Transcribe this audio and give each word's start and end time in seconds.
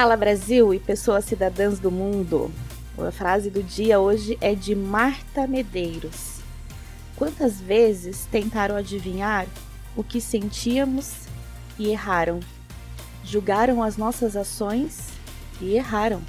Fala 0.00 0.16
Brasil 0.16 0.72
e 0.72 0.78
pessoas 0.78 1.26
cidadãs 1.26 1.78
do 1.78 1.90
mundo. 1.90 2.50
A 2.96 3.12
frase 3.12 3.50
do 3.50 3.62
dia 3.62 4.00
hoje 4.00 4.38
é 4.40 4.54
de 4.54 4.74
Marta 4.74 5.46
Medeiros. 5.46 6.40
Quantas 7.16 7.60
vezes 7.60 8.26
tentaram 8.32 8.76
adivinhar 8.76 9.46
o 9.94 10.02
que 10.02 10.18
sentíamos 10.18 11.26
e 11.78 11.90
erraram? 11.90 12.40
Julgaram 13.22 13.82
as 13.82 13.98
nossas 13.98 14.36
ações 14.36 15.10
e 15.60 15.74
erraram. 15.74 16.22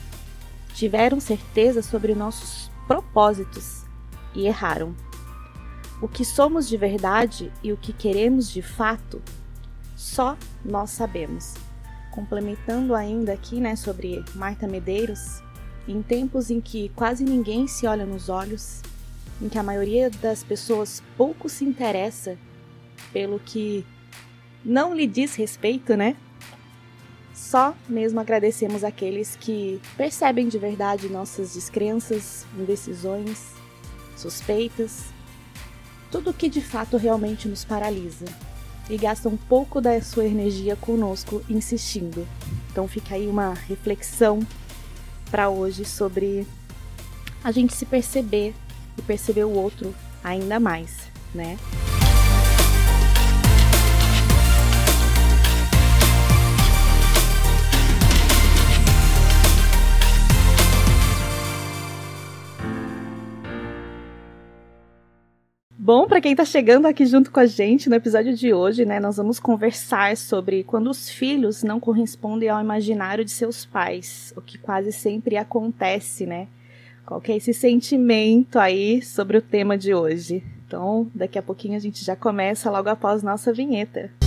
Tiveram 0.74 1.22
certeza 1.22 1.82
sobre 1.82 2.14
nossos 2.14 2.70
propósitos 2.86 3.86
e 4.36 4.48
erraram. 4.48 4.94
O 6.02 6.10
que 6.10 6.26
somos 6.26 6.68
de 6.68 6.76
verdade 6.76 7.50
e 7.64 7.72
o 7.72 7.78
que 7.78 7.94
queremos 7.94 8.52
de 8.52 8.62
fato, 8.62 9.22
só 9.96 10.36
nós 10.62 10.90
sabemos 10.90 11.54
complementando 12.12 12.94
ainda 12.94 13.34
aqui, 13.34 13.60
né, 13.60 13.76
sobre 13.76 14.24
Marta 14.36 14.68
Medeiros, 14.68 15.42
em 15.88 16.02
tempos 16.02 16.52
em 16.52 16.62
que 16.62 16.90
quase 16.90 17.24
ninguém 17.24 17.68
se 17.68 17.88
olha 17.88 18.06
nos 18.06 18.30
olhos, 18.30 18.82
em 19.42 19.50
que 19.50 19.58
a 19.58 19.64
maioria 19.64 20.10
das 20.10 20.44
pessoas 20.44 21.02
pouco 21.18 21.50
se 21.50 21.66
interessa 21.66 22.38
pelo 23.12 23.40
que 23.40 23.86
não 24.64 24.94
lhe 24.94 25.08
diz 25.08 25.36
respeito, 25.36 25.96
né? 25.96 26.16
Só 27.34 27.76
mesmo 27.90 28.20
agradecemos 28.20 28.84
aqueles 28.84 29.36
que 29.36 29.82
percebem 29.98 30.48
de 30.48 30.60
verdade 30.60 31.10
nossas 31.10 31.56
descrenças, 31.56 32.46
indecisões, 32.58 33.54
suspeitas, 34.16 35.06
tudo 36.12 36.34
que 36.34 36.48
de 36.48 36.62
fato 36.62 36.98
realmente 36.98 37.48
nos 37.48 37.66
paralisa 37.66 38.26
e 38.92 38.98
gasta 38.98 39.30
um 39.30 39.38
pouco 39.38 39.80
da 39.80 40.02
sua 40.02 40.26
energia 40.26 40.76
conosco 40.76 41.42
insistindo. 41.50 42.28
Então 42.70 42.90
fica 42.90 43.16
aí 43.16 43.26
uma 43.26 43.54
reflexão 43.54 44.46
para 45.32 45.50
hoje 45.50 45.86
sobre 45.86 46.46
a 47.42 47.52
gente 47.54 47.74
se 47.74 47.86
perceber 47.86 48.54
e 48.98 49.02
perceber 49.02 49.46
o 49.46 49.52
outro 49.52 49.96
ainda 50.22 50.60
mais, 50.60 50.98
né? 51.34 51.58
Bom, 65.94 66.08
para 66.08 66.22
quem 66.22 66.32
está 66.32 66.46
chegando 66.46 66.86
aqui 66.86 67.06
junto 67.06 67.30
com 67.30 67.42
a 67.42 67.46
gente 67.46 67.90
no 67.90 67.96
episódio 67.98 68.34
de 68.34 68.54
hoje, 68.54 68.86
né, 68.86 68.98
nós 68.98 69.18
vamos 69.18 69.42
conversar 69.42 70.16
sobre 70.16 70.64
quando 70.64 70.90
os 70.90 71.10
filhos 71.10 71.64
não 71.64 71.82
correspondem 71.82 72.48
ao 72.48 72.62
imaginário 72.62 73.26
de 73.26 73.32
seus 73.32 73.66
pais, 73.66 74.34
o 74.38 74.42
que 74.42 74.58
quase 74.58 74.94
sempre 74.94 75.36
acontece, 75.36 76.26
né? 76.26 76.48
Qual 77.06 77.20
que 77.20 77.34
é 77.34 77.36
esse 77.36 77.54
sentimento 77.54 78.58
aí 78.58 79.02
sobre 79.02 79.36
o 79.36 79.42
tema 79.42 79.78
de 79.78 79.94
hoje? 79.94 80.42
Então, 80.66 81.12
daqui 81.14 81.38
a 81.38 81.44
pouquinho 81.44 81.76
a 81.76 81.80
gente 81.80 82.06
já 82.06 82.16
começa 82.16 82.72
logo 82.72 82.88
após 82.88 83.22
nossa 83.22 83.52
vinheta. 83.52 84.21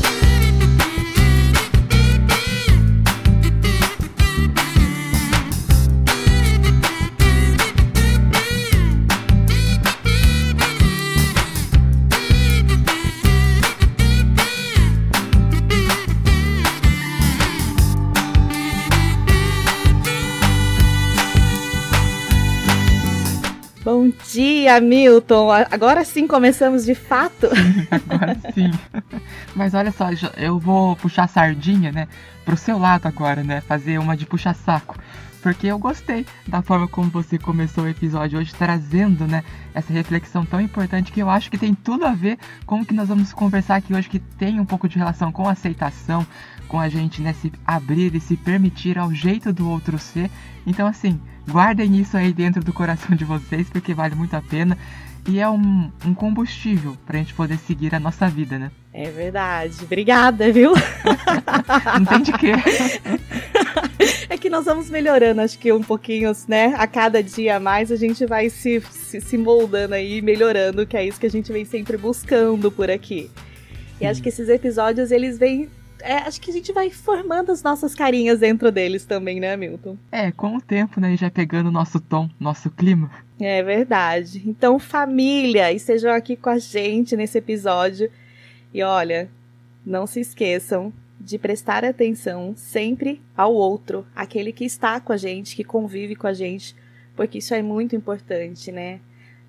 Dia, 24.65 24.81
Milton. 24.81 25.51
Agora 25.71 26.05
sim 26.05 26.27
começamos 26.27 26.85
de 26.85 26.95
fato. 26.95 27.49
agora 27.91 28.37
sim. 28.55 28.71
Mas 29.55 29.75
olha 29.75 29.93
só, 29.93 30.09
eu 30.37 30.59
vou 30.59 30.97
puxar 30.97 31.25
a 31.25 31.29
sardinha, 31.29 31.93
né? 31.93 32.09
Pro 32.45 32.57
seu 32.57 32.79
lado 32.79 33.07
agora, 33.07 33.43
né? 33.43 33.61
Fazer 33.61 33.99
uma 33.99 34.17
de 34.17 34.25
puxa-saco. 34.25 34.97
Porque 35.45 35.67
eu 35.67 35.79
gostei 35.79 36.27
da 36.49 36.63
forma 36.63 36.89
como 36.89 37.11
você 37.11 37.39
começou 37.39 37.85
o 37.85 37.89
episódio 37.89 38.39
hoje, 38.39 38.55
trazendo, 38.55 39.27
né? 39.27 39.45
Essa 39.75 39.93
reflexão 39.93 40.45
tão 40.45 40.59
importante 40.59 41.13
que 41.13 41.21
eu 41.21 41.29
acho 41.29 41.51
que 41.51 41.59
tem 41.59 41.75
tudo 41.75 42.07
a 42.07 42.15
ver 42.15 42.39
com 42.65 42.81
o 42.81 42.87
que 42.87 42.95
nós 42.95 43.09
vamos 43.09 43.31
conversar 43.33 43.77
aqui 43.77 43.93
hoje, 43.93 44.09
que 44.09 44.19
tem 44.19 44.59
um 44.59 44.65
pouco 44.65 44.89
de 44.89 44.99
relação 44.99 45.31
com 45.31 45.47
aceitação, 45.47 46.27
com 46.67 46.81
a 46.81 46.89
gente, 46.89 47.21
né? 47.21 47.35
Se 47.35 47.53
abrir 47.67 48.15
e 48.15 48.21
se 48.21 48.39
permitir 48.39 48.99
ao 48.99 49.13
jeito 49.13 49.53
do 49.53 49.69
outro 49.69 49.99
ser. 49.99 50.31
Então, 50.67 50.87
assim, 50.87 51.21
Guardem 51.49 52.01
isso 52.01 52.17
aí 52.17 52.33
dentro 52.33 52.65
do 52.65 52.73
coração 52.73 53.15
de 53.15 53.25
vocês, 53.25 53.69
porque 53.69 53.93
vale 53.93 54.15
muito 54.15 54.35
a 54.35 54.41
pena. 54.41 54.79
E 55.27 55.41
é 55.41 55.49
um, 55.49 55.91
um 56.05 56.15
combustível 56.15 56.97
pra 57.07 57.19
gente 57.19 57.33
poder 57.33 57.57
seguir 57.59 57.95
a 57.95 58.01
nossa 58.01 58.29
vida, 58.29 58.59
né? 58.59 58.71
É 58.93 59.11
verdade. 59.11 59.77
Obrigada, 59.83 60.53
viu? 60.53 60.73
Não 61.99 62.05
tem 62.05 62.23
de 62.23 62.33
quê. 62.33 62.53
É 64.35 64.37
que 64.37 64.51
nós 64.51 64.65
vamos 64.65 64.91
melhorando, 64.91 65.41
acho 65.41 65.57
que 65.57 65.73
um 65.73 65.81
pouquinho, 65.81 66.33
né? 66.49 66.75
A 66.77 66.89
cada 66.89 67.23
dia 67.23 67.61
mais 67.61 67.93
a 67.93 67.95
gente 67.95 68.27
vai 68.27 68.51
se, 68.51 68.81
se, 68.81 69.21
se 69.21 69.39
moldando 69.39 69.95
aí, 69.95 70.21
melhorando, 70.21 70.85
que 70.85 70.97
é 70.97 71.07
isso 71.07 71.21
que 71.21 71.27
a 71.27 71.31
gente 71.31 71.53
vem 71.53 71.65
sempre 71.65 71.97
buscando 71.97 72.69
por 72.69 72.91
aqui. 72.91 73.31
E 74.01 74.05
acho 74.05 74.21
que 74.21 74.29
esses 74.29 74.49
episódios, 74.49 75.13
eles 75.13 75.39
vêm 75.39 75.71
é, 76.01 76.17
acho 76.17 76.41
que 76.41 76.51
a 76.51 76.53
gente 76.53 76.73
vai 76.73 76.91
formando 76.91 77.53
as 77.53 77.63
nossas 77.63 77.95
carinhas 77.95 78.41
dentro 78.41 78.73
deles 78.73 79.05
também, 79.05 79.39
né, 79.39 79.57
Milton? 79.57 79.97
É, 80.11 80.33
com 80.33 80.57
o 80.57 80.61
tempo, 80.61 81.01
né, 81.01 81.17
já 81.17 81.31
pegando 81.31 81.69
o 81.69 81.73
nosso 81.73 82.01
tom, 82.01 82.29
nosso 82.39 82.69
clima. 82.71 83.13
É 83.39 83.63
verdade. 83.63 84.43
Então, 84.45 84.81
família, 84.81 85.73
estejam 85.73 86.13
aqui 86.13 86.35
com 86.35 86.51
a 86.51 86.59
gente 86.59 87.17
nesse 87.17 87.39
episódio. 87.39 88.11
E 88.73 88.83
olha, 88.83 89.31
não 89.87 90.09
se 90.09 90.19
esqueçam 90.19 90.93
de 91.25 91.39
prestar 91.39 91.85
atenção 91.85 92.53
sempre 92.55 93.23
ao 93.35 93.55
outro, 93.55 94.07
aquele 94.15 94.53
que 94.53 94.65
está 94.65 95.01
com 95.01 95.13
a 95.13 95.17
gente, 95.17 95.57
que 95.57 95.65
convive 95.65 96.15
com 96.15 96.27
a 96.27 96.35
gente, 96.35 96.77
porque 97.17 97.39
isso 97.39 97.55
é 97.55 97.63
muito 97.63 97.97
importante, 97.97 98.71
né? 98.71 99.01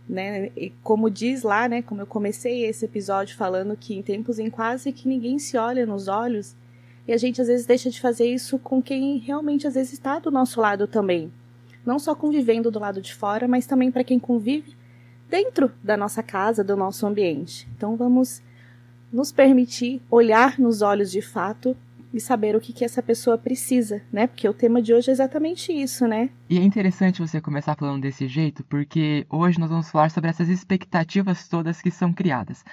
né? 0.08 0.52
E 0.56 0.72
como 0.82 1.10
diz 1.10 1.44
lá, 1.44 1.68
né, 1.68 1.82
como 1.82 2.02
eu 2.02 2.08
comecei 2.08 2.64
esse 2.64 2.86
episódio 2.86 3.36
falando 3.36 3.76
que 3.76 3.94
em 3.94 4.02
tempos 4.02 4.40
em 4.40 4.50
quase 4.50 4.94
que 4.94 5.08
ninguém 5.08 5.38
se 5.38 5.58
olha 5.58 5.86
nos 5.86 6.08
olhos, 6.08 6.56
e 7.06 7.12
a 7.12 7.18
gente 7.18 7.42
às 7.42 7.48
vezes 7.48 7.66
deixa 7.66 7.90
de 7.90 8.00
fazer 8.00 8.26
isso 8.26 8.58
com 8.58 8.82
quem 8.82 9.18
realmente 9.18 9.68
às 9.68 9.74
vezes 9.74 9.94
está 9.94 10.18
do 10.18 10.32
nosso 10.32 10.62
lado 10.62 10.88
também. 10.88 11.32
Não 11.86 12.00
só 12.00 12.16
convivendo 12.16 12.72
do 12.72 12.80
lado 12.80 13.02
de 13.02 13.14
fora, 13.14 13.48
mas 13.48 13.68
também 13.68 13.92
para 13.92 14.04
quem 14.04 14.18
convive 14.18 14.76
dentro 15.30 15.72
da 15.84 15.98
nossa 15.98 16.24
casa, 16.24 16.64
do 16.64 16.76
nosso 16.76 17.06
ambiente. 17.06 17.68
Então 17.76 17.96
vamos 17.96 18.42
nos 19.16 19.32
permitir 19.32 20.02
olhar 20.12 20.60
nos 20.60 20.82
olhos 20.82 21.10
de 21.10 21.22
fato 21.22 21.76
e 22.14 22.20
saber 22.20 22.54
o 22.54 22.60
que, 22.60 22.74
que 22.74 22.84
essa 22.84 23.02
pessoa 23.02 23.38
precisa, 23.38 24.02
né? 24.12 24.28
Porque 24.28 24.48
o 24.48 24.54
tema 24.54 24.82
de 24.82 24.94
hoje 24.94 25.10
é 25.10 25.14
exatamente 25.14 25.72
isso, 25.72 26.06
né? 26.06 26.30
E 26.50 26.58
é 26.60 26.62
interessante 26.62 27.22
você 27.22 27.40
começar 27.40 27.76
falando 27.76 28.02
desse 28.02 28.28
jeito, 28.28 28.64
porque 28.66 29.26
hoje 29.30 29.58
nós 29.58 29.70
vamos 29.70 29.90
falar 29.90 30.12
sobre 30.12 30.30
essas 30.30 30.50
expectativas 30.50 31.48
todas 31.48 31.82
que 31.82 31.90
são 31.90 32.12
criadas. 32.12 32.64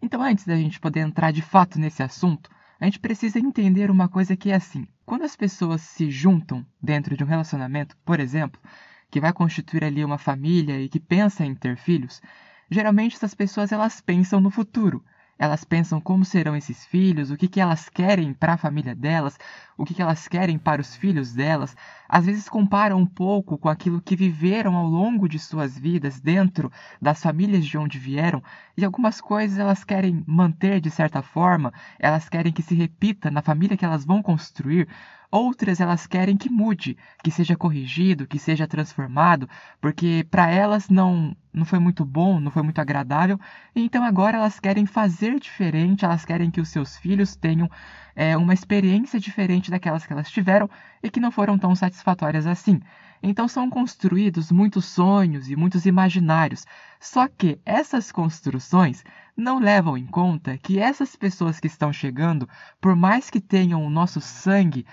Então, 0.00 0.20
antes 0.20 0.44
da 0.44 0.56
gente 0.56 0.80
poder 0.80 1.00
entrar 1.00 1.32
de 1.32 1.40
fato 1.40 1.78
nesse 1.78 2.02
assunto, 2.02 2.50
a 2.80 2.84
gente 2.84 2.98
precisa 2.98 3.38
entender 3.38 3.88
uma 3.88 4.08
coisa 4.08 4.36
que 4.36 4.50
é 4.50 4.56
assim: 4.56 4.88
quando 5.06 5.22
as 5.22 5.36
pessoas 5.36 5.82
se 5.82 6.10
juntam 6.10 6.66
dentro 6.82 7.16
de 7.16 7.22
um 7.22 7.28
relacionamento, 7.28 7.96
por 8.04 8.18
exemplo, 8.18 8.60
que 9.08 9.20
vai 9.20 9.32
constituir 9.32 9.84
ali 9.84 10.04
uma 10.04 10.18
família 10.18 10.80
e 10.80 10.88
que 10.88 10.98
pensa 10.98 11.44
em 11.44 11.54
ter 11.54 11.76
filhos, 11.76 12.20
geralmente 12.68 13.14
essas 13.14 13.34
pessoas 13.34 13.70
elas 13.70 14.00
pensam 14.00 14.40
no 14.40 14.50
futuro. 14.50 15.04
Elas 15.42 15.64
pensam 15.64 16.00
como 16.00 16.24
serão 16.24 16.54
esses 16.56 16.86
filhos, 16.86 17.30
o 17.30 17.36
que, 17.36 17.48
que 17.48 17.60
elas 17.60 17.88
querem 17.88 18.32
para 18.32 18.52
a 18.54 18.56
família 18.56 18.94
delas, 18.94 19.36
o 19.82 19.84
que, 19.84 20.00
elas 20.00 20.28
querem 20.28 20.56
para 20.58 20.80
os 20.80 20.94
filhos 20.94 21.32
delas. 21.32 21.76
Às 22.08 22.24
vezes 22.24 22.48
comparam 22.48 22.98
um 22.98 23.06
pouco 23.06 23.58
com 23.58 23.68
aquilo 23.68 24.00
que 24.00 24.14
viveram 24.14 24.76
ao 24.76 24.86
longo 24.86 25.28
de 25.28 25.40
suas 25.40 25.76
vidas 25.76 26.20
dentro 26.20 26.70
das 27.00 27.20
famílias 27.20 27.66
de 27.66 27.76
onde 27.76 27.98
vieram, 27.98 28.40
e 28.76 28.84
algumas 28.84 29.20
coisas 29.20 29.58
elas 29.58 29.82
querem 29.82 30.22
manter 30.24 30.80
de 30.80 30.88
certa 30.88 31.20
forma, 31.20 31.72
elas 31.98 32.28
querem 32.28 32.52
que 32.52 32.62
se 32.62 32.76
repita 32.76 33.28
na 33.28 33.42
família 33.42 33.76
que 33.76 33.84
elas 33.84 34.04
vão 34.04 34.22
construir, 34.22 34.86
Outras 35.32 35.80
elas 35.80 36.06
querem 36.06 36.36
que 36.36 36.50
mude, 36.50 36.94
que 37.24 37.30
seja 37.30 37.56
corrigido, 37.56 38.26
que 38.26 38.38
seja 38.38 38.66
transformado, 38.68 39.48
porque 39.80 40.26
para 40.30 40.50
elas 40.50 40.90
não 40.90 41.34
não 41.54 41.64
foi 41.64 41.78
muito 41.78 42.04
bom, 42.04 42.38
não 42.40 42.50
foi 42.50 42.62
muito 42.62 42.80
agradável, 42.80 43.38
então 43.74 44.04
agora 44.04 44.38
elas 44.38 44.58
querem 44.60 44.86
fazer 44.86 45.38
diferente, 45.40 46.04
elas 46.04 46.24
querem 46.24 46.50
que 46.50 46.60
os 46.60 46.68
seus 46.68 46.96
filhos 46.98 47.34
tenham 47.36 47.70
é, 48.14 48.36
uma 48.36 48.54
experiência 48.54 49.18
diferente 49.18 49.70
daquelas 49.70 50.06
que 50.06 50.12
elas 50.12 50.30
tiveram 50.30 50.68
e 51.02 51.10
que 51.10 51.20
não 51.20 51.30
foram 51.30 51.58
tão 51.58 51.74
satisfatórias 51.74 52.46
assim. 52.46 52.80
Então 53.22 53.46
são 53.46 53.70
construídos 53.70 54.50
muitos 54.50 54.84
sonhos 54.84 55.48
e 55.48 55.54
muitos 55.54 55.86
imaginários. 55.86 56.66
Só 56.98 57.28
que 57.28 57.60
essas 57.64 58.10
construções 58.10 59.04
não 59.36 59.58
levam 59.58 59.96
em 59.96 60.06
conta 60.06 60.58
que 60.58 60.78
essas 60.78 61.14
pessoas 61.14 61.60
que 61.60 61.66
estão 61.66 61.92
chegando, 61.92 62.48
por 62.80 62.96
mais 62.96 63.30
que 63.30 63.40
tenham 63.40 63.84
o 63.84 63.90
nosso 63.90 64.20
sangue, 64.20 64.84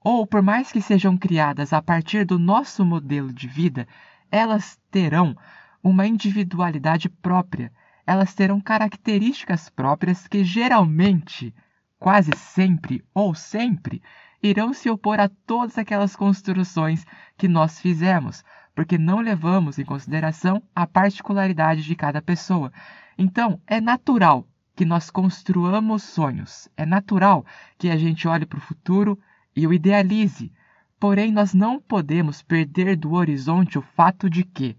ou 0.00 0.26
por 0.26 0.42
mais 0.42 0.70
que 0.70 0.80
sejam 0.80 1.16
criadas 1.16 1.72
a 1.72 1.82
partir 1.82 2.24
do 2.24 2.38
nosso 2.38 2.84
modelo 2.84 3.32
de 3.32 3.48
vida, 3.48 3.86
elas 4.30 4.78
terão 4.90 5.36
uma 5.82 6.06
individualidade 6.06 7.08
própria, 7.08 7.72
elas 8.06 8.34
terão 8.34 8.60
características 8.60 9.68
próprias 9.68 10.26
que 10.28 10.44
geralmente, 10.44 11.54
quase 11.98 12.30
sempre 12.36 13.04
ou 13.12 13.34
sempre, 13.34 14.02
irão 14.42 14.72
se 14.72 14.88
opor 14.88 15.20
a 15.20 15.28
todas 15.28 15.76
aquelas 15.78 16.14
construções 16.14 17.04
que 17.36 17.48
nós 17.48 17.80
fizemos, 17.80 18.44
porque 18.74 18.96
não 18.96 19.20
levamos 19.20 19.78
em 19.78 19.84
consideração 19.84 20.62
a 20.74 20.86
particularidade 20.86 21.82
de 21.82 21.96
cada 21.96 22.22
pessoa. 22.22 22.72
Então, 23.16 23.60
é 23.66 23.80
natural 23.80 24.46
que 24.76 24.84
nós 24.84 25.10
construamos 25.10 26.04
sonhos, 26.04 26.68
é 26.76 26.86
natural 26.86 27.44
que 27.76 27.90
a 27.90 27.96
gente 27.96 28.28
olhe 28.28 28.46
para 28.46 28.58
o 28.58 28.62
futuro 28.62 29.18
e 29.56 29.66
o 29.66 29.72
idealize. 29.72 30.52
Porém, 31.00 31.32
nós 31.32 31.52
não 31.52 31.80
podemos 31.80 32.42
perder 32.42 32.96
do 32.96 33.14
horizonte 33.14 33.76
o 33.76 33.82
fato 33.82 34.30
de 34.30 34.44
que, 34.44 34.76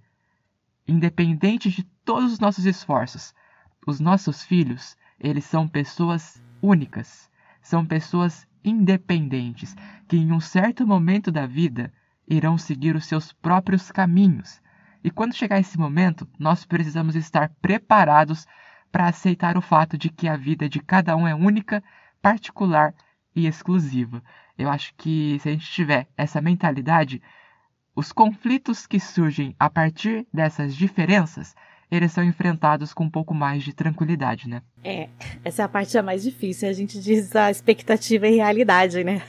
independente 0.88 1.70
de 1.70 1.84
todos 2.06 2.32
os 2.32 2.40
nossos 2.40 2.66
esforços, 2.66 3.34
os 3.86 4.00
nossos 4.00 4.44
filhos, 4.44 4.96
eles 5.20 5.44
são 5.44 5.68
pessoas 5.68 6.42
únicas, 6.62 7.30
são 7.62 7.86
pessoas 7.86 8.48
independentes, 8.64 9.76
que 10.08 10.18
em 10.18 10.32
um 10.32 10.40
certo 10.40 10.86
momento 10.86 11.32
da 11.32 11.46
vida 11.46 11.92
irão 12.28 12.58
seguir 12.58 12.96
os 12.96 13.06
seus 13.06 13.32
próprios 13.34 13.92
caminhos. 13.92 14.62
E 15.04 15.10
quando 15.10 15.36
chegar 15.36 15.60
esse 15.60 15.78
momento, 15.78 16.28
nós 16.38 16.66
precisamos 16.66 17.16
estar 17.16 17.50
preparados 17.62 18.46
para 18.92 19.08
aceitar 19.08 19.58
o 19.58 19.62
fato 19.62 19.98
de 19.98 20.10
que 20.10 20.28
a 20.28 20.36
vida 20.36 20.68
de 20.68 20.80
cada 20.80 21.16
um 21.16 21.28
é 21.28 21.34
única, 21.34 21.84
particular 22.22 22.94
e 23.36 23.48
exclusiva. 23.48 24.22
Eu 24.58 24.70
acho 24.70 24.94
que 24.96 25.40
se 25.40 25.50
a 25.50 25.52
gente 25.52 25.72
tiver 25.72 26.08
essa 26.18 26.42
mentalidade, 26.42 27.22
os 27.96 28.12
conflitos 28.12 28.86
que 28.86 29.00
surgem 29.00 29.56
a 29.60 29.70
partir 29.70 30.28
dessas 30.34 30.76
diferenças, 30.76 31.56
eles 31.92 32.12
são 32.12 32.24
enfrentados 32.24 32.94
com 32.94 33.06
um 33.06 33.10
pouco 33.10 33.34
mais 33.34 33.64
de 33.64 33.74
tranquilidade, 33.74 34.48
né? 34.48 34.62
É, 34.84 35.10
essa 35.44 35.64
é 35.64 35.66
a 35.66 35.70
parte 35.70 36.00
mais 36.02 36.22
difícil. 36.22 36.70
A 36.70 36.74
gente 36.74 37.00
diz 37.00 37.36
a 37.36 37.50
expectativa 37.50 38.28
e 38.28 38.36
realidade, 38.36 39.04
né? 39.04 39.22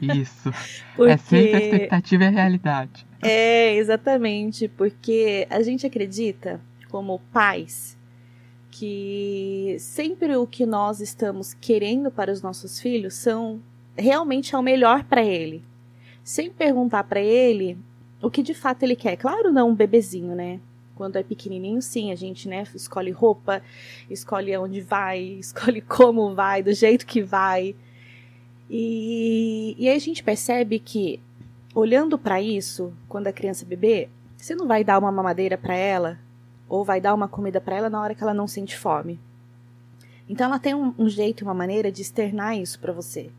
Isso. 0.00 0.50
Porque... 0.96 1.12
É 1.12 1.16
sempre 1.16 1.54
a 1.54 1.60
expectativa 1.60 2.24
e 2.24 2.26
a 2.26 2.30
realidade. 2.30 3.06
É, 3.22 3.74
exatamente. 3.76 4.66
Porque 4.68 5.46
a 5.48 5.62
gente 5.62 5.86
acredita, 5.86 6.60
como 6.90 7.20
pais, 7.32 7.96
que 8.70 9.76
sempre 9.78 10.36
o 10.36 10.46
que 10.46 10.66
nós 10.66 11.00
estamos 11.00 11.54
querendo 11.54 12.10
para 12.10 12.32
os 12.32 12.42
nossos 12.42 12.80
filhos 12.80 13.14
são 13.14 13.60
realmente 13.96 14.54
é 14.54 14.58
o 14.58 14.62
melhor 14.62 15.04
para 15.04 15.22
ele. 15.22 15.64
Sem 16.22 16.50
perguntar 16.50 17.04
para 17.04 17.20
ele 17.20 17.78
o 18.22 18.30
que 18.30 18.42
de 18.42 18.54
fato 18.54 18.82
ele 18.82 18.96
quer. 18.96 19.16
Claro, 19.16 19.52
não 19.52 19.70
um 19.70 19.74
bebezinho, 19.74 20.34
né? 20.34 20.60
Quando 20.98 21.14
é 21.14 21.22
pequenininho, 21.22 21.80
sim, 21.80 22.10
a 22.10 22.16
gente, 22.16 22.48
né, 22.48 22.64
escolhe 22.74 23.12
roupa, 23.12 23.62
escolhe 24.10 24.56
onde 24.56 24.80
vai, 24.80 25.20
escolhe 25.38 25.80
como 25.80 26.34
vai, 26.34 26.60
do 26.60 26.74
jeito 26.74 27.06
que 27.06 27.22
vai. 27.22 27.76
E, 28.68 29.76
e 29.78 29.88
aí 29.88 29.94
a 29.94 30.00
gente 30.00 30.24
percebe 30.24 30.80
que, 30.80 31.20
olhando 31.72 32.18
para 32.18 32.42
isso, 32.42 32.92
quando 33.08 33.28
a 33.28 33.32
criança 33.32 33.64
é 33.64 33.68
bebê, 33.68 34.08
você 34.36 34.56
não 34.56 34.66
vai 34.66 34.82
dar 34.82 34.98
uma 34.98 35.12
mamadeira 35.12 35.56
para 35.56 35.76
ela 35.76 36.18
ou 36.68 36.84
vai 36.84 37.00
dar 37.00 37.14
uma 37.14 37.28
comida 37.28 37.60
para 37.60 37.76
ela 37.76 37.88
na 37.88 38.02
hora 38.02 38.12
que 38.12 38.24
ela 38.24 38.34
não 38.34 38.48
sente 38.48 38.76
fome. 38.76 39.20
Então 40.28 40.48
ela 40.48 40.58
tem 40.58 40.74
um, 40.74 40.92
um 40.98 41.08
jeito, 41.08 41.44
uma 41.44 41.54
maneira 41.54 41.92
de 41.92 42.02
externar 42.02 42.58
isso 42.58 42.80
para 42.80 42.92
você. 42.92 43.30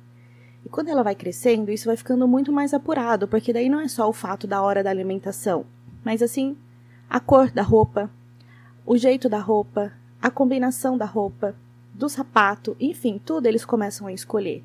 E 0.65 0.69
quando 0.69 0.87
ela 0.87 1.03
vai 1.03 1.13
crescendo, 1.13 1.71
isso 1.71 1.87
vai 1.87 1.97
ficando 1.97 2.25
muito 2.25 2.53
mais 2.53 2.73
apurado, 2.73 3.27
porque 3.27 3.51
daí 3.51 3.67
não 3.67 3.81
é 3.81 3.89
só 3.89 4.07
o 4.07 4.13
fato 4.13 4.47
da 4.47 4.61
hora 4.61 4.81
da 4.81 4.89
alimentação, 4.89 5.65
mas 6.05 6.21
assim, 6.21 6.55
a 7.09 7.19
cor 7.19 7.51
da 7.51 7.61
roupa, 7.61 8.09
o 8.85 8.97
jeito 8.97 9.27
da 9.27 9.39
roupa, 9.39 9.91
a 10.21 10.29
combinação 10.29 10.97
da 10.97 11.05
roupa, 11.05 11.55
do 11.93 12.07
sapato, 12.07 12.75
enfim, 12.79 13.19
tudo 13.23 13.47
eles 13.47 13.65
começam 13.65 14.07
a 14.07 14.13
escolher. 14.13 14.63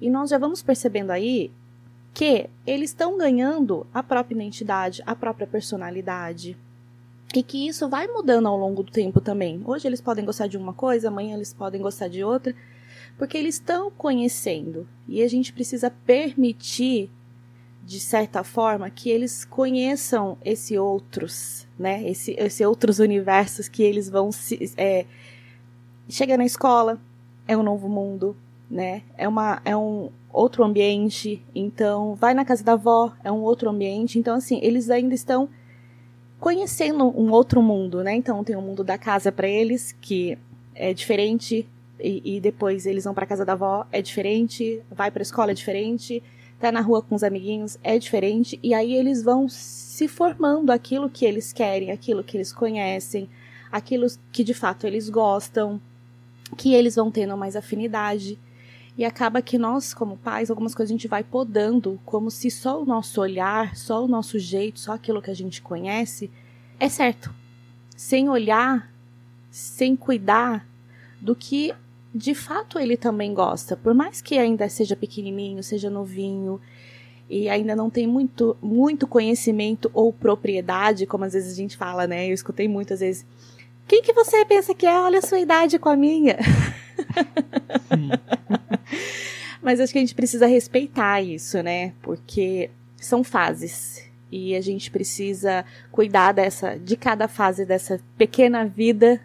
E 0.00 0.10
nós 0.10 0.30
já 0.30 0.38
vamos 0.38 0.62
percebendo 0.62 1.10
aí 1.10 1.50
que 2.12 2.48
eles 2.66 2.90
estão 2.90 3.16
ganhando 3.16 3.86
a 3.92 4.02
própria 4.02 4.34
identidade, 4.34 5.02
a 5.06 5.14
própria 5.14 5.46
personalidade. 5.46 6.56
E 7.34 7.42
que 7.42 7.66
isso 7.66 7.88
vai 7.88 8.06
mudando 8.06 8.46
ao 8.46 8.56
longo 8.56 8.82
do 8.82 8.92
tempo 8.92 9.20
também. 9.20 9.62
Hoje 9.64 9.86
eles 9.86 10.00
podem 10.00 10.24
gostar 10.24 10.46
de 10.46 10.56
uma 10.56 10.72
coisa, 10.72 11.08
amanhã 11.08 11.36
eles 11.36 11.52
podem 11.52 11.80
gostar 11.80 12.08
de 12.08 12.24
outra 12.24 12.54
porque 13.18 13.36
eles 13.36 13.56
estão 13.56 13.90
conhecendo 13.90 14.88
e 15.06 15.22
a 15.22 15.28
gente 15.28 15.52
precisa 15.52 15.90
permitir 15.90 17.10
de 17.88 17.98
certa 17.98 18.44
forma 18.44 18.90
que 18.90 19.08
eles 19.08 19.46
conheçam 19.46 20.36
esse 20.44 20.76
outros, 20.76 21.66
né? 21.78 22.06
Esse, 22.06 22.32
esse 22.32 22.62
outros 22.62 22.98
universos 22.98 23.66
que 23.66 23.82
eles 23.82 24.10
vão 24.10 24.30
se 24.30 24.74
é, 24.76 25.06
chega 26.06 26.36
na 26.36 26.44
escola 26.44 27.00
é 27.46 27.56
um 27.56 27.62
novo 27.62 27.88
mundo, 27.88 28.36
né? 28.70 29.00
É 29.16 29.26
uma 29.26 29.62
é 29.64 29.74
um 29.74 30.10
outro 30.30 30.64
ambiente, 30.64 31.42
então 31.54 32.14
vai 32.14 32.34
na 32.34 32.44
casa 32.44 32.62
da 32.62 32.72
avó 32.72 33.10
é 33.24 33.32
um 33.32 33.40
outro 33.40 33.70
ambiente, 33.70 34.18
então 34.18 34.36
assim 34.36 34.60
eles 34.62 34.90
ainda 34.90 35.14
estão 35.14 35.48
conhecendo 36.38 37.04
um 37.18 37.30
outro 37.30 37.62
mundo, 37.62 38.04
né? 38.04 38.14
Então 38.14 38.44
tem 38.44 38.54
o 38.54 38.58
um 38.58 38.62
mundo 38.62 38.84
da 38.84 38.98
casa 38.98 39.32
para 39.32 39.48
eles 39.48 39.96
que 39.98 40.36
é 40.74 40.92
diferente 40.92 41.66
e, 41.98 42.36
e 42.36 42.38
depois 42.38 42.84
eles 42.84 43.04
vão 43.04 43.14
para 43.14 43.24
casa 43.24 43.46
da 43.46 43.54
avó, 43.54 43.86
é 43.90 44.02
diferente, 44.02 44.82
vai 44.90 45.10
para 45.10 45.22
escola 45.22 45.52
é 45.52 45.54
diferente, 45.54 46.22
tá 46.58 46.72
na 46.72 46.80
rua 46.80 47.02
com 47.02 47.14
os 47.14 47.22
amiguinhos, 47.22 47.78
é 47.82 47.98
diferente, 47.98 48.58
e 48.62 48.74
aí 48.74 48.92
eles 48.94 49.22
vão 49.22 49.48
se 49.48 50.08
formando 50.08 50.70
aquilo 50.70 51.08
que 51.08 51.24
eles 51.24 51.52
querem, 51.52 51.90
aquilo 51.90 52.24
que 52.24 52.36
eles 52.36 52.52
conhecem, 52.52 53.28
aquilo 53.70 54.06
que 54.32 54.42
de 54.42 54.54
fato 54.54 54.86
eles 54.86 55.08
gostam, 55.08 55.80
que 56.56 56.74
eles 56.74 56.96
vão 56.96 57.10
tendo 57.10 57.36
mais 57.36 57.56
afinidade. 57.56 58.38
E 58.96 59.04
acaba 59.04 59.40
que 59.40 59.56
nós, 59.56 59.94
como 59.94 60.16
pais, 60.16 60.50
algumas 60.50 60.74
coisas 60.74 60.90
a 60.90 60.96
gente 60.96 61.06
vai 61.06 61.22
podando, 61.22 62.00
como 62.04 62.30
se 62.32 62.50
só 62.50 62.82
o 62.82 62.84
nosso 62.84 63.20
olhar, 63.20 63.76
só 63.76 64.04
o 64.04 64.08
nosso 64.08 64.38
jeito, 64.40 64.80
só 64.80 64.92
aquilo 64.92 65.22
que 65.22 65.30
a 65.30 65.34
gente 65.34 65.62
conhece 65.62 66.28
é 66.80 66.88
certo. 66.88 67.32
Sem 67.96 68.28
olhar, 68.28 68.92
sem 69.50 69.94
cuidar 69.94 70.66
do 71.20 71.34
que 71.34 71.72
de 72.14 72.34
fato 72.34 72.78
ele 72.78 72.96
também 72.96 73.34
gosta, 73.34 73.76
por 73.76 73.94
mais 73.94 74.20
que 74.20 74.38
ainda 74.38 74.68
seja 74.68 74.96
pequenininho, 74.96 75.62
seja 75.62 75.90
novinho 75.90 76.60
e 77.28 77.48
ainda 77.48 77.76
não 77.76 77.90
tem 77.90 78.06
muito, 78.06 78.56
muito 78.62 79.06
conhecimento 79.06 79.90
ou 79.92 80.12
propriedade, 80.12 81.06
como 81.06 81.24
às 81.24 81.34
vezes 81.34 81.52
a 81.52 81.56
gente 81.56 81.76
fala, 81.76 82.06
né? 82.06 82.28
Eu 82.28 82.34
escutei 82.34 82.66
muitas 82.66 83.00
vezes. 83.00 83.26
Quem 83.86 84.02
que 84.02 84.12
você 84.12 84.44
pensa 84.44 84.74
que 84.74 84.86
é? 84.86 84.98
Olha 84.98 85.18
a 85.18 85.22
sua 85.22 85.38
idade 85.38 85.78
com 85.78 85.88
a 85.88 85.96
minha. 85.96 86.38
Mas 89.62 89.80
acho 89.80 89.92
que 89.92 89.98
a 89.98 90.00
gente 90.00 90.14
precisa 90.14 90.46
respeitar 90.46 91.20
isso, 91.20 91.62
né? 91.62 91.92
Porque 92.00 92.70
são 92.96 93.22
fases 93.22 94.08
e 94.32 94.54
a 94.54 94.60
gente 94.60 94.90
precisa 94.90 95.64
cuidar 95.90 96.32
dessa 96.32 96.78
de 96.78 96.96
cada 96.96 97.28
fase 97.28 97.66
dessa 97.66 98.00
pequena 98.16 98.64
vida 98.64 99.20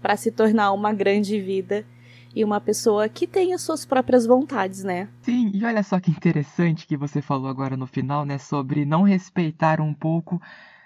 para 0.00 0.16
se 0.16 0.30
tornar 0.30 0.72
uma 0.72 0.92
grande 0.92 1.40
vida 1.40 1.84
e 2.34 2.44
uma 2.44 2.60
pessoa 2.60 3.08
que 3.08 3.26
tem 3.26 3.52
as 3.52 3.62
suas 3.62 3.84
próprias 3.84 4.26
vontades, 4.26 4.84
né? 4.84 5.08
Sim, 5.22 5.50
e 5.52 5.64
olha 5.64 5.82
só 5.82 5.98
que 5.98 6.10
interessante 6.10 6.86
que 6.86 6.96
você 6.96 7.20
falou 7.20 7.48
agora 7.48 7.76
no 7.76 7.86
final, 7.86 8.24
né, 8.24 8.38
sobre 8.38 8.84
não 8.84 9.02
respeitar 9.02 9.80
um 9.80 9.92
pouco 9.92 10.40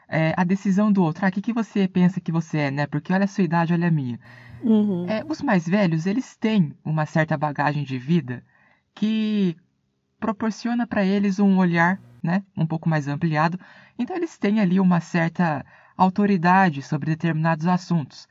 é, 0.09 0.33
a 0.37 0.45
decisão 0.45 0.93
do 0.93 1.03
outro. 1.03 1.25
Ah, 1.25 1.29
o 1.29 1.33
que, 1.33 1.43
que 1.43 1.53
você 1.53 1.87
pensa 1.89 2.21
que 2.21 2.33
você 2.33 2.59
é, 2.59 2.71
né? 2.71 2.87
Porque 2.87 3.13
olha 3.13 3.25
a 3.25 3.29
sua 3.29 3.45
idade, 3.45 3.73
olha 3.73 3.89
a 3.89 3.91
minha. 3.91 4.19
Uhum. 4.63 5.07
É, 5.09 5.25
os 5.29 5.43
mais 5.43 5.69
velhos, 5.69 6.07
eles 6.07 6.37
têm 6.37 6.75
uma 6.85 7.05
certa 7.05 7.37
bagagem 7.37 7.85
de 7.85 7.99
vida 7.99 8.43
que 8.95 9.57
proporciona 10.19 10.87
para 10.87 11.05
eles 11.05 11.39
um 11.39 11.59
olhar, 11.59 12.01
né, 12.23 12.43
um 12.57 12.67
pouco 12.67 12.89
mais 12.89 13.09
ampliado. 13.09 13.59
Então 13.99 14.17
eles 14.17 14.39
têm 14.39 14.61
ali 14.61 14.81
uma 14.81 15.01
certa 15.01 15.65
autoridade 15.97 16.81
sobre 16.83 17.11
determinados 17.11 17.67
assuntos. 17.67 18.27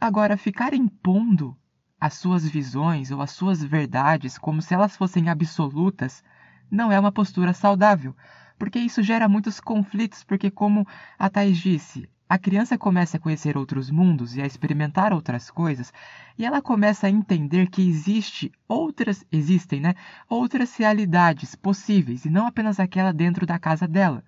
Agora, 0.00 0.36
ficar 0.36 0.74
impondo 0.74 1.56
as 2.00 2.14
suas 2.14 2.48
visões 2.48 3.10
ou 3.10 3.20
as 3.20 3.30
suas 3.30 3.62
verdades 3.62 4.38
como 4.38 4.62
se 4.62 4.72
elas 4.72 4.96
fossem 4.96 5.28
absolutas 5.28 6.24
não 6.70 6.90
é 6.90 6.98
uma 6.98 7.12
postura 7.12 7.52
saudável, 7.52 8.14
porque 8.58 8.78
isso 8.78 9.02
gera 9.02 9.28
muitos 9.28 9.60
conflitos, 9.60 10.22
porque 10.22 10.50
como 10.50 10.86
a 11.18 11.28
Thais 11.28 11.58
disse, 11.58 12.08
a 12.28 12.38
criança 12.38 12.78
começa 12.78 13.16
a 13.16 13.20
conhecer 13.20 13.56
outros 13.56 13.90
mundos 13.90 14.36
e 14.36 14.40
a 14.40 14.46
experimentar 14.46 15.12
outras 15.12 15.50
coisas, 15.50 15.92
e 16.38 16.44
ela 16.44 16.62
começa 16.62 17.08
a 17.08 17.10
entender 17.10 17.68
que 17.68 17.82
existe 17.88 18.52
outras, 18.68 19.24
existem, 19.32 19.80
né, 19.80 19.94
outras 20.28 20.76
realidades 20.76 21.56
possíveis 21.56 22.24
e 22.24 22.30
não 22.30 22.46
apenas 22.46 22.78
aquela 22.78 23.12
dentro 23.12 23.44
da 23.44 23.58
casa 23.58 23.88
dela. 23.88 24.24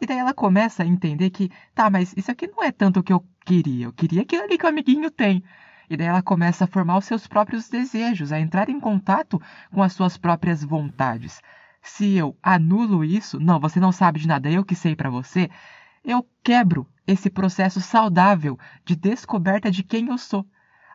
E 0.00 0.06
daí 0.06 0.18
ela 0.18 0.34
começa 0.34 0.82
a 0.82 0.86
entender 0.86 1.30
que, 1.30 1.50
tá, 1.74 1.88
mas 1.88 2.12
isso 2.16 2.30
aqui 2.30 2.48
não 2.48 2.62
é 2.62 2.72
tanto 2.72 3.00
o 3.00 3.02
que 3.02 3.12
eu 3.12 3.24
queria. 3.44 3.86
Eu 3.86 3.92
queria 3.92 4.22
aquilo 4.22 4.42
ali 4.42 4.58
que 4.58 4.66
o 4.66 4.68
amiguinho 4.68 5.10
tem. 5.10 5.42
E 5.88 5.96
daí 5.96 6.06
ela 6.06 6.22
começa 6.22 6.64
a 6.64 6.68
formar 6.68 6.98
os 6.98 7.04
seus 7.04 7.26
próprios 7.26 7.68
desejos, 7.68 8.32
a 8.32 8.40
entrar 8.40 8.68
em 8.68 8.80
contato 8.80 9.40
com 9.72 9.82
as 9.82 9.92
suas 9.92 10.16
próprias 10.16 10.64
vontades, 10.64 11.40
se 11.86 12.16
eu 12.16 12.36
anulo 12.42 13.04
isso, 13.04 13.38
não, 13.38 13.60
você 13.60 13.78
não 13.78 13.92
sabe 13.92 14.18
de 14.18 14.26
nada, 14.26 14.50
eu 14.50 14.64
que 14.64 14.74
sei 14.74 14.96
para 14.96 15.08
você, 15.08 15.48
eu 16.04 16.28
quebro 16.42 16.84
esse 17.06 17.30
processo 17.30 17.80
saudável 17.80 18.58
de 18.84 18.96
descoberta 18.96 19.70
de 19.70 19.84
quem 19.84 20.08
eu 20.08 20.18
sou. 20.18 20.44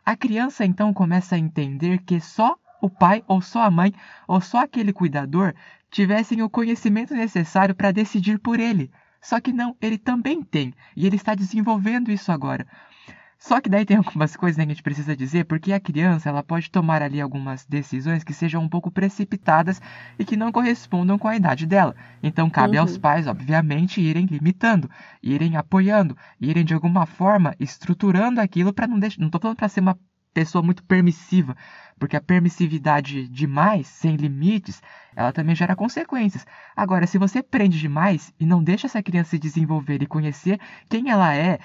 A 0.04 0.14
criança 0.14 0.66
então 0.66 0.92
começa 0.92 1.34
a 1.34 1.38
entender 1.38 2.02
que 2.02 2.20
só 2.20 2.56
o 2.80 2.90
pai 2.90 3.24
ou 3.26 3.40
só 3.40 3.62
a 3.62 3.70
mãe 3.70 3.94
ou 4.28 4.40
só 4.40 4.58
aquele 4.58 4.92
cuidador 4.92 5.54
tivessem 5.90 6.42
o 6.42 6.50
conhecimento 6.50 7.14
necessário 7.14 7.74
para 7.74 7.90
decidir 7.90 8.38
por 8.38 8.60
ele. 8.60 8.90
Só 9.20 9.40
que 9.40 9.52
não, 9.52 9.74
ele 9.80 9.96
também 9.96 10.42
tem, 10.42 10.74
e 10.94 11.06
ele 11.06 11.16
está 11.16 11.34
desenvolvendo 11.34 12.10
isso 12.10 12.30
agora. 12.30 12.66
Só 13.42 13.60
que 13.60 13.68
daí 13.68 13.84
tem 13.84 13.96
algumas 13.96 14.36
coisas 14.36 14.56
né, 14.56 14.64
que 14.64 14.70
a 14.70 14.74
gente 14.74 14.84
precisa 14.84 15.16
dizer, 15.16 15.46
porque 15.46 15.72
a 15.72 15.80
criança 15.80 16.28
ela 16.28 16.44
pode 16.44 16.70
tomar 16.70 17.02
ali 17.02 17.20
algumas 17.20 17.66
decisões 17.66 18.22
que 18.22 18.32
sejam 18.32 18.62
um 18.62 18.68
pouco 18.68 18.88
precipitadas 18.88 19.82
e 20.16 20.24
que 20.24 20.36
não 20.36 20.52
correspondam 20.52 21.18
com 21.18 21.26
a 21.26 21.34
idade 21.34 21.66
dela. 21.66 21.96
Então 22.22 22.48
cabe 22.48 22.76
uhum. 22.76 22.82
aos 22.82 22.96
pais, 22.96 23.26
obviamente, 23.26 24.00
irem 24.00 24.26
limitando, 24.26 24.88
irem 25.20 25.56
apoiando, 25.56 26.16
irem 26.40 26.64
de 26.64 26.72
alguma 26.72 27.04
forma 27.04 27.52
estruturando 27.58 28.40
aquilo 28.40 28.72
para 28.72 28.86
não 28.86 28.96
deixar. 28.96 29.18
Não 29.18 29.26
estou 29.26 29.40
falando 29.40 29.56
para 29.56 29.68
ser 29.68 29.80
uma 29.80 29.98
pessoa 30.32 30.62
muito 30.62 30.84
permissiva, 30.84 31.56
porque 31.98 32.16
a 32.16 32.20
permissividade 32.20 33.26
demais, 33.28 33.88
sem 33.88 34.14
limites, 34.14 34.80
ela 35.16 35.32
também 35.32 35.56
gera 35.56 35.74
consequências. 35.74 36.46
Agora, 36.76 37.08
se 37.08 37.18
você 37.18 37.42
prende 37.42 37.80
demais 37.80 38.32
e 38.38 38.46
não 38.46 38.62
deixa 38.62 38.86
essa 38.86 39.02
criança 39.02 39.30
se 39.30 39.38
desenvolver 39.38 40.00
e 40.00 40.06
conhecer 40.06 40.60
quem 40.88 41.10
ela 41.10 41.34
é, 41.34 41.58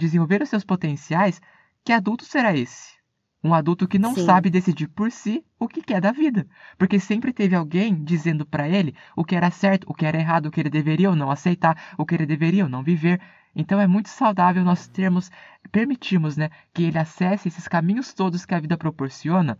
desenvolver 0.00 0.42
os 0.42 0.48
seus 0.48 0.64
potenciais, 0.64 1.40
que 1.84 1.92
adulto 1.92 2.24
será 2.24 2.56
esse? 2.56 2.98
Um 3.42 3.54
adulto 3.54 3.88
que 3.88 3.98
não 3.98 4.14
Sim. 4.14 4.26
sabe 4.26 4.50
decidir 4.50 4.88
por 4.88 5.10
si 5.10 5.44
o 5.58 5.66
que 5.66 5.80
quer 5.80 6.00
da 6.00 6.12
vida, 6.12 6.46
porque 6.76 7.00
sempre 7.00 7.32
teve 7.32 7.54
alguém 7.54 8.04
dizendo 8.04 8.44
para 8.44 8.68
ele 8.68 8.94
o 9.16 9.24
que 9.24 9.34
era 9.34 9.50
certo, 9.50 9.86
o 9.88 9.94
que 9.94 10.04
era 10.04 10.18
errado, 10.18 10.46
o 10.46 10.50
que 10.50 10.60
ele 10.60 10.68
deveria 10.68 11.08
ou 11.08 11.16
não 11.16 11.30
aceitar, 11.30 11.94
o 11.96 12.04
que 12.04 12.14
ele 12.14 12.26
deveria 12.26 12.64
ou 12.64 12.70
não 12.70 12.82
viver. 12.82 13.20
Então 13.56 13.80
é 13.80 13.86
muito 13.86 14.10
saudável 14.10 14.62
nós 14.62 14.86
termos, 14.88 15.30
permitirmos, 15.72 16.36
né, 16.36 16.50
que 16.74 16.82
ele 16.82 16.98
acesse 16.98 17.48
esses 17.48 17.66
caminhos 17.66 18.12
todos 18.12 18.44
que 18.44 18.54
a 18.54 18.60
vida 18.60 18.76
proporciona 18.76 19.58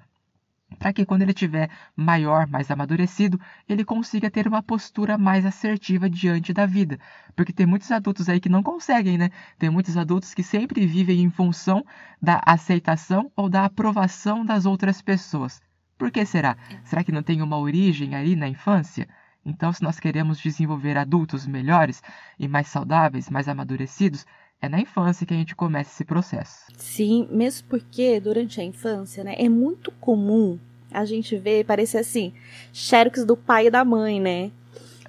para 0.78 0.92
que 0.92 1.04
quando 1.04 1.22
ele 1.22 1.34
tiver 1.34 1.70
maior, 1.96 2.46
mais 2.46 2.70
amadurecido, 2.70 3.40
ele 3.68 3.84
consiga 3.84 4.30
ter 4.30 4.46
uma 4.46 4.62
postura 4.62 5.18
mais 5.18 5.44
assertiva 5.44 6.08
diante 6.08 6.52
da 6.52 6.66
vida. 6.66 6.98
Porque 7.34 7.52
tem 7.52 7.66
muitos 7.66 7.90
adultos 7.90 8.28
aí 8.28 8.40
que 8.40 8.48
não 8.48 8.62
conseguem, 8.62 9.18
né? 9.18 9.30
Tem 9.58 9.68
muitos 9.70 9.96
adultos 9.96 10.32
que 10.32 10.42
sempre 10.42 10.86
vivem 10.86 11.20
em 11.20 11.30
função 11.30 11.84
da 12.20 12.40
aceitação 12.46 13.30
ou 13.36 13.48
da 13.48 13.64
aprovação 13.64 14.44
das 14.44 14.66
outras 14.66 15.02
pessoas. 15.02 15.60
Por 15.98 16.10
que 16.10 16.24
será? 16.24 16.56
Será 16.84 17.04
que 17.04 17.12
não 17.12 17.22
tem 17.22 17.42
uma 17.42 17.58
origem 17.58 18.14
ali 18.14 18.34
na 18.34 18.48
infância? 18.48 19.06
Então, 19.44 19.72
se 19.72 19.82
nós 19.82 19.98
queremos 19.98 20.38
desenvolver 20.38 20.96
adultos 20.96 21.46
melhores 21.46 22.02
e 22.38 22.46
mais 22.46 22.68
saudáveis, 22.68 23.30
mais 23.30 23.48
amadurecidos, 23.48 24.26
é 24.60 24.68
na 24.68 24.80
infância 24.80 25.26
que 25.26 25.32
a 25.32 25.36
gente 25.36 25.54
começa 25.54 25.90
esse 25.90 26.04
processo. 26.04 26.66
Sim, 26.76 27.26
mesmo 27.30 27.66
porque 27.68 28.20
durante 28.20 28.60
a 28.60 28.64
infância, 28.64 29.24
né, 29.24 29.34
é 29.38 29.48
muito 29.48 29.90
comum 29.92 30.58
a 30.92 31.04
gente 31.04 31.36
ver, 31.36 31.64
parecer 31.64 31.98
assim, 31.98 32.32
xerox 32.72 33.24
do 33.24 33.36
pai 33.36 33.68
e 33.68 33.70
da 33.70 33.84
mãe, 33.84 34.20
né? 34.20 34.50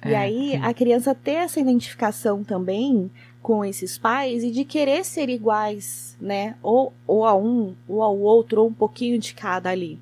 É, 0.00 0.10
e 0.10 0.14
aí 0.14 0.50
sim. 0.52 0.56
a 0.62 0.72
criança 0.72 1.14
ter 1.14 1.32
essa 1.32 1.60
identificação 1.60 2.42
também 2.42 3.10
com 3.42 3.64
esses 3.64 3.98
pais 3.98 4.44
e 4.44 4.50
de 4.50 4.64
querer 4.64 5.04
ser 5.04 5.28
iguais, 5.28 6.16
né? 6.20 6.54
Ou, 6.62 6.92
ou 7.06 7.24
a 7.26 7.36
um, 7.36 7.74
ou 7.88 8.02
ao 8.02 8.16
outro, 8.18 8.62
ou 8.62 8.68
um 8.68 8.72
pouquinho 8.72 9.18
de 9.18 9.34
cada 9.34 9.70
ali. 9.70 9.98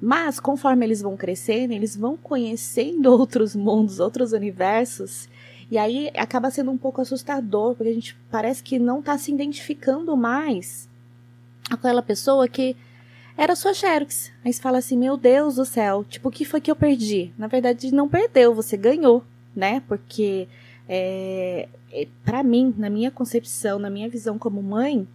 Mas 0.00 0.38
conforme 0.38 0.86
eles 0.86 1.02
vão 1.02 1.16
crescendo, 1.16 1.72
eles 1.72 1.96
vão 1.96 2.16
conhecendo 2.16 3.06
outros 3.12 3.56
mundos, 3.56 3.98
outros 3.98 4.32
universos, 4.32 5.28
e 5.74 5.78
aí 5.78 6.08
acaba 6.16 6.52
sendo 6.52 6.70
um 6.70 6.78
pouco 6.78 7.00
assustador, 7.00 7.74
porque 7.74 7.90
a 7.90 7.94
gente 7.94 8.16
parece 8.30 8.62
que 8.62 8.78
não 8.78 9.00
está 9.00 9.18
se 9.18 9.32
identificando 9.32 10.16
mais 10.16 10.88
com 11.68 11.74
aquela 11.74 12.00
pessoa 12.00 12.46
que 12.46 12.76
era 13.36 13.56
sua 13.56 13.74
Xerox. 13.74 14.30
Aí 14.44 14.52
você 14.52 14.62
fala 14.62 14.78
assim: 14.78 14.96
Meu 14.96 15.16
Deus 15.16 15.56
do 15.56 15.64
céu, 15.64 16.04
tipo, 16.04 16.28
o 16.28 16.30
que 16.30 16.44
foi 16.44 16.60
que 16.60 16.70
eu 16.70 16.76
perdi? 16.76 17.32
Na 17.36 17.48
verdade, 17.48 17.92
não 17.92 18.08
perdeu, 18.08 18.54
você 18.54 18.76
ganhou, 18.76 19.24
né? 19.52 19.82
Porque, 19.88 20.46
é, 20.88 21.68
é 21.90 22.06
para 22.24 22.44
mim, 22.44 22.72
na 22.78 22.88
minha 22.88 23.10
concepção, 23.10 23.76
na 23.80 23.90
minha 23.90 24.08
visão 24.08 24.38
como 24.38 24.62
mãe, 24.62 25.08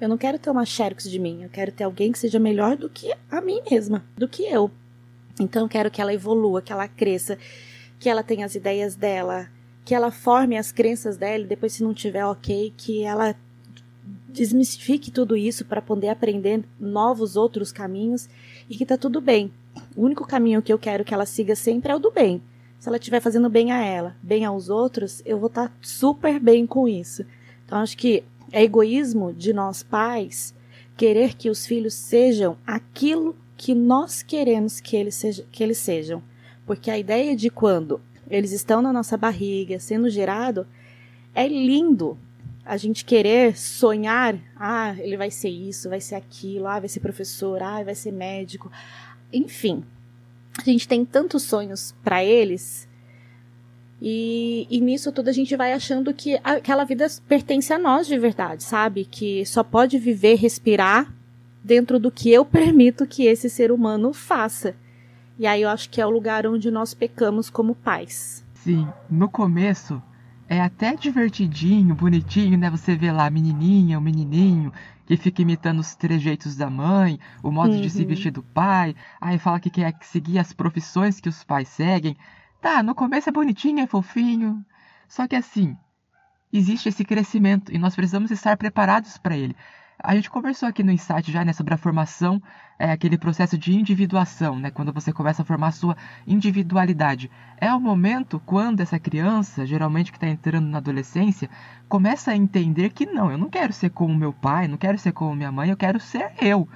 eu 0.00 0.08
não 0.08 0.16
quero 0.16 0.38
ter 0.38 0.50
uma 0.50 0.64
Xerox 0.64 1.10
de 1.10 1.18
mim, 1.18 1.42
eu 1.42 1.48
quero 1.48 1.72
ter 1.72 1.82
alguém 1.82 2.12
que 2.12 2.18
seja 2.20 2.38
melhor 2.38 2.76
do 2.76 2.88
que 2.88 3.12
a 3.28 3.40
mim 3.40 3.60
mesma, 3.68 4.04
do 4.16 4.28
que 4.28 4.44
eu. 4.44 4.70
Então, 5.40 5.62
eu 5.62 5.68
quero 5.68 5.90
que 5.90 6.00
ela 6.00 6.14
evolua, 6.14 6.62
que 6.62 6.72
ela 6.72 6.86
cresça, 6.86 7.36
que 7.98 8.08
ela 8.08 8.22
tenha 8.22 8.46
as 8.46 8.54
ideias 8.54 8.94
dela, 8.94 9.50
que 9.86 9.94
ela 9.94 10.10
forme 10.10 10.58
as 10.58 10.72
crenças 10.72 11.16
dela 11.16 11.44
e 11.44 11.46
depois, 11.46 11.74
se 11.74 11.84
não 11.84 11.94
tiver 11.94 12.26
ok, 12.26 12.74
que 12.76 13.04
ela 13.04 13.36
desmistifique 14.28 15.12
tudo 15.12 15.36
isso 15.36 15.64
para 15.64 15.80
poder 15.80 16.08
aprender 16.08 16.64
novos 16.78 17.36
outros 17.36 17.70
caminhos 17.70 18.28
e 18.68 18.76
que 18.76 18.84
tá 18.84 18.98
tudo 18.98 19.20
bem. 19.20 19.52
O 19.94 20.02
único 20.02 20.26
caminho 20.26 20.60
que 20.60 20.72
eu 20.72 20.78
quero 20.78 21.04
que 21.04 21.14
ela 21.14 21.24
siga 21.24 21.54
sempre 21.54 21.92
é 21.92 21.94
o 21.94 22.00
do 22.00 22.10
bem. 22.10 22.42
Se 22.80 22.88
ela 22.88 22.96
estiver 22.96 23.20
fazendo 23.20 23.48
bem 23.48 23.70
a 23.70 23.80
ela, 23.80 24.16
bem 24.20 24.44
aos 24.44 24.68
outros, 24.68 25.22
eu 25.24 25.38
vou 25.38 25.46
estar 25.46 25.68
tá 25.68 25.74
super 25.80 26.40
bem 26.40 26.66
com 26.66 26.88
isso. 26.88 27.24
Então 27.64 27.78
acho 27.78 27.96
que 27.96 28.24
é 28.50 28.64
egoísmo 28.64 29.32
de 29.32 29.52
nós 29.52 29.84
pais 29.84 30.52
querer 30.96 31.34
que 31.34 31.48
os 31.48 31.64
filhos 31.64 31.94
sejam 31.94 32.56
aquilo 32.66 33.36
que 33.56 33.72
nós 33.72 34.20
queremos 34.20 34.80
que 34.80 34.96
eles, 34.96 35.14
seja, 35.14 35.46
que 35.52 35.62
eles 35.62 35.78
sejam. 35.78 36.20
Porque 36.66 36.90
a 36.90 36.98
ideia 36.98 37.36
de 37.36 37.50
quando 37.50 38.00
eles 38.28 38.52
estão 38.52 38.82
na 38.82 38.92
nossa 38.92 39.16
barriga, 39.16 39.78
sendo 39.78 40.10
gerado, 40.10 40.66
é 41.34 41.46
lindo 41.46 42.18
a 42.64 42.76
gente 42.76 43.04
querer 43.04 43.56
sonhar, 43.56 44.36
ah, 44.56 44.94
ele 44.98 45.16
vai 45.16 45.30
ser 45.30 45.48
isso, 45.48 45.88
vai 45.88 46.00
ser 46.00 46.16
aquilo, 46.16 46.66
ah, 46.66 46.80
vai 46.80 46.88
ser 46.88 47.00
professor, 47.00 47.62
ah, 47.62 47.84
vai 47.84 47.94
ser 47.94 48.12
médico. 48.12 48.70
Enfim, 49.32 49.84
a 50.58 50.64
gente 50.64 50.88
tem 50.88 51.04
tantos 51.04 51.44
sonhos 51.44 51.94
para 52.02 52.24
eles 52.24 52.88
e, 54.00 54.66
e, 54.68 54.80
nisso 54.80 55.10
tudo 55.10 55.28
a 55.28 55.32
gente 55.32 55.56
vai 55.56 55.72
achando 55.72 56.12
que 56.12 56.38
aquela 56.44 56.84
vida 56.84 57.06
pertence 57.26 57.72
a 57.72 57.78
nós 57.78 58.06
de 58.06 58.18
verdade, 58.18 58.62
sabe? 58.62 59.04
Que 59.04 59.44
só 59.46 59.62
pode 59.62 59.98
viver, 59.98 60.36
respirar 60.36 61.12
dentro 61.64 61.98
do 61.98 62.10
que 62.10 62.30
eu 62.30 62.44
permito 62.44 63.06
que 63.06 63.24
esse 63.24 63.48
ser 63.48 63.72
humano 63.72 64.12
faça. 64.12 64.74
E 65.38 65.46
aí 65.46 65.62
eu 65.62 65.68
acho 65.68 65.90
que 65.90 66.00
é 66.00 66.06
o 66.06 66.10
lugar 66.10 66.46
onde 66.46 66.70
nós 66.70 66.94
pecamos 66.94 67.50
como 67.50 67.74
pais. 67.74 68.44
Sim, 68.54 68.88
no 69.10 69.28
começo 69.28 70.02
é 70.48 70.60
até 70.60 70.94
divertidinho, 70.94 71.94
bonitinho, 71.94 72.56
né? 72.56 72.70
Você 72.70 72.96
vê 72.96 73.12
lá 73.12 73.26
a 73.26 73.30
menininha, 73.30 73.98
o 73.98 74.02
menininho 74.02 74.72
que 75.06 75.16
fica 75.16 75.42
imitando 75.42 75.78
os 75.78 75.94
trejeitos 75.94 76.56
da 76.56 76.68
mãe, 76.68 77.18
o 77.42 77.50
modo 77.50 77.74
uhum. 77.74 77.80
de 77.80 77.90
se 77.90 78.02
uhum. 78.02 78.08
vestir 78.08 78.32
do 78.32 78.42
pai, 78.42 78.94
aí 79.20 79.38
fala 79.38 79.60
que 79.60 79.70
quer 79.70 79.94
seguir 80.00 80.38
as 80.38 80.52
profissões 80.52 81.20
que 81.20 81.28
os 81.28 81.44
pais 81.44 81.68
seguem. 81.68 82.16
Tá, 82.60 82.82
no 82.82 82.94
começo 82.94 83.28
é 83.28 83.32
bonitinho, 83.32 83.80
é 83.80 83.86
fofinho. 83.86 84.64
Só 85.08 85.28
que 85.28 85.36
assim, 85.36 85.76
existe 86.52 86.88
esse 86.88 87.04
crescimento 87.04 87.72
e 87.72 87.78
nós 87.78 87.94
precisamos 87.94 88.30
estar 88.30 88.56
preparados 88.56 89.16
para 89.16 89.36
ele. 89.36 89.54
A 89.98 90.14
gente 90.14 90.28
conversou 90.28 90.68
aqui 90.68 90.82
no 90.82 90.92
Insight 90.92 91.32
já 91.32 91.44
né, 91.44 91.52
sobre 91.52 91.72
a 91.72 91.78
formação, 91.78 92.40
é, 92.78 92.92
aquele 92.92 93.16
processo 93.16 93.56
de 93.56 93.74
individuação, 93.74 94.58
né, 94.58 94.70
quando 94.70 94.92
você 94.92 95.10
começa 95.12 95.40
a 95.40 95.44
formar 95.44 95.68
a 95.68 95.72
sua 95.72 95.96
individualidade. 96.26 97.30
É 97.58 97.72
o 97.72 97.80
momento 97.80 98.38
quando 98.44 98.80
essa 98.80 98.98
criança, 98.98 99.64
geralmente 99.64 100.12
que 100.12 100.18
está 100.18 100.28
entrando 100.28 100.66
na 100.66 100.78
adolescência, 100.78 101.48
começa 101.88 102.30
a 102.30 102.36
entender 102.36 102.90
que 102.90 103.06
não, 103.06 103.30
eu 103.30 103.38
não 103.38 103.48
quero 103.48 103.72
ser 103.72 103.90
como 103.90 104.14
meu 104.14 104.32
pai, 104.32 104.68
não 104.68 104.76
quero 104.76 104.98
ser 104.98 105.12
como 105.12 105.34
minha 105.34 105.50
mãe, 105.50 105.70
eu 105.70 105.76
quero 105.76 105.98
ser 105.98 106.32
eu. 106.42 106.68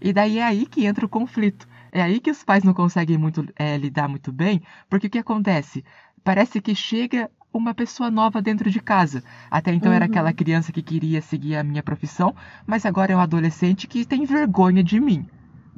E 0.00 0.12
daí 0.12 0.38
é 0.38 0.44
aí 0.44 0.64
que 0.64 0.86
entra 0.86 1.04
o 1.04 1.08
conflito. 1.08 1.66
É 1.90 2.00
aí 2.00 2.20
que 2.20 2.30
os 2.30 2.44
pais 2.44 2.62
não 2.62 2.72
conseguem 2.72 3.18
muito 3.18 3.44
é, 3.56 3.76
lidar 3.76 4.08
muito 4.08 4.30
bem, 4.30 4.62
porque 4.88 5.08
o 5.08 5.10
que 5.10 5.18
acontece? 5.18 5.84
Parece 6.22 6.60
que 6.60 6.74
chega 6.74 7.28
uma 7.52 7.74
pessoa 7.74 8.10
nova 8.10 8.42
dentro 8.42 8.70
de 8.70 8.80
casa. 8.80 9.22
Até 9.50 9.72
então 9.72 9.90
uhum. 9.90 9.96
era 9.96 10.04
aquela 10.04 10.32
criança 10.32 10.72
que 10.72 10.82
queria 10.82 11.20
seguir 11.22 11.56
a 11.56 11.64
minha 11.64 11.82
profissão, 11.82 12.34
mas 12.66 12.84
agora 12.84 13.12
é 13.12 13.16
um 13.16 13.20
adolescente 13.20 13.86
que 13.86 14.04
tem 14.04 14.24
vergonha 14.24 14.82
de 14.82 15.00
mim 15.00 15.26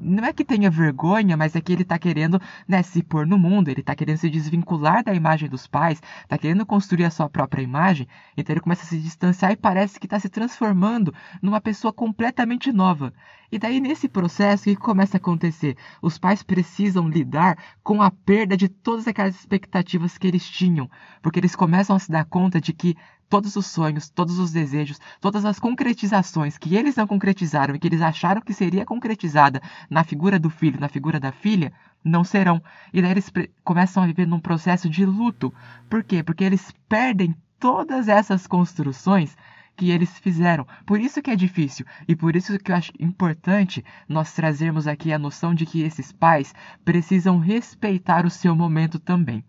não 0.00 0.25
é 0.25 0.33
que 0.33 0.45
tenha 0.45 0.71
vergonha, 0.71 1.37
mas 1.37 1.54
é 1.54 1.61
que 1.61 1.73
ele 1.73 1.83
está 1.83 1.99
querendo 1.99 2.40
né, 2.66 2.83
se 2.83 3.02
pôr 3.02 3.26
no 3.26 3.38
mundo, 3.38 3.69
ele 3.69 3.80
está 3.80 3.95
querendo 3.95 4.19
se 4.19 4.30
desvincular 4.30 5.04
da 5.04 5.14
imagem 5.14 5.49
dos 5.49 5.66
pais, 5.66 6.02
está 6.23 6.38
querendo 6.38 6.64
construir 6.64 7.04
a 7.04 7.11
sua 7.11 7.28
própria 7.28 7.62
imagem, 7.62 8.09
então 8.37 8.52
ele 8.52 8.61
começa 8.61 8.83
a 8.83 8.87
se 8.87 8.99
distanciar 8.99 9.52
e 9.52 9.57
parece 9.57 9.99
que 10.00 10.07
está 10.07 10.19
se 10.19 10.28
transformando 10.28 11.14
numa 11.42 11.61
pessoa 11.61 11.92
completamente 11.92 12.73
nova. 12.73 13.12
E 13.52 13.59
daí, 13.59 13.80
nesse 13.80 14.09
processo, 14.09 14.71
o 14.71 14.73
que 14.73 14.76
começa 14.76 15.16
a 15.16 15.19
acontecer? 15.19 15.76
Os 16.00 16.19
pais 16.19 16.42
precisam 16.42 17.09
lidar 17.09 17.59
com 17.83 18.00
a 18.00 18.11
perda 18.11 18.57
de 18.57 18.69
todas 18.69 19.09
aquelas 19.09 19.35
expectativas 19.35 20.16
que 20.16 20.26
eles 20.26 20.49
tinham, 20.49 20.88
porque 21.21 21.40
eles 21.40 21.57
começam 21.57 21.97
a 21.97 21.99
se 21.99 22.12
dar 22.12 22.25
conta 22.25 22.61
de 22.61 22.73
que 22.73 22.97
todos 23.31 23.55
os 23.55 23.67
sonhos, 23.67 24.11
todos 24.11 24.39
os 24.41 24.51
desejos, 24.51 25.01
todas 25.21 25.45
as 25.45 25.61
concretizações 25.61 26.59
que 26.59 26.77
eles 26.77 26.97
não 26.97 27.07
concretizaram 27.07 27.75
e 27.75 27.79
que 27.79 27.87
eles 27.87 28.03
acharam 28.03 28.41
que 28.41 28.53
seria 28.53 28.85
concretizada 28.85 29.63
na 29.89 30.03
figura 30.03 30.39
do 30.39 30.51
filho, 30.51 30.81
na 30.81 30.89
figura 30.89 31.21
da 31.21 31.31
filha, 31.31 31.73
não 32.05 32.25
serão. 32.25 32.61
E 32.93 33.01
daí 33.01 33.13
eles 33.13 33.33
começam 33.63 34.03
a 34.03 34.07
viver 34.07 34.27
num 34.27 34.41
processo 34.41 34.91
de 34.91 35.07
luto. 35.07 35.55
Por 35.89 36.03
quê? 36.03 36.25
Porque 36.25 36.43
eles 36.43 36.75
perdem 36.89 37.35
todas 37.61 38.09
essas 38.09 38.49
construções 38.49 39.37
que 39.77 39.91
eles 39.91 40.19
fizeram. 40.19 40.67
Por 40.85 41.01
isso 41.01 41.23
que 41.23 41.31
é 41.31 41.37
difícil 41.37 41.87
e 42.09 42.17
por 42.17 42.35
isso 42.35 42.59
que 42.59 42.73
eu 42.73 42.77
acho 42.77 42.93
importante 42.99 43.85
nós 44.09 44.33
trazermos 44.33 44.89
aqui 44.89 45.13
a 45.13 45.19
noção 45.19 45.55
de 45.55 45.65
que 45.65 45.83
esses 45.83 46.11
pais 46.11 46.53
precisam 46.85 47.39
respeitar 47.39 48.27
o 48.27 48.31
seu 48.31 48.57
momento 48.57 48.99
também. 48.99 49.45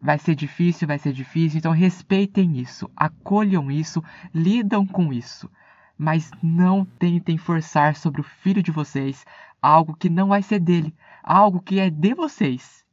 Vai 0.00 0.18
ser 0.18 0.34
difícil, 0.34 0.88
vai 0.88 0.98
ser 0.98 1.12
difícil, 1.12 1.58
então 1.58 1.72
respeitem 1.72 2.58
isso, 2.58 2.90
acolham 2.96 3.70
isso, 3.70 4.02
lidam 4.34 4.86
com 4.86 5.12
isso. 5.12 5.50
Mas 5.98 6.30
não 6.42 6.84
tentem 6.84 7.36
forçar 7.36 7.94
sobre 7.94 8.22
o 8.22 8.24
filho 8.24 8.62
de 8.62 8.70
vocês 8.70 9.24
algo 9.60 9.94
que 9.94 10.08
não 10.08 10.28
vai 10.28 10.42
ser 10.42 10.58
dele, 10.58 10.94
algo 11.22 11.60
que 11.60 11.78
é 11.78 11.90
de 11.90 12.14
vocês 12.14 12.84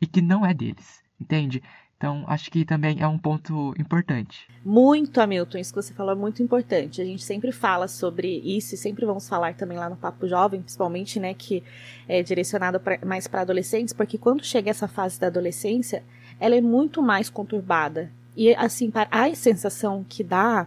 e 0.00 0.06
que 0.06 0.22
não 0.22 0.46
é 0.46 0.54
deles, 0.54 1.02
entende? 1.20 1.62
Então, 1.96 2.24
acho 2.26 2.50
que 2.50 2.64
também 2.64 3.00
é 3.00 3.06
um 3.06 3.16
ponto 3.16 3.72
importante. 3.78 4.48
Muito, 4.64 5.20
Hamilton, 5.20 5.58
isso 5.58 5.72
que 5.72 5.80
você 5.80 5.94
falou 5.94 6.10
é 6.10 6.16
muito 6.16 6.42
importante. 6.42 7.00
A 7.00 7.04
gente 7.04 7.22
sempre 7.22 7.52
fala 7.52 7.86
sobre 7.86 8.40
isso 8.40 8.74
e 8.74 8.78
sempre 8.78 9.06
vamos 9.06 9.28
falar 9.28 9.54
também 9.54 9.78
lá 9.78 9.88
no 9.88 9.96
Papo 9.96 10.26
Jovem, 10.26 10.60
principalmente, 10.60 11.20
né, 11.20 11.32
que 11.32 11.62
é 12.08 12.20
direcionado 12.20 12.80
pra, 12.80 12.98
mais 13.06 13.28
para 13.28 13.42
adolescentes, 13.42 13.94
porque 13.94 14.18
quando 14.18 14.44
chega 14.44 14.68
essa 14.68 14.88
fase 14.88 15.20
da 15.20 15.28
adolescência, 15.28 16.02
ela 16.42 16.56
é 16.56 16.60
muito 16.60 17.00
mais 17.00 17.30
conturbada. 17.30 18.10
E, 18.36 18.52
assim, 18.56 18.90
a 19.08 19.32
sensação 19.32 20.04
que 20.08 20.24
dá 20.24 20.66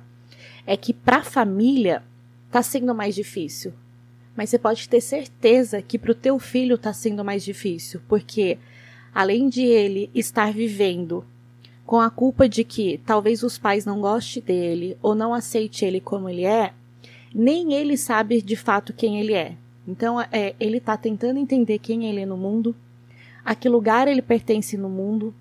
é 0.65 0.77
que 0.77 0.93
para 0.93 1.17
a 1.17 1.23
família 1.23 2.01
tá 2.49 2.61
sendo 2.61 2.95
mais 2.95 3.13
difícil. 3.13 3.73
Mas 4.37 4.49
você 4.49 4.57
pode 4.57 4.87
ter 4.87 5.01
certeza 5.01 5.81
que 5.81 5.99
para 5.99 6.13
o 6.13 6.15
teu 6.15 6.39
filho 6.39 6.77
tá 6.77 6.93
sendo 6.93 7.25
mais 7.25 7.43
difícil, 7.43 7.99
porque 8.07 8.57
além 9.13 9.49
de 9.49 9.63
ele 9.63 10.09
estar 10.15 10.53
vivendo 10.53 11.25
com 11.85 11.99
a 11.99 12.09
culpa 12.09 12.47
de 12.47 12.63
que 12.63 13.01
talvez 13.05 13.43
os 13.43 13.57
pais 13.57 13.85
não 13.85 13.99
gostem 13.99 14.41
dele 14.41 14.97
ou 15.01 15.13
não 15.13 15.33
aceite 15.33 15.83
ele 15.83 15.99
como 15.99 16.29
ele 16.29 16.45
é, 16.45 16.73
nem 17.33 17.73
ele 17.73 17.97
sabe 17.97 18.41
de 18.41 18.55
fato 18.55 18.93
quem 18.93 19.19
ele 19.19 19.33
é. 19.33 19.57
Então, 19.85 20.21
é, 20.21 20.55
ele 20.57 20.77
está 20.77 20.95
tentando 20.95 21.37
entender 21.37 21.79
quem 21.79 22.05
ele 22.05 22.21
é 22.21 22.25
no 22.25 22.37
mundo, 22.37 22.73
a 23.43 23.53
que 23.53 23.69
lugar 23.69 24.07
ele 24.07 24.21
pertence 24.21 24.77
no 24.77 24.89
mundo. 24.89 25.33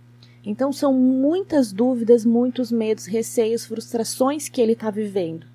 Então, 0.45 0.73
são 0.73 0.93
muitas 0.93 1.73
dúvidas, 1.73 2.25
muitos 2.25 2.71
medos, 2.71 3.07
receios, 3.07 3.65
frustrações 3.65 4.49
que 4.49 4.61
ele 4.61 4.73
está 4.73 4.91
vivendo. 4.91 5.47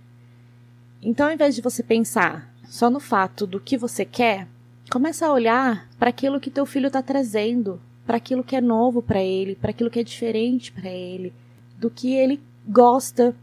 Então, 1.02 1.28
ao 1.28 1.34
invés 1.34 1.56
de 1.56 1.62
você 1.62 1.84
pensar 1.84 2.54
só 2.68 2.90
no 2.90 3.00
fato 3.00 3.46
do 3.46 3.60
que 3.60 3.78
você 3.78 4.04
quer, 4.04 4.48
começa 4.90 5.28
a 5.28 5.34
olhar 5.34 5.88
para 5.98 6.10
aquilo 6.10 6.40
que 6.40 6.50
teu 6.50 6.66
filho 6.66 6.88
está 6.88 7.02
trazendo, 7.02 7.80
para 8.06 8.18
aquilo 8.18 8.44
que 8.44 8.56
é 8.56 8.62
novo 8.62 9.02
para 9.02 9.22
ele, 9.22 9.56
para 9.56 9.70
aquilo 9.70 9.90
que 9.90 10.00
é 10.00 10.04
diferente 10.04 10.72
para 10.72 10.90
ele, 10.90 11.32
do 11.78 11.90
que 11.90 12.14
ele 12.14 12.42
gosta 12.68 13.36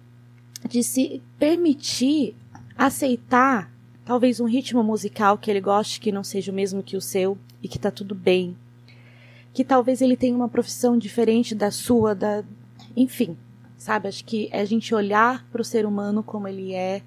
de 0.68 0.82
se 0.82 1.22
permitir 1.38 2.34
aceitar 2.76 3.70
talvez 4.04 4.40
um 4.40 4.46
ritmo 4.46 4.82
musical 4.82 5.38
que 5.38 5.50
ele 5.50 5.60
goste 5.60 6.00
que 6.00 6.12
não 6.12 6.22
seja 6.22 6.52
o 6.52 6.54
mesmo 6.54 6.82
que 6.82 6.96
o 6.96 7.00
seu 7.00 7.38
e 7.62 7.68
que 7.68 7.78
tá 7.78 7.90
tudo 7.90 8.14
bem. 8.14 8.56
Que 9.56 9.64
talvez 9.64 10.02
ele 10.02 10.16
tenha 10.16 10.36
uma 10.36 10.48
profissão 10.48 10.98
diferente 10.98 11.54
da 11.54 11.70
sua, 11.70 12.14
da 12.14 12.44
enfim, 12.94 13.36
sabe? 13.78 14.08
Acho 14.08 14.25
que 14.25 14.49
é 14.52 14.60
a 14.60 14.64
gente 14.64 14.95
olhar 14.95 15.47
para 15.50 15.62
o 15.62 15.64
ser 15.64 15.86
humano 15.86 16.23
como 16.23 16.47
ele 16.47 16.75
é, 16.75 17.02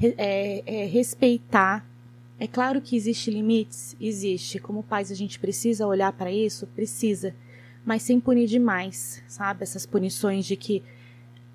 é, 0.00 0.62
é 0.66 0.86
respeitar 0.86 1.88
é 2.40 2.46
claro 2.46 2.80
que 2.80 2.94
existe 2.96 3.30
limites, 3.30 3.96
existe. 4.00 4.60
Como 4.60 4.82
pais 4.82 5.10
a 5.10 5.14
gente 5.14 5.40
precisa 5.40 5.86
olhar 5.86 6.12
para 6.12 6.30
isso, 6.30 6.68
precisa, 6.68 7.34
mas 7.84 8.02
sem 8.02 8.20
punir 8.20 8.46
demais, 8.46 9.22
sabe? 9.26 9.64
Essas 9.64 9.84
punições 9.84 10.46
de 10.46 10.54
que 10.54 10.82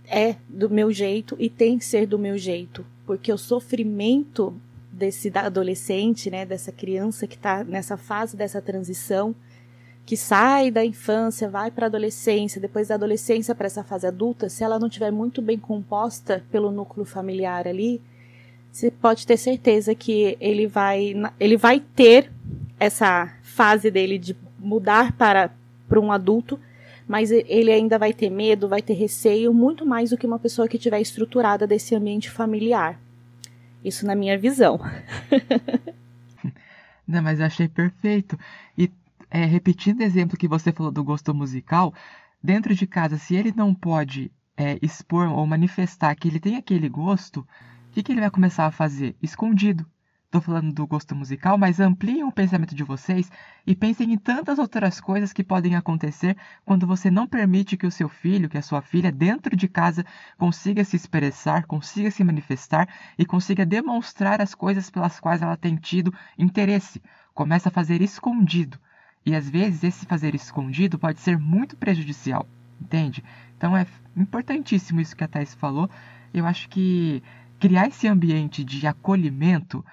é 0.06 0.36
do 0.50 0.70
meu 0.70 0.92
jeito 0.92 1.38
e 1.40 1.50
tem 1.50 1.78
que 1.78 1.86
ser 1.86 2.06
do 2.06 2.20
meu 2.20 2.38
jeito, 2.38 2.86
porque 3.06 3.32
o 3.32 3.38
sofrimento 3.38 4.54
desse 4.92 5.32
adolescente, 5.34 6.30
né, 6.30 6.46
dessa 6.46 6.72
criança 6.72 7.26
que 7.26 7.36
está 7.36 7.64
nessa 7.64 7.96
fase 7.96 8.36
dessa 8.36 8.62
transição, 8.62 9.34
que 10.06 10.18
sai 10.18 10.70
da 10.70 10.84
infância, 10.84 11.50
vai 11.50 11.72
para 11.72 11.86
a 11.86 11.88
adolescência, 11.88 12.60
depois 12.60 12.90
da 12.90 12.96
adolescência 12.96 13.56
para 13.56 13.68
essa 13.68 13.84
fase 13.84 14.06
adulta, 14.06 14.50
se 14.50 14.64
ela 14.64 14.78
não 14.78 14.90
tiver 14.90 15.12
muito 15.12 15.42
bem 15.42 15.58
composta 15.58 16.44
pelo 16.52 16.72
núcleo 16.72 17.06
familiar 17.06 17.68
ali, 17.68 18.02
você 18.72 18.92
pode 18.92 19.26
ter 19.26 19.38
certeza 19.38 19.94
que 19.96 20.36
ele 20.42 20.68
vai, 20.68 21.14
ele 21.40 21.56
vai 21.56 21.80
ter 21.80 22.32
essa 22.80 23.32
fase 23.44 23.90
dele 23.92 24.18
de 24.18 24.36
mudar 24.60 25.14
para, 25.14 25.52
para 25.88 26.00
um 26.00 26.12
adulto, 26.12 26.60
mas 27.08 27.32
ele 27.32 27.72
ainda 27.72 27.98
vai 27.98 28.14
ter 28.14 28.30
medo, 28.30 28.68
vai 28.68 28.82
ter 28.82 28.94
receio, 28.94 29.54
muito 29.54 29.86
mais 29.86 30.10
do 30.10 30.18
que 30.18 30.26
uma 30.26 30.40
pessoa 30.40 30.68
que 30.68 30.78
tiver 30.78 31.00
estruturada 31.00 31.68
desse 31.68 31.96
ambiente 31.96 32.30
familiar. 32.30 33.00
Isso 33.86 34.06
na 34.06 34.16
minha 34.16 34.38
visão. 34.38 34.80
Não, 37.08 37.22
mas 37.22 37.40
eu 37.40 37.46
achei 37.46 37.68
perfeito. 37.68 38.40
E 38.78 38.90
é, 39.34 39.46
repetindo 39.46 40.02
o 40.02 40.04
exemplo 40.04 40.38
que 40.38 40.48
você 40.48 40.72
falou 40.72 40.92
do 40.92 41.04
gosto 41.04 41.34
musical, 41.34 41.92
dentro 42.42 42.76
de 42.76 42.86
casa, 42.86 43.18
se 43.18 43.34
ele 43.36 43.52
não 43.52 43.74
pode 43.74 44.32
é, 44.56 44.78
expor 44.80 45.28
ou 45.28 45.48
manifestar 45.48 46.14
que 46.16 46.28
ele 46.28 46.40
tem 46.40 46.56
aquele 46.56 46.88
gosto, 46.88 47.40
o 47.40 47.48
que, 47.92 48.04
que 48.04 48.12
ele 48.12 48.22
vai 48.22 48.30
começar 48.30 48.68
a 48.68 48.72
fazer? 48.72 49.16
Escondido. 49.24 49.88
Estou 50.26 50.40
falando 50.40 50.72
do 50.72 50.86
gosto 50.86 51.16
musical, 51.16 51.58
mas 51.58 51.80
ampliem 51.80 52.24
o 52.24 52.32
pensamento 52.32 52.76
de 52.76 52.84
vocês 52.84 53.32
e 53.66 53.76
pensem 53.76 54.14
em 54.14 54.18
tantas 54.20 54.60
outras 54.60 55.02
coisas 55.02 55.34
que 55.34 55.44
podem 55.44 55.76
acontecer 55.76 56.38
quando 56.64 56.86
você 56.86 57.10
não 57.10 57.28
permite 57.28 57.76
que 57.76 57.88
o 57.88 57.92
seu 57.92 58.08
filho, 58.10 58.48
que 58.48 58.58
a 58.58 58.62
sua 58.62 58.84
filha, 58.84 59.12
dentro 59.12 59.56
de 59.56 59.68
casa, 59.68 60.06
consiga 60.38 60.84
se 60.84 60.96
expressar, 60.96 61.66
consiga 61.66 62.12
se 62.12 62.24
manifestar 62.24 62.88
e 63.18 63.26
consiga 63.26 63.66
demonstrar 63.66 64.42
as 64.42 64.54
coisas 64.54 64.92
pelas 64.92 65.20
quais 65.20 65.42
ela 65.42 65.58
tem 65.58 65.76
tido 65.76 66.14
interesse. 66.38 67.02
Começa 67.34 67.70
a 67.70 67.72
fazer 67.72 68.00
escondido. 68.00 68.80
E 69.26 69.36
às 69.36 69.50
vezes 69.50 69.84
esse 69.84 70.06
fazer 70.06 70.36
escondido 70.36 71.00
pode 71.00 71.20
ser 71.22 71.38
muito 71.38 71.78
prejudicial, 71.78 72.48
entende? 72.80 73.24
Então 73.58 73.76
é 73.76 73.86
importantíssimo 74.16 75.00
isso 75.00 75.16
que 75.16 75.24
a 75.24 75.28
Thais 75.28 75.54
falou. 75.54 75.90
Eu 76.34 76.46
acho 76.46 76.68
que 76.70 77.24
criar 77.60 77.88
esse 77.88 78.08
ambiente 78.08 78.64
de 78.64 78.86
acolhimento, 78.86 79.86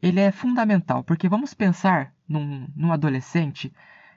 ele 0.00 0.20
é 0.20 0.30
fundamental, 0.30 1.02
porque 1.02 1.28
vamos 1.28 1.52
pensar 1.52 2.12
num, 2.28 2.68
num 2.76 2.92
adolescente 2.92 3.72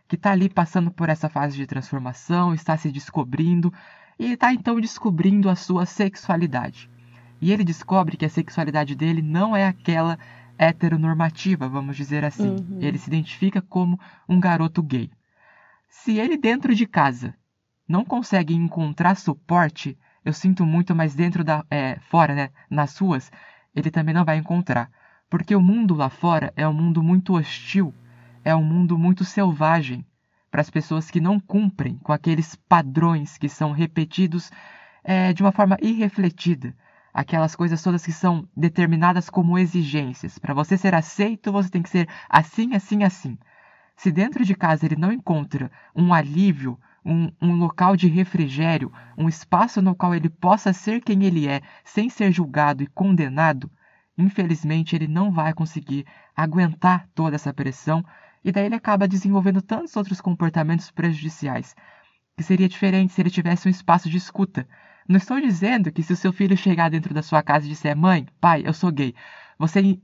que 0.08 0.16
está 0.16 0.32
ali 0.32 0.50
passando 0.50 0.92
por 0.92 1.10
essa 1.10 1.30
fase 1.30 1.56
de 1.56 1.66
transformação, 1.66 2.54
está 2.54 2.78
se 2.78 2.92
descobrindo 2.92 3.74
e 4.18 4.34
está 4.34 4.54
então 4.54 4.80
descobrindo 4.80 5.50
a 5.50 5.56
sua 5.56 5.86
sexualidade. 5.86 6.90
E 7.42 7.52
ele 7.52 7.64
descobre 7.64 8.18
que 8.18 8.26
a 8.26 8.30
sexualidade 8.30 8.96
dele 8.96 9.22
não 9.22 9.56
é 9.56 9.66
aquela 9.66 10.20
heteronormativa, 10.60 11.70
vamos 11.70 11.96
dizer 11.96 12.26
assim. 12.26 12.50
Uhum. 12.50 12.80
Ele 12.82 12.98
se 12.98 13.10
identifica 13.10 13.62
como 13.62 13.98
um 14.28 14.40
garoto 14.40 14.84
gay. 14.84 15.10
Se 15.88 16.20
ele 16.20 16.38
dentro 16.38 16.76
de 16.76 16.86
casa 16.86 17.34
não 17.88 18.04
consegue 18.04 18.54
encontrar 18.54 19.16
suporte, 19.16 19.98
eu 20.24 20.34
sinto 20.34 20.66
muito, 20.66 20.94
mas 20.94 21.16
dentro 21.16 21.44
da. 21.44 21.66
É, 21.72 21.98
fora, 22.02 22.36
né? 22.36 22.50
Nas 22.70 22.98
ruas, 22.98 23.32
ele 23.74 23.90
também 23.90 24.14
não 24.14 24.26
vai 24.26 24.38
encontrar. 24.38 24.92
Porque 25.30 25.56
o 25.56 25.62
mundo 25.62 25.96
lá 25.96 26.10
fora 26.10 26.52
é 26.56 26.68
um 26.68 26.74
mundo 26.74 27.02
muito 27.02 27.36
hostil, 27.36 27.94
é 28.44 28.54
um 28.56 28.64
mundo 28.64 28.98
muito 28.98 29.24
selvagem 29.24 30.06
para 30.52 30.62
as 30.62 30.70
pessoas 30.70 31.10
que 31.10 31.22
não 31.22 31.40
cumprem 31.40 31.98
com 31.98 32.12
aqueles 32.12 32.56
padrões 32.56 33.38
que 33.38 33.48
são 33.48 33.72
repetidos 33.72 34.52
é, 35.04 35.32
de 35.32 35.42
uma 35.42 35.52
forma 35.52 35.78
irrefletida. 35.82 36.76
Aquelas 37.14 37.56
coisas 37.56 37.82
todas 37.82 38.06
que 38.06 38.12
são 38.12 38.48
determinadas 38.56 39.30
como 39.30 39.58
exigências. 39.58 40.38
Para 40.38 40.54
você 40.54 40.78
ser 40.78 40.94
aceito, 40.94 41.52
você 41.52 41.70
tem 41.70 41.82
que 41.82 41.90
ser 41.90 42.08
assim, 42.30 42.76
assim, 42.76 43.04
assim. 43.04 43.38
Se 43.96 44.12
dentro 44.12 44.46
de 44.46 44.56
casa 44.56 44.86
ele 44.86 44.96
não 44.96 45.12
encontra 45.12 45.72
um 45.96 46.14
alívio 46.14 46.80
um, 47.06 47.32
um 47.42 47.56
local 47.56 47.96
de 47.96 48.08
refrigério, 48.08 48.92
um 49.18 49.28
espaço 49.28 49.82
no 49.82 49.96
qual 49.96 50.14
ele 50.14 50.30
possa 50.30 50.74
ser 50.74 51.02
quem 51.02 51.24
ele 51.24 51.48
é, 51.48 51.62
sem 51.84 52.10
ser 52.10 52.32
julgado 52.32 52.84
e 52.84 52.88
condenado, 52.88 53.72
infelizmente 54.18 54.96
ele 54.96 55.08
não 55.08 55.32
vai 55.32 55.54
conseguir 55.54 56.06
aguentar 56.36 57.08
toda 57.16 57.36
essa 57.36 57.54
pressão 57.54 58.04
e 58.44 58.52
daí 58.52 58.66
ele 58.66 58.76
acaba 58.76 59.08
desenvolvendo 59.08 59.62
tantos 59.62 59.96
outros 59.96 60.22
comportamentos 60.22 60.92
prejudiciais, 60.92 61.76
que 62.38 62.44
seria 62.44 62.70
diferente 62.70 63.14
se 63.14 63.22
ele 63.22 63.30
tivesse 63.30 63.68
um 63.68 63.72
espaço 63.72 64.10
de 64.10 64.18
escuta. 64.18 64.68
Não 65.10 65.18
estou 65.18 65.42
dizendo 65.42 65.92
que 65.92 66.04
se 66.04 66.14
o 66.14 66.16
seu 66.16 66.32
filho 66.32 66.56
chegar 66.56 66.90
dentro 66.90 67.14
da 67.14 67.24
sua 67.24 67.42
casa 67.42 67.66
e 67.66 67.70
disser: 67.70 67.98
"Mãe, 67.98 68.28
pai, 68.40 68.62
eu 68.64 68.72
sou 68.74 68.92
gay", 68.92 69.14
você 69.58 70.00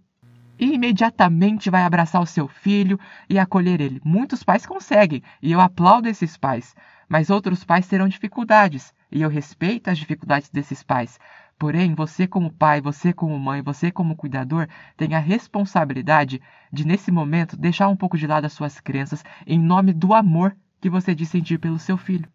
imediatamente 0.59 1.69
vai 1.69 1.83
abraçar 1.83 2.21
o 2.21 2.25
seu 2.25 2.47
filho 2.47 2.99
e 3.29 3.37
acolher 3.37 3.79
ele. 3.79 4.01
Muitos 4.03 4.43
pais 4.43 4.65
conseguem, 4.65 5.21
e 5.43 5.51
eu 5.51 5.61
aplaudo 5.61 6.09
esses 6.09 6.35
pais, 6.35 6.75
mas 7.07 7.29
outros 7.29 7.63
pais 7.63 7.87
terão 7.87 8.07
dificuldades, 8.07 8.91
e 9.11 9.21
eu 9.21 9.29
respeito 9.29 9.89
as 9.89 9.97
dificuldades 9.99 10.49
desses 10.49 10.81
pais, 10.81 11.19
Porém, 11.59 11.93
você 11.93 12.27
como 12.27 12.51
pai, 12.51 12.81
você 12.81 13.13
como 13.13 13.39
mãe, 13.39 13.61
você 13.61 13.91
como 13.91 14.15
cuidador, 14.15 14.67
tem 14.97 15.13
a 15.13 15.19
responsabilidade 15.19 16.41
de 16.73 16.85
nesse 16.85 17.11
momento 17.11 17.55
deixar 17.55 17.87
um 17.89 17.95
pouco 17.95 18.17
de 18.17 18.27
lado 18.27 18.45
as 18.45 18.53
suas 18.53 18.79
crenças 18.81 19.23
em 19.47 19.59
nome 19.59 19.93
do 19.93 20.13
amor 20.13 20.53
que 20.81 20.89
você 20.89 21.15
diz 21.15 21.29
sentir 21.29 21.59
pelo 21.59 21.79
seu 21.79 21.95
filho 21.95 22.27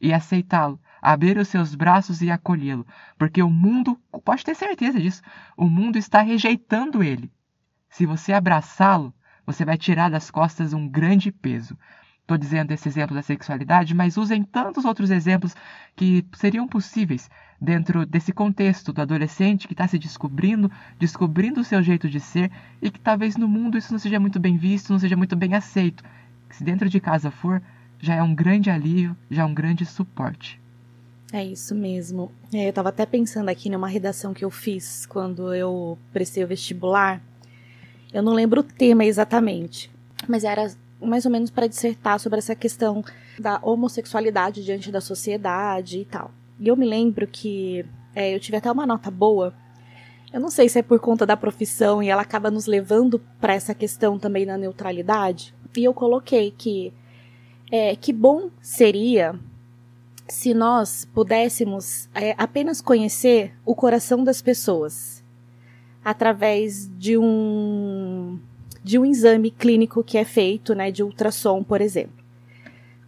e 0.00 0.12
aceitá-lo, 0.12 0.80
abrir 1.02 1.36
os 1.36 1.48
seus 1.48 1.74
braços 1.74 2.22
e 2.22 2.30
acolhê-lo, 2.30 2.86
porque 3.18 3.42
o 3.42 3.50
mundo, 3.50 4.00
pode 4.24 4.44
ter 4.44 4.54
certeza 4.54 5.00
disso, 5.00 5.20
o 5.56 5.68
mundo 5.68 5.98
está 5.98 6.22
rejeitando 6.22 7.02
ele. 7.02 7.30
Se 7.90 8.06
você 8.06 8.32
abraçá-lo, 8.32 9.12
você 9.44 9.64
vai 9.64 9.76
tirar 9.76 10.08
das 10.08 10.30
costas 10.30 10.72
um 10.72 10.88
grande 10.88 11.32
peso. 11.32 11.76
Estou 12.20 12.38
dizendo 12.38 12.70
esse 12.70 12.88
exemplo 12.88 13.16
da 13.16 13.20
sexualidade, 13.20 13.94
mas 13.94 14.16
usem 14.16 14.44
tantos 14.44 14.84
outros 14.84 15.10
exemplos 15.10 15.56
que 15.96 16.24
seriam 16.34 16.68
possíveis 16.68 17.28
dentro 17.60 18.06
desse 18.06 18.32
contexto 18.32 18.92
do 18.92 19.02
adolescente 19.02 19.66
que 19.66 19.74
está 19.74 19.88
se 19.88 19.98
descobrindo, 19.98 20.70
descobrindo 20.98 21.60
o 21.60 21.64
seu 21.64 21.82
jeito 21.82 22.08
de 22.08 22.20
ser 22.20 22.50
e 22.80 22.90
que 22.90 23.00
talvez 23.00 23.36
no 23.36 23.48
mundo 23.48 23.76
isso 23.76 23.92
não 23.92 23.98
seja 23.98 24.20
muito 24.20 24.38
bem 24.38 24.56
visto, 24.56 24.92
não 24.92 25.00
seja 25.00 25.16
muito 25.16 25.34
bem 25.34 25.54
aceito. 25.54 26.04
Se 26.48 26.62
dentro 26.62 26.88
de 26.88 27.00
casa 27.00 27.30
for, 27.30 27.60
já 27.98 28.14
é 28.14 28.22
um 28.22 28.34
grande 28.34 28.70
alívio, 28.70 29.16
já 29.28 29.42
é 29.42 29.44
um 29.44 29.54
grande 29.54 29.84
suporte. 29.84 30.61
É 31.32 31.42
isso 31.42 31.74
mesmo. 31.74 32.30
É, 32.52 32.66
eu 32.66 32.70
estava 32.70 32.90
até 32.90 33.06
pensando 33.06 33.48
aqui 33.48 33.70
numa 33.70 33.88
redação 33.88 34.34
que 34.34 34.44
eu 34.44 34.50
fiz 34.50 35.06
quando 35.06 35.54
eu 35.54 35.96
prestei 36.12 36.44
o 36.44 36.46
vestibular. 36.46 37.22
Eu 38.12 38.22
não 38.22 38.34
lembro 38.34 38.60
o 38.60 38.64
tema 38.64 39.06
exatamente, 39.06 39.90
mas 40.28 40.44
era 40.44 40.70
mais 41.00 41.24
ou 41.24 41.32
menos 41.32 41.50
para 41.50 41.66
dissertar 41.66 42.20
sobre 42.20 42.38
essa 42.38 42.54
questão 42.54 43.02
da 43.38 43.58
homossexualidade 43.62 44.62
diante 44.62 44.92
da 44.92 45.00
sociedade 45.00 46.00
e 46.00 46.04
tal. 46.04 46.30
E 46.60 46.68
eu 46.68 46.76
me 46.76 46.86
lembro 46.86 47.26
que 47.26 47.84
é, 48.14 48.34
eu 48.34 48.38
tive 48.38 48.58
até 48.58 48.70
uma 48.70 48.86
nota 48.86 49.10
boa. 49.10 49.54
Eu 50.30 50.38
não 50.40 50.50
sei 50.50 50.68
se 50.68 50.78
é 50.78 50.82
por 50.82 51.00
conta 51.00 51.24
da 51.24 51.36
profissão 51.36 52.02
e 52.02 52.10
ela 52.10 52.22
acaba 52.22 52.50
nos 52.50 52.66
levando 52.66 53.18
para 53.40 53.54
essa 53.54 53.74
questão 53.74 54.18
também 54.18 54.44
da 54.44 54.58
neutralidade. 54.58 55.54
E 55.74 55.84
eu 55.84 55.94
coloquei 55.94 56.50
que 56.50 56.92
é, 57.70 57.96
que 57.96 58.12
bom 58.12 58.50
seria 58.60 59.34
se 60.28 60.54
nós 60.54 61.04
pudéssemos 61.04 62.08
é, 62.14 62.34
apenas 62.38 62.80
conhecer 62.80 63.52
o 63.64 63.74
coração 63.74 64.24
das 64.24 64.40
pessoas 64.40 65.22
através 66.04 66.88
de 66.98 67.16
um 67.16 68.38
de 68.82 68.98
um 68.98 69.04
exame 69.04 69.50
clínico 69.52 70.02
que 70.02 70.18
é 70.18 70.24
feito, 70.24 70.74
né, 70.74 70.90
de 70.90 71.04
ultrassom, 71.04 71.62
por 71.62 71.80
exemplo. 71.80 72.16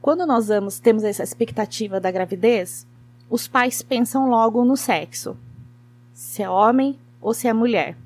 Quando 0.01 0.25
nós 0.25 0.47
vamos, 0.47 0.79
temos 0.79 1.03
essa 1.03 1.25
expectativa 1.25 1.99
da 1.99 2.13
gravidez, 2.13 2.87
os 3.29 3.49
pais 3.49 3.83
pensam 3.83 4.29
logo 4.29 4.65
no 4.65 4.77
sexo, 4.77 5.37
se 6.13 6.45
é 6.45 6.49
homem 6.49 6.97
ou 7.21 7.35
se 7.35 7.49
é 7.49 7.53
mulher, 7.53 7.97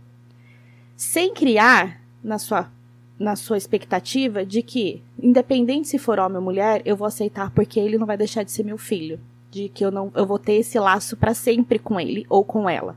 sem 0.96 1.34
criar 1.34 2.00
na 2.22 2.38
sua 2.38 2.70
na 3.18 3.34
sua 3.34 3.56
expectativa 3.56 4.46
de 4.46 4.62
que, 4.62 5.02
independente 5.20 5.88
se 5.88 5.98
for 5.98 6.18
homem 6.18 6.36
ou 6.36 6.42
mulher, 6.42 6.82
eu 6.84 6.96
vou 6.96 7.06
aceitar 7.06 7.50
porque 7.50 7.80
ele 7.80 7.98
não 7.98 8.06
vai 8.06 8.16
deixar 8.16 8.44
de 8.44 8.50
ser 8.50 8.64
meu 8.64 8.78
filho, 8.78 9.20
de 9.50 9.68
que 9.68 9.84
eu 9.84 9.90
não 9.90 10.12
eu 10.14 10.26
vou 10.26 10.38
ter 10.38 10.54
esse 10.54 10.78
laço 10.78 11.16
para 11.16 11.34
sempre 11.34 11.78
com 11.78 11.98
ele 11.98 12.24
ou 12.28 12.44
com 12.44 12.68
ela. 12.68 12.96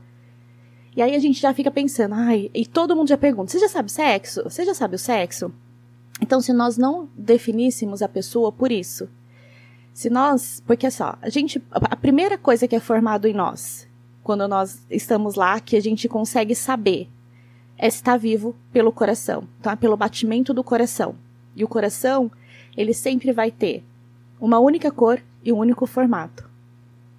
E 0.94 1.02
aí 1.02 1.14
a 1.14 1.18
gente 1.18 1.40
já 1.40 1.52
fica 1.54 1.70
pensando, 1.70 2.14
ai, 2.14 2.50
e 2.54 2.66
todo 2.66 2.94
mundo 2.94 3.08
já 3.08 3.16
pergunta: 3.16 3.50
você 3.50 3.58
já 3.58 3.68
sabe 3.68 3.90
sexo? 3.90 4.42
Você 4.44 4.64
já 4.64 4.74
sabe 4.74 4.94
o 4.94 4.98
sexo? 4.98 5.52
Então, 6.20 6.40
se 6.40 6.52
nós 6.52 6.76
não 6.76 7.08
definíssemos 7.16 8.00
a 8.00 8.08
pessoa 8.08 8.52
por 8.52 8.70
isso, 8.70 9.08
se 9.92 10.08
nós, 10.08 10.62
porque 10.66 10.90
só, 10.90 11.18
a 11.20 11.28
gente, 11.28 11.62
a 11.70 11.96
primeira 11.96 12.38
coisa 12.38 12.68
que 12.68 12.76
é 12.76 12.80
formado 12.80 13.26
em 13.26 13.34
nós, 13.34 13.88
quando 14.22 14.46
nós 14.46 14.86
estamos 14.88 15.34
lá, 15.34 15.58
que 15.58 15.76
a 15.76 15.80
gente 15.80 16.08
consegue 16.08 16.54
saber, 16.54 17.08
é 17.82 17.88
estar 17.88 18.16
vivo 18.16 18.54
pelo 18.72 18.92
coração, 18.92 19.42
tá? 19.60 19.76
Pelo 19.76 19.96
batimento 19.96 20.54
do 20.54 20.62
coração. 20.62 21.16
E 21.56 21.64
o 21.64 21.68
coração, 21.68 22.30
ele 22.76 22.94
sempre 22.94 23.32
vai 23.32 23.50
ter 23.50 23.82
uma 24.40 24.60
única 24.60 24.88
cor 24.92 25.20
e 25.44 25.52
um 25.52 25.58
único 25.58 25.84
formato. 25.84 26.48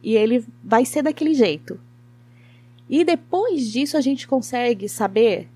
E 0.02 0.15
ele 0.15 0.45
vai 0.63 0.86
ser 0.86 1.02
daquele 1.02 1.34
jeito. 1.34 1.78
E 2.89 3.04
depois 3.04 3.73
disso 3.73 3.97
a 3.97 4.02
gente 4.02 4.26
consegue 4.26 4.88
saber, 4.88 5.49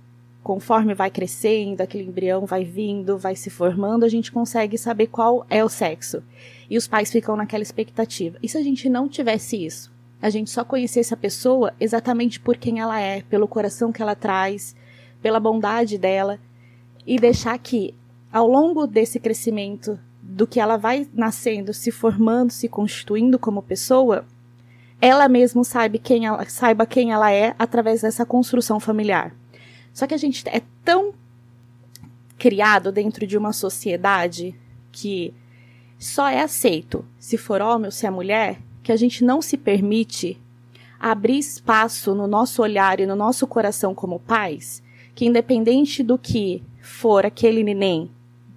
conforme 0.43 0.93
vai 0.93 1.10
crescendo, 1.10 1.80
aquele 1.80 2.04
embrião 2.04 2.46
vai 2.46 2.65
vindo, 2.65 3.17
vai 3.17 3.38
se 3.38 3.50
formando, 3.50 4.04
a 4.04 4.10
gente 4.10 4.30
consegue 4.30 4.78
saber 4.78 5.08
qual 5.08 5.48
é 5.50 5.63
o 5.63 5.70
sexo. 5.70 6.22
E 6.70 6.78
os 6.78 6.86
pais 6.86 7.10
ficam 7.10 7.38
naquela 7.38 7.63
expectativa. 7.63 8.38
E 8.43 8.50
se 8.50 8.58
a 8.58 8.62
gente 8.62 8.89
não 8.89 9.08
tivesse 9.08 9.65
isso? 9.65 9.89
A 10.22 10.30
gente 10.30 10.50
só 10.50 10.65
conhecesse 10.65 11.13
a 11.13 11.17
pessoa 11.17 11.74
exatamente 11.80 12.41
por 12.41 12.58
quem 12.58 12.82
ela 12.82 13.00
é, 13.00 13.22
pelo 13.22 13.48
coração 13.48 13.93
que 13.93 14.02
ela 14.02 14.13
traz, 14.13 14.76
pela 15.21 15.39
bondade 15.39 15.97
dela, 15.97 16.39
e 17.06 17.17
deixar 17.17 17.58
que, 17.58 17.93
ao 18.32 18.47
longo 18.47 18.86
desse 18.86 19.19
crescimento, 19.19 19.99
do 20.21 20.45
que 20.45 20.60
ela 20.60 20.75
vai 20.77 21.08
nascendo, 21.13 21.73
se 21.73 21.89
formando, 21.89 22.51
se 22.51 22.67
constituindo 22.67 23.39
como 23.39 23.62
pessoa, 23.62 24.25
ela 24.99 25.30
mesma 25.30 25.63
sabe 25.63 25.99
quem 25.99 26.25
ela, 26.25 26.43
saiba 26.49 26.86
quem 26.86 27.12
ela 27.12 27.32
é 27.32 27.56
através 27.58 28.01
dessa 28.01 28.25
construção 28.25 28.80
familiar. 28.80 29.34
Só 29.93 30.06
que 30.06 30.13
a 30.13 30.17
gente 30.17 30.43
é 30.49 30.62
tão 30.84 31.13
criado 32.38 32.91
dentro 32.91 33.25
de 33.25 33.38
uma 33.38 33.53
sociedade 33.53 34.53
que 34.91 35.34
só 35.97 36.27
é 36.27 36.41
aceito 36.41 37.06
se 37.19 37.38
for 37.38 37.62
homem 37.62 37.86
ou 37.86 37.91
se 37.91 38.06
é 38.06 38.10
mulher, 38.10 38.60
que 38.84 38.91
a 38.91 38.95
gente 38.95 39.23
não 39.23 39.41
se 39.41 39.58
permite 39.58 40.39
abrir 40.99 41.38
espaço 41.38 42.13
no 42.13 42.27
nosso 42.27 42.62
olhar 42.62 42.99
e 42.99 43.06
no 43.06 43.15
nosso 43.15 43.45
coração 43.47 43.93
como 43.93 44.19
pais, 44.19 44.84
que 45.17 45.25
independente 45.25 46.03
do 46.03 46.15
que 46.15 46.62
for 46.80 47.25
aquele 47.25 47.63
neném, 47.63 48.12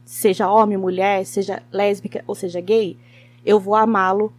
seja 0.05 0.53
homem, 0.53 0.77
mulher, 0.77 1.25
seja 1.25 1.63
lésbica 1.73 2.23
ou 2.27 2.35
seja 2.35 2.61
gay, 2.61 2.99
eu 3.47 3.59
vou 3.59 3.75
amá-lo 3.75 4.31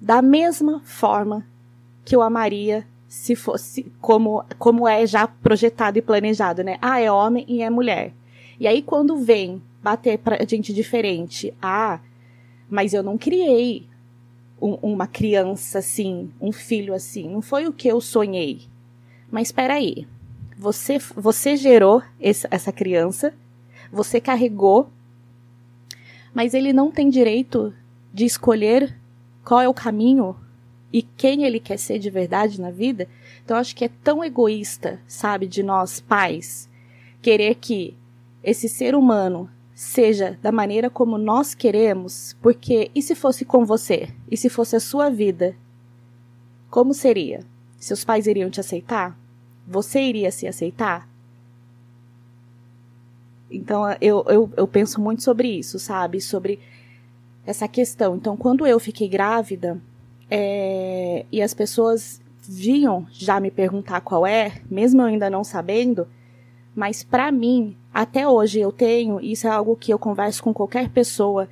da 0.00 0.22
mesma 0.22 0.80
forma 0.86 1.46
que 2.02 2.16
eu 2.16 2.22
amaria 2.22 2.86
se 3.06 3.36
fosse 3.36 3.92
como, 4.00 4.42
como 4.58 4.88
é 4.88 5.06
já 5.06 5.26
projetado 5.26 5.98
e 5.98 6.02
planejado, 6.02 6.64
né? 6.64 6.78
Ah, 6.80 6.98
é 6.98 7.12
homem 7.12 7.44
e 7.46 7.60
é 7.60 7.68
mulher. 7.68 8.14
E 8.58 8.66
aí 8.66 8.80
quando 8.80 9.18
vem 9.18 9.60
bater 9.82 10.16
pra 10.16 10.42
gente 10.46 10.72
diferente, 10.72 11.52
ah, 11.60 12.00
mas 12.70 12.94
eu 12.94 13.02
não 13.02 13.18
criei 13.18 13.86
um, 14.58 14.78
uma 14.80 15.06
criança 15.06 15.80
assim, 15.80 16.30
um 16.40 16.52
filho 16.52 16.94
assim, 16.94 17.28
não 17.28 17.42
foi 17.42 17.66
o 17.66 17.72
que 17.74 17.86
eu 17.86 18.00
sonhei. 18.00 18.62
Mas 19.30 19.48
espera 19.48 19.74
aí, 19.74 20.06
você, 20.58 20.98
você 21.14 21.56
gerou 21.56 22.02
esse, 22.18 22.48
essa 22.50 22.72
criança, 22.72 23.32
você 23.92 24.20
carregou, 24.20 24.90
mas 26.34 26.52
ele 26.52 26.72
não 26.72 26.90
tem 26.90 27.08
direito 27.08 27.72
de 28.12 28.24
escolher 28.24 28.98
qual 29.44 29.60
é 29.60 29.68
o 29.68 29.74
caminho 29.74 30.36
e 30.92 31.00
quem 31.02 31.44
ele 31.44 31.60
quer 31.60 31.78
ser 31.78 32.00
de 32.00 32.10
verdade 32.10 32.60
na 32.60 32.72
vida. 32.72 33.06
Então 33.44 33.56
acho 33.56 33.74
que 33.76 33.84
é 33.84 33.90
tão 34.02 34.24
egoísta, 34.24 35.00
sabe, 35.06 35.46
de 35.46 35.62
nós 35.62 36.00
pais, 36.00 36.68
querer 37.22 37.54
que 37.54 37.96
esse 38.42 38.68
ser 38.68 38.96
humano 38.96 39.48
seja 39.72 40.36
da 40.42 40.50
maneira 40.50 40.90
como 40.90 41.16
nós 41.16 41.54
queremos, 41.54 42.36
porque 42.42 42.90
e 42.94 43.00
se 43.00 43.14
fosse 43.14 43.44
com 43.44 43.64
você? 43.64 44.08
E 44.28 44.36
se 44.36 44.48
fosse 44.48 44.74
a 44.74 44.80
sua 44.80 45.08
vida? 45.08 45.54
Como 46.68 46.92
seria? 46.92 47.44
Seus 47.78 48.04
pais 48.04 48.26
iriam 48.26 48.50
te 48.50 48.58
aceitar? 48.58 49.16
Você 49.68 50.00
iria 50.00 50.32
se 50.32 50.46
aceitar? 50.46 51.06
Então 53.50 53.84
eu, 54.00 54.24
eu, 54.28 54.50
eu 54.56 54.66
penso 54.66 55.00
muito 55.00 55.22
sobre 55.22 55.48
isso, 55.48 55.78
sabe? 55.78 56.20
Sobre 56.20 56.58
essa 57.44 57.68
questão. 57.68 58.16
Então, 58.16 58.36
quando 58.36 58.66
eu 58.66 58.78
fiquei 58.80 59.08
grávida 59.08 59.80
é, 60.30 61.24
e 61.30 61.40
as 61.42 61.54
pessoas 61.54 62.20
vinham 62.42 63.06
já 63.10 63.38
me 63.40 63.50
perguntar 63.50 64.00
qual 64.00 64.26
é, 64.26 64.60
mesmo 64.70 65.02
eu 65.02 65.06
ainda 65.06 65.28
não 65.28 65.44
sabendo, 65.44 66.06
mas 66.74 67.02
para 67.02 67.30
mim, 67.30 67.76
até 67.92 68.26
hoje 68.26 68.60
eu 68.60 68.72
tenho, 68.72 69.20
isso 69.20 69.46
é 69.46 69.50
algo 69.50 69.76
que 69.76 69.92
eu 69.92 69.98
converso 69.98 70.42
com 70.42 70.54
qualquer 70.54 70.88
pessoa 70.90 71.48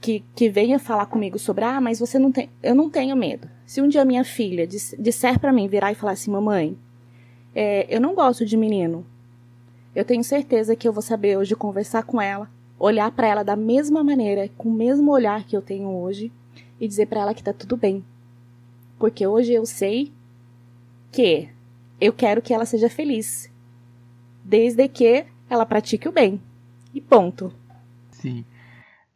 que, 0.00 0.24
que 0.34 0.48
venha 0.48 0.78
falar 0.78 1.06
comigo 1.06 1.38
sobre, 1.38 1.64
ah, 1.64 1.80
mas 1.80 2.00
você 2.00 2.18
não 2.18 2.32
tem, 2.32 2.50
eu 2.62 2.74
não 2.74 2.90
tenho 2.90 3.16
medo. 3.16 3.48
Se 3.66 3.80
um 3.80 3.88
dia 3.88 4.04
minha 4.04 4.24
filha 4.24 4.66
disser 4.66 5.38
para 5.38 5.52
mim, 5.52 5.68
virar 5.68 5.92
e 5.92 5.94
falar 5.94 6.12
assim, 6.12 6.30
mamãe, 6.30 6.76
é, 7.54 7.86
eu 7.94 8.00
não 8.00 8.14
gosto 8.14 8.44
de 8.44 8.56
menino, 8.56 9.06
eu 9.94 10.04
tenho 10.04 10.24
certeza 10.24 10.74
que 10.74 10.88
eu 10.88 10.92
vou 10.92 11.02
saber 11.02 11.38
hoje 11.38 11.54
conversar 11.54 12.02
com 12.02 12.20
ela, 12.20 12.50
olhar 12.78 13.10
para 13.12 13.28
ela 13.28 13.42
da 13.44 13.54
mesma 13.54 14.02
maneira, 14.02 14.48
com 14.56 14.68
o 14.68 14.72
mesmo 14.72 15.12
olhar 15.12 15.44
que 15.44 15.56
eu 15.56 15.62
tenho 15.62 15.88
hoje 15.88 16.32
e 16.80 16.88
dizer 16.88 17.06
para 17.06 17.20
ela 17.20 17.34
que 17.34 17.42
tá 17.42 17.52
tudo 17.52 17.76
bem. 17.76 18.04
Porque 18.98 19.26
hoje 19.26 19.52
eu 19.52 19.64
sei 19.64 20.12
que 21.12 21.48
eu 22.00 22.12
quero 22.12 22.42
que 22.42 22.52
ela 22.52 22.66
seja 22.66 22.90
feliz, 22.90 23.48
desde 24.44 24.88
que 24.88 25.24
ela 25.48 25.64
pratique 25.64 26.08
o 26.08 26.12
bem. 26.12 26.40
E 26.92 27.00
ponto. 27.00 27.52
Sim. 28.10 28.44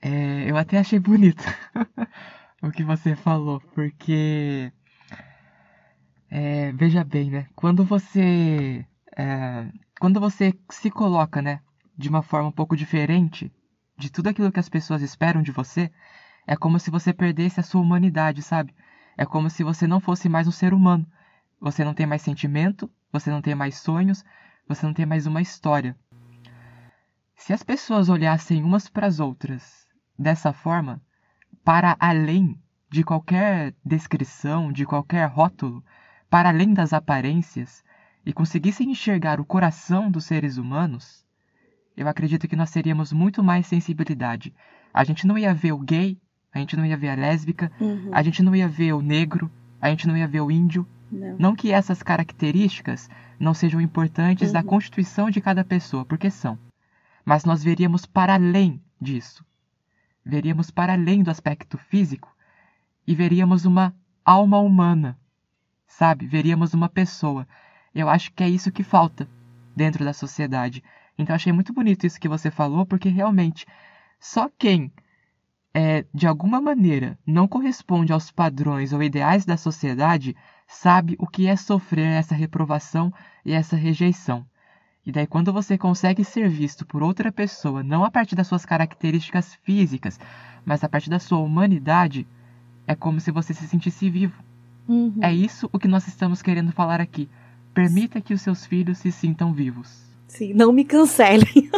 É, 0.00 0.48
eu 0.48 0.56
até 0.56 0.78
achei 0.78 0.98
bonito 0.98 1.42
o 2.62 2.70
que 2.70 2.84
você 2.84 3.16
falou, 3.16 3.60
porque 3.74 4.72
É, 6.30 6.72
veja 6.72 7.04
bem, 7.04 7.30
né? 7.30 7.46
Quando 7.54 7.84
você. 7.84 8.84
É, 9.16 9.66
quando 9.98 10.20
você 10.20 10.54
se 10.70 10.90
coloca, 10.90 11.40
né? 11.40 11.60
De 11.96 12.08
uma 12.08 12.22
forma 12.22 12.48
um 12.48 12.52
pouco 12.52 12.76
diferente 12.76 13.52
de 13.96 14.10
tudo 14.10 14.28
aquilo 14.28 14.52
que 14.52 14.60
as 14.60 14.68
pessoas 14.68 15.02
esperam 15.02 15.42
de 15.42 15.50
você, 15.50 15.90
é 16.46 16.56
como 16.56 16.78
se 16.78 16.90
você 16.90 17.12
perdesse 17.12 17.58
a 17.58 17.64
sua 17.64 17.80
humanidade, 17.80 18.42
sabe? 18.42 18.72
É 19.16 19.26
como 19.26 19.50
se 19.50 19.64
você 19.64 19.86
não 19.86 19.98
fosse 19.98 20.28
mais 20.28 20.46
um 20.46 20.52
ser 20.52 20.72
humano. 20.72 21.04
Você 21.60 21.84
não 21.84 21.92
tem 21.92 22.06
mais 22.06 22.22
sentimento, 22.22 22.88
você 23.12 23.30
não 23.30 23.42
tem 23.42 23.54
mais 23.54 23.76
sonhos, 23.78 24.24
você 24.68 24.86
não 24.86 24.94
tem 24.94 25.04
mais 25.04 25.26
uma 25.26 25.42
história. 25.42 25.96
Se 27.34 27.52
as 27.52 27.62
pessoas 27.62 28.08
olhassem 28.08 28.62
umas 28.62 28.88
para 28.88 29.06
as 29.06 29.18
outras 29.18 29.86
dessa 30.16 30.52
forma, 30.52 31.00
para 31.64 31.96
além 31.98 32.60
de 32.90 33.02
qualquer 33.02 33.74
descrição, 33.84 34.72
de 34.72 34.86
qualquer 34.86 35.26
rótulo, 35.28 35.84
para 36.30 36.48
além 36.48 36.74
das 36.74 36.92
aparências, 36.92 37.82
e 38.24 38.32
conseguissem 38.32 38.90
enxergar 38.90 39.40
o 39.40 39.44
coração 39.44 40.10
dos 40.10 40.24
seres 40.26 40.58
humanos, 40.58 41.24
eu 41.96 42.06
acredito 42.06 42.46
que 42.46 42.56
nós 42.56 42.70
teríamos 42.70 43.12
muito 43.12 43.42
mais 43.42 43.66
sensibilidade. 43.66 44.54
A 44.92 45.02
gente 45.04 45.26
não 45.26 45.38
ia 45.38 45.54
ver 45.54 45.72
o 45.72 45.78
gay, 45.78 46.18
a 46.52 46.58
gente 46.58 46.76
não 46.76 46.84
ia 46.84 46.96
ver 46.96 47.08
a 47.10 47.14
lésbica, 47.14 47.72
Uhum. 47.80 48.10
a 48.12 48.22
gente 48.22 48.42
não 48.42 48.54
ia 48.54 48.68
ver 48.68 48.92
o 48.92 49.00
negro, 49.02 49.50
a 49.80 49.88
gente 49.90 50.06
não 50.06 50.16
ia 50.16 50.28
ver 50.28 50.40
o 50.40 50.50
índio. 50.50 50.86
Não. 51.10 51.36
Não 51.38 51.54
que 51.56 51.72
essas 51.72 52.02
características 52.02 53.08
não 53.40 53.54
sejam 53.54 53.80
importantes 53.80 54.52
da 54.52 54.60
Uhum. 54.60 54.66
constituição 54.66 55.30
de 55.30 55.40
cada 55.40 55.64
pessoa, 55.64 56.04
porque 56.04 56.30
são. 56.30 56.58
Mas 57.24 57.44
nós 57.44 57.64
veríamos 57.64 58.04
para 58.04 58.34
além 58.34 58.80
disso. 59.00 59.44
Veríamos 60.24 60.70
para 60.70 60.92
além 60.92 61.22
do 61.22 61.30
aspecto 61.30 61.78
físico 61.78 62.34
e 63.06 63.14
veríamos 63.14 63.64
uma 63.64 63.94
alma 64.24 64.58
humana, 64.58 65.18
sabe? 65.88 66.26
Veríamos 66.26 66.74
uma 66.74 66.88
pessoa. 66.88 67.48
Eu 67.94 68.08
acho 68.08 68.32
que 68.32 68.44
é 68.44 68.48
isso 68.48 68.70
que 68.70 68.84
falta 68.84 69.28
dentro 69.74 70.04
da 70.04 70.12
sociedade. 70.12 70.84
Então 71.18 71.34
achei 71.34 71.52
muito 71.52 71.72
bonito 71.72 72.06
isso 72.06 72.20
que 72.20 72.28
você 72.28 72.50
falou, 72.50 72.86
porque 72.86 73.08
realmente 73.08 73.66
só 74.20 74.48
quem 74.56 74.92
é, 75.74 76.04
de 76.12 76.26
alguma 76.26 76.60
maneira 76.60 77.18
não 77.26 77.48
corresponde 77.48 78.12
aos 78.12 78.30
padrões 78.30 78.92
ou 78.92 79.02
ideais 79.02 79.44
da 79.44 79.56
sociedade 79.56 80.36
sabe 80.66 81.16
o 81.18 81.26
que 81.26 81.46
é 81.46 81.56
sofrer 81.56 82.06
essa 82.06 82.34
reprovação 82.34 83.12
e 83.44 83.52
essa 83.52 83.74
rejeição. 83.74 84.46
E 85.06 85.10
daí, 85.10 85.26
quando 85.26 85.52
você 85.52 85.78
consegue 85.78 86.22
ser 86.22 86.50
visto 86.50 86.84
por 86.84 87.02
outra 87.02 87.32
pessoa, 87.32 87.82
não 87.82 88.04
a 88.04 88.10
partir 88.10 88.34
das 88.34 88.46
suas 88.46 88.66
características 88.66 89.54
físicas, 89.62 90.20
mas 90.66 90.84
a 90.84 90.88
partir 90.88 91.08
da 91.08 91.18
sua 91.18 91.38
humanidade, 91.38 92.28
é 92.86 92.94
como 92.94 93.18
se 93.18 93.30
você 93.30 93.54
se 93.54 93.66
sentisse 93.66 94.10
vivo. 94.10 94.47
Uhum. 94.88 95.18
É 95.20 95.32
isso 95.32 95.68
o 95.72 95.78
que 95.78 95.86
nós 95.86 96.08
estamos 96.08 96.40
querendo 96.40 96.72
falar 96.72 97.00
aqui. 97.00 97.28
Permita 97.74 98.20
que 98.20 98.32
os 98.32 98.40
seus 98.40 98.64
filhos 98.66 98.98
se 98.98 99.12
sintam 99.12 99.52
vivos. 99.52 100.02
Sim, 100.26 100.54
não 100.54 100.72
me 100.72 100.84
cancelem. 100.84 101.70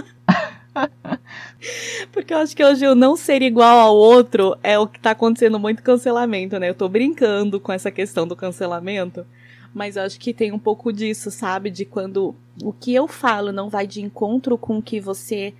Porque 2.12 2.32
eu 2.32 2.38
acho 2.38 2.56
que 2.56 2.64
hoje 2.64 2.84
eu 2.84 2.94
não 2.94 3.16
ser 3.16 3.42
igual 3.42 3.78
ao 3.78 3.96
outro 3.96 4.56
é 4.62 4.78
o 4.78 4.86
que 4.86 5.00
tá 5.00 5.10
acontecendo 5.10 5.58
muito 5.58 5.82
cancelamento, 5.82 6.58
né? 6.58 6.68
Eu 6.68 6.74
tô 6.74 6.88
brincando 6.88 7.60
com 7.60 7.72
essa 7.72 7.90
questão 7.90 8.26
do 8.26 8.36
cancelamento, 8.36 9.26
mas 9.74 9.96
eu 9.96 10.04
acho 10.04 10.18
que 10.18 10.32
tem 10.32 10.52
um 10.52 10.58
pouco 10.58 10.92
disso, 10.92 11.30
sabe? 11.30 11.70
De 11.70 11.84
quando 11.84 12.34
o 12.62 12.72
que 12.72 12.94
eu 12.94 13.06
falo 13.08 13.52
não 13.52 13.68
vai 13.68 13.86
de 13.86 14.00
encontro 14.00 14.56
com 14.56 14.78
o 14.78 14.82
que 14.82 15.00
você 15.00 15.52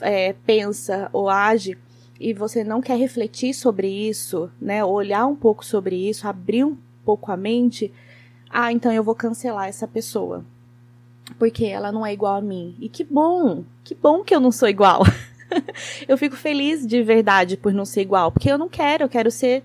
é, 0.00 0.34
pensa 0.46 1.08
ou 1.12 1.28
age 1.28 1.76
e 2.22 2.32
você 2.32 2.62
não 2.62 2.80
quer 2.80 2.96
refletir 2.96 3.52
sobre 3.52 3.88
isso, 3.88 4.50
né? 4.60 4.84
Olhar 4.84 5.26
um 5.26 5.36
pouco 5.36 5.64
sobre 5.64 5.96
isso, 6.08 6.28
abrir 6.28 6.64
um 6.64 6.76
pouco 7.04 7.32
a 7.32 7.36
mente. 7.36 7.92
Ah, 8.48 8.72
então 8.72 8.92
eu 8.92 9.02
vou 9.02 9.14
cancelar 9.14 9.68
essa 9.68 9.88
pessoa 9.88 10.44
porque 11.38 11.64
ela 11.64 11.92
não 11.92 12.04
é 12.04 12.12
igual 12.12 12.36
a 12.36 12.40
mim. 12.40 12.76
E 12.80 12.88
que 12.88 13.04
bom, 13.04 13.64
que 13.84 13.94
bom 13.94 14.22
que 14.22 14.34
eu 14.34 14.40
não 14.40 14.52
sou 14.52 14.68
igual. 14.68 15.02
eu 16.08 16.16
fico 16.18 16.36
feliz 16.36 16.86
de 16.86 17.02
verdade 17.02 17.56
por 17.56 17.72
não 17.72 17.84
ser 17.84 18.02
igual, 18.02 18.30
porque 18.32 18.50
eu 18.50 18.58
não 18.58 18.68
quero, 18.68 19.04
eu 19.04 19.08
quero 19.08 19.30
ser 19.30 19.62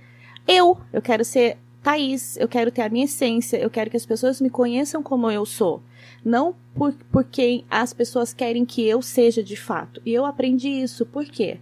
eu, 0.48 0.78
eu 0.93 1.02
quero 1.02 1.26
ser 1.26 1.58
Thaís, 1.84 2.38
eu 2.38 2.48
quero 2.48 2.72
ter 2.72 2.82
a 2.82 2.89
minha 2.89 3.06
essência, 3.06 3.58
eu 3.58 3.70
quero 3.70 3.89
que 3.89 3.98
as 3.98 4.06
pessoas 4.06 4.41
me 4.41 4.50
conheçam 4.50 5.04
como 5.04 5.30
eu 5.30 5.46
sou. 5.46 5.82
Não 6.24 6.56
por, 6.74 6.93
por 7.12 7.24
quem 7.24 7.65
as 7.70 7.93
pessoas 7.93 8.34
querem 8.34 8.65
que 8.65 8.86
eu 8.86 9.02
seja 9.02 9.43
de 9.43 9.56
fato. 9.56 10.02
E 10.06 10.13
eu 10.13 10.26
aprendi 10.26 10.70
isso, 10.70 11.06
por 11.06 11.26
quê? 11.26 11.60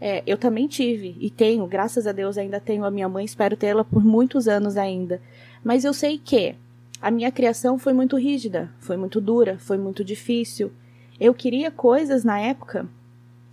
É, 0.00 0.22
eu 0.26 0.36
também 0.36 0.68
tive 0.68 1.16
e 1.20 1.28
tenho, 1.28 1.66
graças 1.66 2.06
a 2.06 2.12
Deus 2.12 2.38
ainda 2.38 2.60
tenho 2.60 2.84
a 2.84 2.90
minha 2.90 3.08
mãe, 3.08 3.24
espero 3.24 3.56
tê-la 3.56 3.84
por 3.84 4.04
muitos 4.04 4.46
anos 4.46 4.76
ainda. 4.76 5.20
Mas 5.64 5.84
eu 5.84 5.92
sei 5.92 6.18
que 6.18 6.54
a 7.00 7.10
minha 7.10 7.30
criação 7.32 7.78
foi 7.78 7.92
muito 7.92 8.16
rígida, 8.16 8.70
foi 8.78 8.96
muito 8.96 9.20
dura, 9.20 9.58
foi 9.58 9.76
muito 9.76 10.04
difícil. 10.04 10.70
Eu 11.18 11.34
queria 11.34 11.70
coisas 11.70 12.22
na 12.22 12.38
época 12.38 12.88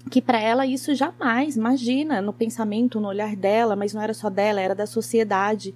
que 0.10 0.22
para 0.22 0.40
ela 0.40 0.66
isso 0.66 0.94
jamais, 0.94 1.56
imagina, 1.56 2.22
no 2.22 2.32
pensamento, 2.32 3.00
no 3.00 3.08
olhar 3.08 3.36
dela, 3.36 3.76
mas 3.76 3.94
não 3.94 4.02
era 4.02 4.14
só 4.14 4.30
dela, 4.30 4.62
era 4.62 4.76
da 4.76 4.86
sociedade. 4.86 5.74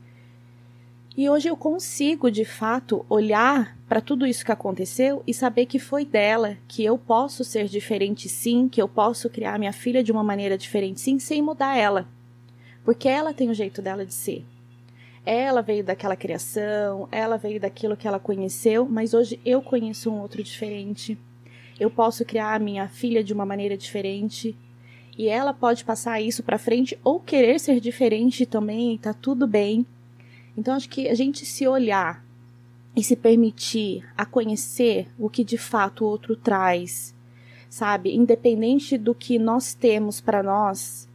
E 1.20 1.30
hoje 1.30 1.50
eu 1.50 1.58
consigo, 1.58 2.32
de 2.32 2.46
fato, 2.46 3.06
olhar 3.10 3.78
para 3.90 4.00
tudo 4.00 4.26
isso 4.26 4.46
que 4.46 4.54
aconteceu 4.54 5.22
e 5.28 5.34
saber 5.34 5.66
que 5.66 5.78
foi 5.78 6.06
dela, 6.06 6.56
que 6.66 6.82
eu 6.82 6.98
posso 6.98 7.44
ser 7.44 7.66
diferente 7.66 8.30
sim, 8.30 8.70
que 8.70 8.82
eu 8.82 8.88
posso 8.88 9.30
criar 9.30 9.60
minha 9.60 9.74
filha 9.74 10.02
de 10.02 10.14
uma 10.14 10.24
maneira 10.24 10.58
diferente 10.58 11.02
sim, 11.02 11.20
sem 11.20 11.42
mudar 11.42 11.76
ela. 11.76 12.08
Porque 12.86 13.10
ela 13.10 13.34
tem 13.34 13.50
o 13.50 13.54
jeito 13.54 13.82
dela 13.82 14.06
de 14.06 14.14
ser. 14.14 14.46
Ela 15.26 15.62
veio 15.62 15.84
daquela 15.84 16.16
criação, 16.16 17.10
ela 17.12 17.36
veio 17.36 17.60
daquilo 17.60 17.98
que 17.98 18.08
ela 18.08 18.18
conheceu, 18.18 18.88
mas 18.90 19.14
hoje 19.14 19.42
eu 19.44 19.62
conheço 19.62 20.10
um 20.10 20.22
outro 20.22 20.42
diferente. 20.42 21.18
Eu 21.78 21.92
posso 21.92 22.24
criar 22.24 22.56
a 22.56 22.60
minha 22.60 22.88
filha 22.88 23.22
de 23.22 23.34
uma 23.34 23.46
maneira 23.46 23.76
diferente. 23.76 24.56
E 25.18 25.28
ela 25.28 25.54
pode 25.54 25.84
passar 25.84 26.22
isso 26.22 26.42
para 26.42 26.58
frente 26.58 26.98
ou 27.04 27.20
querer 27.20 27.60
ser 27.60 27.82
diferente 27.82 28.46
também, 28.46 28.98
tá 28.98 29.14
tudo 29.14 29.46
bem. 29.46 29.86
Então 30.60 30.74
acho 30.74 30.90
que 30.90 31.08
a 31.08 31.16
gente 31.16 31.46
se 31.46 31.66
olhar 31.66 32.22
e 32.94 33.02
se 33.02 33.16
permitir 33.16 34.06
a 34.18 34.26
conhecer 34.26 35.08
o 35.18 35.30
que 35.30 35.42
de 35.42 35.58
fato 35.58 36.04
o 36.04 36.08
outro 36.08 36.36
traz, 36.36 37.16
sabe? 37.70 38.14
Independente 38.14 38.98
do 38.98 39.16
que 39.16 39.40
nós 39.40 39.74
temos 39.74 40.20
para 40.20 40.44
nós, 40.44 41.08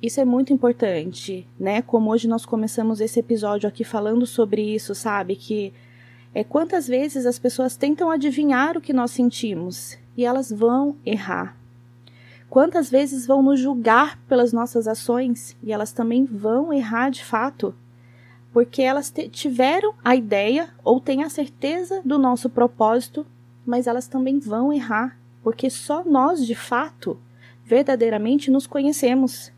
isso 0.00 0.18
é 0.22 0.24
muito 0.24 0.54
importante, 0.54 1.46
né? 1.60 1.82
Como 1.82 2.10
hoje 2.10 2.26
nós 2.26 2.46
começamos 2.46 2.98
esse 2.98 3.20
episódio 3.20 3.68
aqui 3.68 3.84
falando 3.84 4.24
sobre 4.24 4.62
isso, 4.62 4.94
sabe? 4.94 5.36
Que 5.36 5.70
é 6.34 6.42
quantas 6.42 6.88
vezes 6.88 7.26
as 7.26 7.38
pessoas 7.38 7.76
tentam 7.76 8.10
adivinhar 8.10 8.74
o 8.74 8.80
que 8.80 8.94
nós 8.94 9.10
sentimos 9.10 9.98
e 10.16 10.24
elas 10.24 10.50
vão 10.50 10.96
errar. 11.04 11.54
Quantas 12.48 12.88
vezes 12.88 13.26
vão 13.26 13.42
nos 13.42 13.60
julgar 13.60 14.18
pelas 14.26 14.50
nossas 14.50 14.88
ações 14.88 15.54
e 15.62 15.74
elas 15.74 15.92
também 15.92 16.24
vão 16.24 16.72
errar 16.72 17.10
de 17.10 17.22
fato, 17.22 17.74
porque 18.58 18.82
elas 18.82 19.14
tiveram 19.30 19.94
a 20.04 20.16
ideia 20.16 20.70
ou 20.82 20.98
têm 20.98 21.22
a 21.22 21.30
certeza 21.30 22.02
do 22.04 22.18
nosso 22.18 22.50
propósito, 22.50 23.24
mas 23.64 23.86
elas 23.86 24.08
também 24.08 24.40
vão 24.40 24.72
errar, 24.72 25.16
porque 25.44 25.70
só 25.70 26.02
nós 26.04 26.44
de 26.44 26.56
fato, 26.56 27.16
verdadeiramente 27.64 28.50
nos 28.50 28.66
conhecemos. 28.66 29.52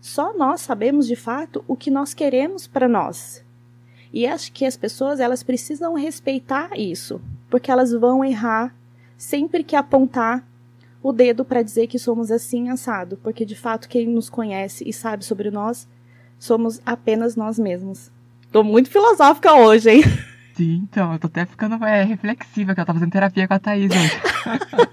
Só 0.00 0.32
nós 0.32 0.62
sabemos 0.62 1.06
de 1.06 1.14
fato 1.14 1.62
o 1.68 1.76
que 1.76 1.90
nós 1.90 2.14
queremos 2.14 2.66
para 2.66 2.88
nós. 2.88 3.44
E 4.10 4.26
acho 4.26 4.50
que 4.52 4.64
as 4.64 4.74
pessoas 4.74 5.20
elas 5.20 5.42
precisam 5.42 5.92
respeitar 5.92 6.70
isso, 6.80 7.20
porque 7.50 7.70
elas 7.70 7.92
vão 7.92 8.24
errar 8.24 8.74
sempre 9.18 9.62
que 9.62 9.76
apontar 9.76 10.48
o 11.02 11.12
dedo 11.12 11.44
para 11.44 11.60
dizer 11.60 11.88
que 11.88 11.98
somos 11.98 12.30
assim 12.30 12.70
assado, 12.70 13.18
porque 13.18 13.44
de 13.44 13.54
fato 13.54 13.86
quem 13.86 14.06
nos 14.06 14.30
conhece 14.30 14.82
e 14.88 14.94
sabe 14.94 15.26
sobre 15.26 15.50
nós 15.50 15.86
somos 16.38 16.80
apenas 16.86 17.36
nós 17.36 17.58
mesmos. 17.58 18.15
Tô 18.52 18.62
muito 18.62 18.90
filosófica 18.90 19.54
hoje, 19.54 19.90
hein? 19.90 20.02
Sim, 20.54 20.86
então, 20.90 21.12
eu 21.12 21.18
tô 21.18 21.26
até 21.26 21.44
ficando 21.44 21.84
é, 21.84 22.02
reflexiva, 22.02 22.74
que 22.74 22.80
eu 22.80 22.86
tava 22.86 22.98
fazendo 22.98 23.12
terapia 23.12 23.46
com 23.46 23.54
a 23.54 23.58
Thaís 23.58 23.90
hoje. 23.90 24.20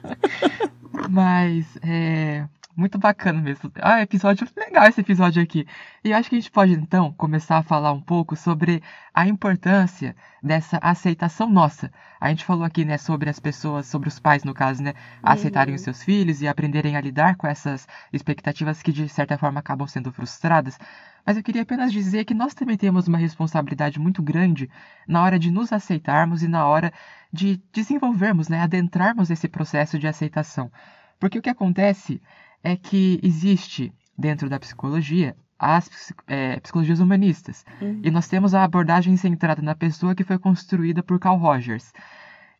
Mas, 1.10 1.66
é, 1.82 2.46
muito 2.76 2.98
bacana 2.98 3.40
mesmo. 3.42 3.72
Ah, 3.82 4.02
episódio 4.02 4.48
legal 4.58 4.86
esse 4.88 5.02
episódio 5.02 5.42
aqui. 5.44 5.66
E 6.04 6.12
eu 6.12 6.18
acho 6.18 6.30
que 6.30 6.36
a 6.36 6.40
gente 6.40 6.52
pode 6.52 6.74
então 6.74 7.12
começar 7.14 7.58
a 7.58 7.64
falar 7.64 7.92
um 7.94 8.02
pouco 8.02 8.36
sobre 8.36 8.82
a 9.14 9.28
importância 9.28 10.16
dessa 10.42 10.80
aceitação 10.82 11.50
nossa. 11.50 11.92
A 12.20 12.30
gente 12.30 12.44
falou 12.46 12.64
aqui, 12.64 12.84
né, 12.86 12.98
sobre 12.98 13.30
as 13.30 13.40
pessoas, 13.40 13.86
sobre 13.88 14.10
os 14.10 14.20
pais 14.20 14.44
no 14.44 14.54
caso, 14.54 14.82
né, 14.84 14.94
aceitarem 15.22 15.74
Uhum. 15.74 15.76
os 15.76 15.82
seus 15.82 16.04
filhos 16.04 16.42
e 16.42 16.48
aprenderem 16.48 16.96
a 16.96 17.02
lidar 17.02 17.36
com 17.36 17.48
essas 17.48 17.88
expectativas 18.12 18.82
que 18.82 18.92
de 18.92 19.08
certa 19.08 19.38
forma 19.38 19.60
acabam 19.60 19.88
sendo 19.88 20.12
frustradas. 20.12 20.78
Mas 21.26 21.38
eu 21.38 21.44
queria 21.44 21.62
apenas 21.62 21.92
dizer 21.92 22.26
que 22.26 22.34
nós 22.34 22.54
também 22.54 22.76
temos 22.78 23.08
uma 23.08 23.18
responsabilidade 23.18 24.00
muito 24.00 24.22
grande 24.22 24.70
na 25.08 25.22
hora 25.24 25.38
de 25.40 25.52
nos 25.52 25.72
aceitarmos 25.72 26.44
e 26.44 26.48
na 26.48 26.66
hora 26.68 26.92
de 27.32 27.62
desenvolvermos, 27.72 28.50
né, 28.50 28.62
adentrarmos 28.62 29.30
esse 29.30 29.48
processo 29.48 29.98
de 30.00 30.08
aceitação. 30.08 30.72
Porque 31.20 31.40
o 31.40 31.42
que 31.42 31.50
acontece 31.50 32.22
é 32.64 32.76
que 32.76 33.20
existe 33.22 33.94
dentro 34.18 34.50
da 34.50 34.60
psicologia 34.60 35.36
as 35.60 36.14
é, 36.28 36.60
psicologias 36.60 37.00
humanistas. 37.00 37.66
Uhum. 37.82 38.02
E 38.04 38.12
nós 38.12 38.28
temos 38.28 38.54
a 38.54 38.64
abordagem 38.64 39.16
centrada 39.16 39.62
na 39.62 39.76
pessoa 39.76 40.14
que 40.14 40.24
foi 40.24 40.38
construída 40.38 41.02
por 41.02 41.20
Carl 41.20 41.38
Rogers. 41.38 41.94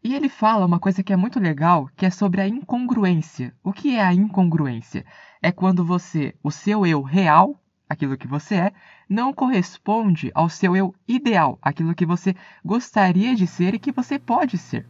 E 0.04 0.16
ele 0.16 0.30
fala 0.30 0.66
uma 0.66 0.80
coisa 0.80 1.04
que 1.04 1.14
é 1.14 1.16
muito 1.16 1.40
legal, 1.40 1.90
que 1.96 2.06
é 2.06 2.10
sobre 2.10 2.42
a 2.42 2.48
incongruência. 2.48 3.54
O 3.64 3.72
que 3.72 3.96
é 3.96 4.04
a 4.04 4.14
incongruência? 4.14 5.06
É 5.42 5.52
quando 5.52 5.84
você, 5.84 6.34
o 6.44 6.52
seu 6.52 6.86
eu 6.86 7.02
real, 7.02 7.60
aquilo 7.90 8.18
que 8.18 8.28
você 8.28 8.56
é, 8.56 8.74
não 9.08 9.34
corresponde 9.34 10.32
ao 10.34 10.50
seu 10.50 10.76
eu 10.76 10.94
ideal, 11.08 11.58
aquilo 11.62 11.96
que 11.96 12.06
você 12.06 12.36
gostaria 12.64 13.36
de 13.36 13.48
ser 13.48 13.76
e 13.76 13.80
que 13.80 13.92
você 13.92 14.20
pode 14.20 14.58
ser. 14.58 14.86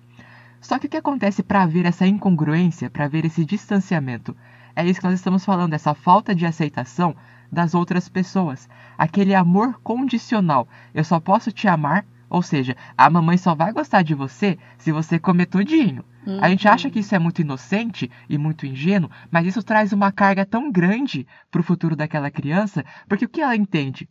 Só 0.60 0.80
que 0.80 0.88
o 0.88 0.90
que 0.90 0.98
acontece 0.98 1.44
para 1.44 1.64
haver 1.64 1.86
essa 1.86 2.08
incongruência, 2.08 2.90
para 2.90 3.06
haver 3.06 3.26
esse 3.26 3.44
distanciamento? 3.44 4.36
É 4.76 4.86
isso 4.86 5.00
que 5.00 5.06
nós 5.06 5.16
estamos 5.16 5.46
falando, 5.46 5.74
essa 5.74 5.94
falta 5.94 6.34
de 6.34 6.46
aceitação 6.46 7.16
das 7.52 7.76
outras 7.76 8.10
pessoas. 8.10 8.68
Aquele 8.98 9.36
amor 9.36 9.80
condicional. 9.84 10.68
Eu 10.94 11.04
só 11.04 11.20
posso 11.20 11.52
te 11.52 11.68
amar, 11.68 12.06
ou 12.30 12.42
seja, 12.42 12.76
a 12.98 13.10
mamãe 13.10 13.38
só 13.38 13.54
vai 13.54 13.72
gostar 13.72 14.02
de 14.02 14.16
você 14.16 14.58
se 14.78 14.92
você 14.92 15.20
comer 15.20 15.46
tudinho. 15.46 16.04
Uhum. 16.26 16.40
A 16.42 16.50
gente 16.50 16.68
acha 16.68 16.90
que 16.90 17.00
isso 17.00 17.14
é 17.14 17.20
muito 17.20 17.42
inocente 17.42 18.10
e 18.28 18.38
muito 18.38 18.66
ingênuo, 18.66 19.12
mas 19.30 19.46
isso 19.46 19.62
traz 19.62 19.94
uma 19.94 20.12
carga 20.12 20.46
tão 20.46 20.72
grande 20.72 21.28
para 21.52 21.62
o 21.62 21.64
futuro 21.64 21.96
daquela 21.96 22.32
criança, 22.32 22.84
porque 23.08 23.26
o 23.26 23.30
que 23.30 23.42
ela 23.42 23.56
entende? 23.56 24.10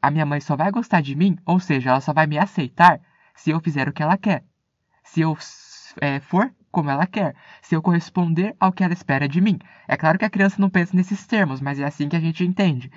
A 0.00 0.10
minha 0.10 0.26
mãe 0.26 0.40
só 0.40 0.56
vai 0.56 0.72
gostar 0.72 1.00
de 1.00 1.14
mim, 1.14 1.38
ou 1.46 1.60
seja, 1.60 1.90
ela 1.90 2.00
só 2.00 2.12
vai 2.12 2.26
me 2.26 2.38
aceitar 2.38 3.00
se 3.34 3.50
eu 3.50 3.60
fizer 3.60 3.88
o 3.88 3.92
que 3.92 4.02
ela 4.02 4.16
quer. 4.16 4.42
Se 5.04 5.20
eu 5.20 5.36
é, 6.00 6.18
for 6.18 6.52
como 6.72 6.90
ela 6.90 7.06
quer, 7.06 7.36
se 7.60 7.76
eu 7.76 7.82
corresponder 7.82 8.56
ao 8.58 8.72
que 8.72 8.82
ela 8.82 8.92
espera 8.92 9.28
de 9.28 9.40
mim. 9.40 9.58
É 9.86 9.96
claro 9.96 10.18
que 10.18 10.24
a 10.24 10.30
criança 10.30 10.56
não 10.58 10.70
pensa 10.70 10.96
nesses 10.96 11.26
termos, 11.26 11.60
mas 11.60 11.78
é 11.78 11.84
assim 11.84 12.08
que 12.08 12.16
a 12.16 12.20
gente 12.20 12.44
entende. 12.44 12.90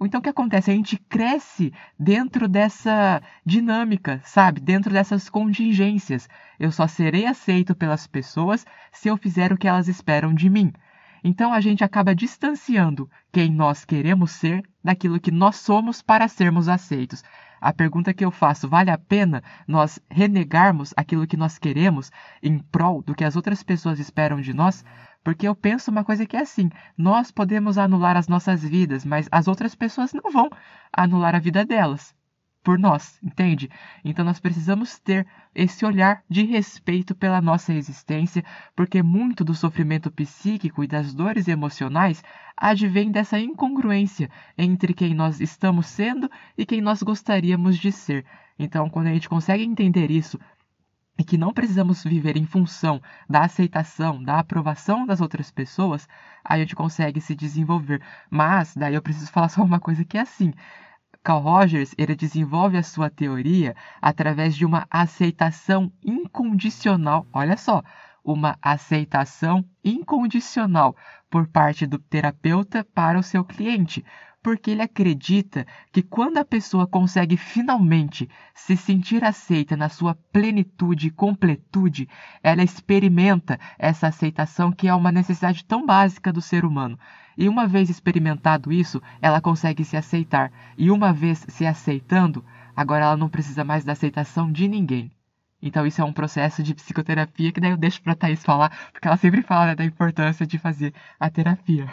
Então 0.00 0.20
o 0.20 0.22
que 0.22 0.28
acontece? 0.28 0.70
A 0.70 0.74
gente 0.74 0.98
cresce 1.08 1.72
dentro 1.98 2.46
dessa 2.46 3.22
dinâmica, 3.44 4.20
sabe? 4.24 4.60
Dentro 4.60 4.92
dessas 4.92 5.28
contingências. 5.28 6.28
Eu 6.60 6.70
só 6.70 6.86
serei 6.86 7.26
aceito 7.26 7.74
pelas 7.74 8.06
pessoas 8.06 8.64
se 8.92 9.08
eu 9.08 9.16
fizer 9.16 9.52
o 9.52 9.56
que 9.56 9.66
elas 9.66 9.88
esperam 9.88 10.34
de 10.34 10.48
mim. 10.50 10.72
Então 11.28 11.52
a 11.52 11.60
gente 11.60 11.82
acaba 11.82 12.14
distanciando 12.14 13.10
quem 13.32 13.50
nós 13.50 13.84
queremos 13.84 14.30
ser 14.30 14.62
daquilo 14.84 15.18
que 15.18 15.32
nós 15.32 15.56
somos 15.56 16.00
para 16.00 16.28
sermos 16.28 16.68
aceitos. 16.68 17.24
A 17.60 17.72
pergunta 17.72 18.14
que 18.14 18.24
eu 18.24 18.30
faço, 18.30 18.68
vale 18.68 18.92
a 18.92 18.96
pena 18.96 19.42
nós 19.66 19.98
renegarmos 20.08 20.94
aquilo 20.96 21.26
que 21.26 21.36
nós 21.36 21.58
queremos 21.58 22.12
em 22.40 22.60
prol 22.60 23.02
do 23.02 23.12
que 23.12 23.24
as 23.24 23.34
outras 23.34 23.64
pessoas 23.64 23.98
esperam 23.98 24.40
de 24.40 24.54
nós? 24.54 24.84
Porque 25.24 25.48
eu 25.48 25.56
penso 25.56 25.90
uma 25.90 26.04
coisa 26.04 26.24
que 26.24 26.36
é 26.36 26.42
assim: 26.42 26.70
nós 26.96 27.32
podemos 27.32 27.76
anular 27.76 28.16
as 28.16 28.28
nossas 28.28 28.62
vidas, 28.62 29.04
mas 29.04 29.28
as 29.32 29.48
outras 29.48 29.74
pessoas 29.74 30.12
não 30.12 30.30
vão 30.30 30.48
anular 30.92 31.34
a 31.34 31.40
vida 31.40 31.64
delas 31.64 32.14
por 32.66 32.80
nós, 32.80 33.16
entende? 33.22 33.70
Então 34.04 34.24
nós 34.24 34.40
precisamos 34.40 34.98
ter 34.98 35.24
esse 35.54 35.86
olhar 35.86 36.24
de 36.28 36.44
respeito 36.44 37.14
pela 37.14 37.40
nossa 37.40 37.72
existência, 37.72 38.44
porque 38.74 39.04
muito 39.04 39.44
do 39.44 39.54
sofrimento 39.54 40.10
psíquico 40.10 40.82
e 40.82 40.88
das 40.88 41.14
dores 41.14 41.46
emocionais 41.46 42.24
advém 42.56 43.12
dessa 43.12 43.38
incongruência 43.38 44.28
entre 44.58 44.92
quem 44.94 45.14
nós 45.14 45.40
estamos 45.40 45.86
sendo 45.86 46.28
e 46.58 46.66
quem 46.66 46.80
nós 46.80 47.04
gostaríamos 47.04 47.78
de 47.78 47.92
ser. 47.92 48.26
Então, 48.58 48.90
quando 48.90 49.06
a 49.06 49.12
gente 49.12 49.28
consegue 49.28 49.62
entender 49.62 50.10
isso, 50.10 50.36
e 51.16 51.22
que 51.22 51.38
não 51.38 51.52
precisamos 51.52 52.02
viver 52.02 52.36
em 52.36 52.46
função 52.46 53.00
da 53.30 53.44
aceitação, 53.44 54.20
da 54.20 54.40
aprovação 54.40 55.06
das 55.06 55.20
outras 55.20 55.52
pessoas, 55.52 56.08
a 56.44 56.58
gente 56.58 56.74
consegue 56.74 57.20
se 57.20 57.34
desenvolver. 57.36 58.02
Mas, 58.28 58.74
daí 58.74 58.94
eu 58.94 59.02
preciso 59.02 59.30
falar 59.30 59.48
só 59.50 59.62
uma 59.62 59.78
coisa 59.78 60.04
que 60.04 60.18
é 60.18 60.22
assim: 60.22 60.52
Carl 61.26 61.40
Rogers 61.40 61.92
ele 61.98 62.14
desenvolve 62.14 62.76
a 62.76 62.84
sua 62.84 63.10
teoria 63.10 63.74
através 64.00 64.54
de 64.54 64.64
uma 64.64 64.86
aceitação 64.88 65.90
incondicional. 66.00 67.26
Olha 67.32 67.56
só, 67.56 67.82
uma 68.22 68.56
aceitação 68.62 69.64
incondicional 69.84 70.94
por 71.28 71.48
parte 71.48 71.84
do 71.84 71.98
terapeuta 71.98 72.86
para 72.94 73.18
o 73.18 73.24
seu 73.24 73.44
cliente, 73.44 74.04
porque 74.46 74.70
ele 74.70 74.82
acredita 74.82 75.66
que 75.90 76.00
quando 76.00 76.38
a 76.38 76.44
pessoa 76.44 76.86
consegue 76.86 77.36
finalmente 77.36 78.30
se 78.54 78.76
sentir 78.76 79.24
aceita 79.24 79.76
na 79.76 79.88
sua 79.88 80.14
plenitude 80.32 81.08
e 81.08 81.10
completude, 81.10 82.08
ela 82.44 82.62
experimenta 82.62 83.58
essa 83.76 84.06
aceitação 84.06 84.70
que 84.70 84.86
é 84.86 84.94
uma 84.94 85.10
necessidade 85.10 85.64
tão 85.64 85.84
básica 85.84 86.32
do 86.32 86.40
ser 86.40 86.64
humano. 86.64 86.96
E 87.36 87.48
uma 87.48 87.66
vez 87.66 87.90
experimentado 87.90 88.72
isso, 88.72 89.02
ela 89.20 89.40
consegue 89.40 89.84
se 89.84 89.96
aceitar. 89.96 90.52
E 90.78 90.92
uma 90.92 91.12
vez 91.12 91.44
se 91.48 91.66
aceitando, 91.66 92.44
agora 92.76 93.06
ela 93.06 93.16
não 93.16 93.28
precisa 93.28 93.64
mais 93.64 93.84
da 93.84 93.94
aceitação 93.94 94.52
de 94.52 94.68
ninguém. 94.68 95.10
Então 95.62 95.86
isso 95.86 96.00
é 96.00 96.04
um 96.04 96.12
processo 96.12 96.62
de 96.62 96.74
psicoterapia 96.74 97.50
que 97.50 97.60
daí 97.60 97.70
eu 97.70 97.76
deixo 97.76 98.02
pra 98.02 98.14
Thaís 98.14 98.42
falar, 98.42 98.90
porque 98.92 99.08
ela 99.08 99.16
sempre 99.16 99.42
fala 99.42 99.66
né, 99.66 99.74
da 99.74 99.84
importância 99.84 100.46
de 100.46 100.58
fazer 100.58 100.92
a 101.18 101.30
terapia. 101.30 101.88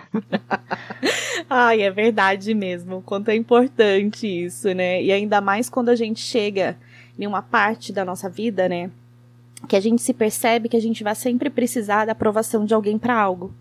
Ai, 1.50 1.82
é 1.82 1.90
verdade 1.90 2.54
mesmo, 2.54 3.02
quanto 3.02 3.30
é 3.30 3.36
importante 3.36 4.28
isso, 4.28 4.74
né? 4.74 5.02
E 5.02 5.12
ainda 5.12 5.40
mais 5.40 5.70
quando 5.70 5.90
a 5.90 5.96
gente 5.96 6.20
chega 6.20 6.78
em 7.18 7.26
uma 7.26 7.42
parte 7.42 7.94
da 7.94 8.04
nossa 8.04 8.30
vida, 8.30 8.68
né? 8.68 8.92
Que 9.68 9.78
a 9.78 9.80
gente 9.80 10.02
se 10.02 10.14
percebe 10.14 10.68
que 10.68 10.78
a 10.78 10.82
gente 10.82 11.04
vai 11.04 11.16
sempre 11.16 11.50
precisar 11.50 12.06
da 12.06 12.12
aprovação 12.12 12.66
de 12.66 12.74
alguém 12.74 12.98
para 12.98 13.18
algo. 13.18 13.54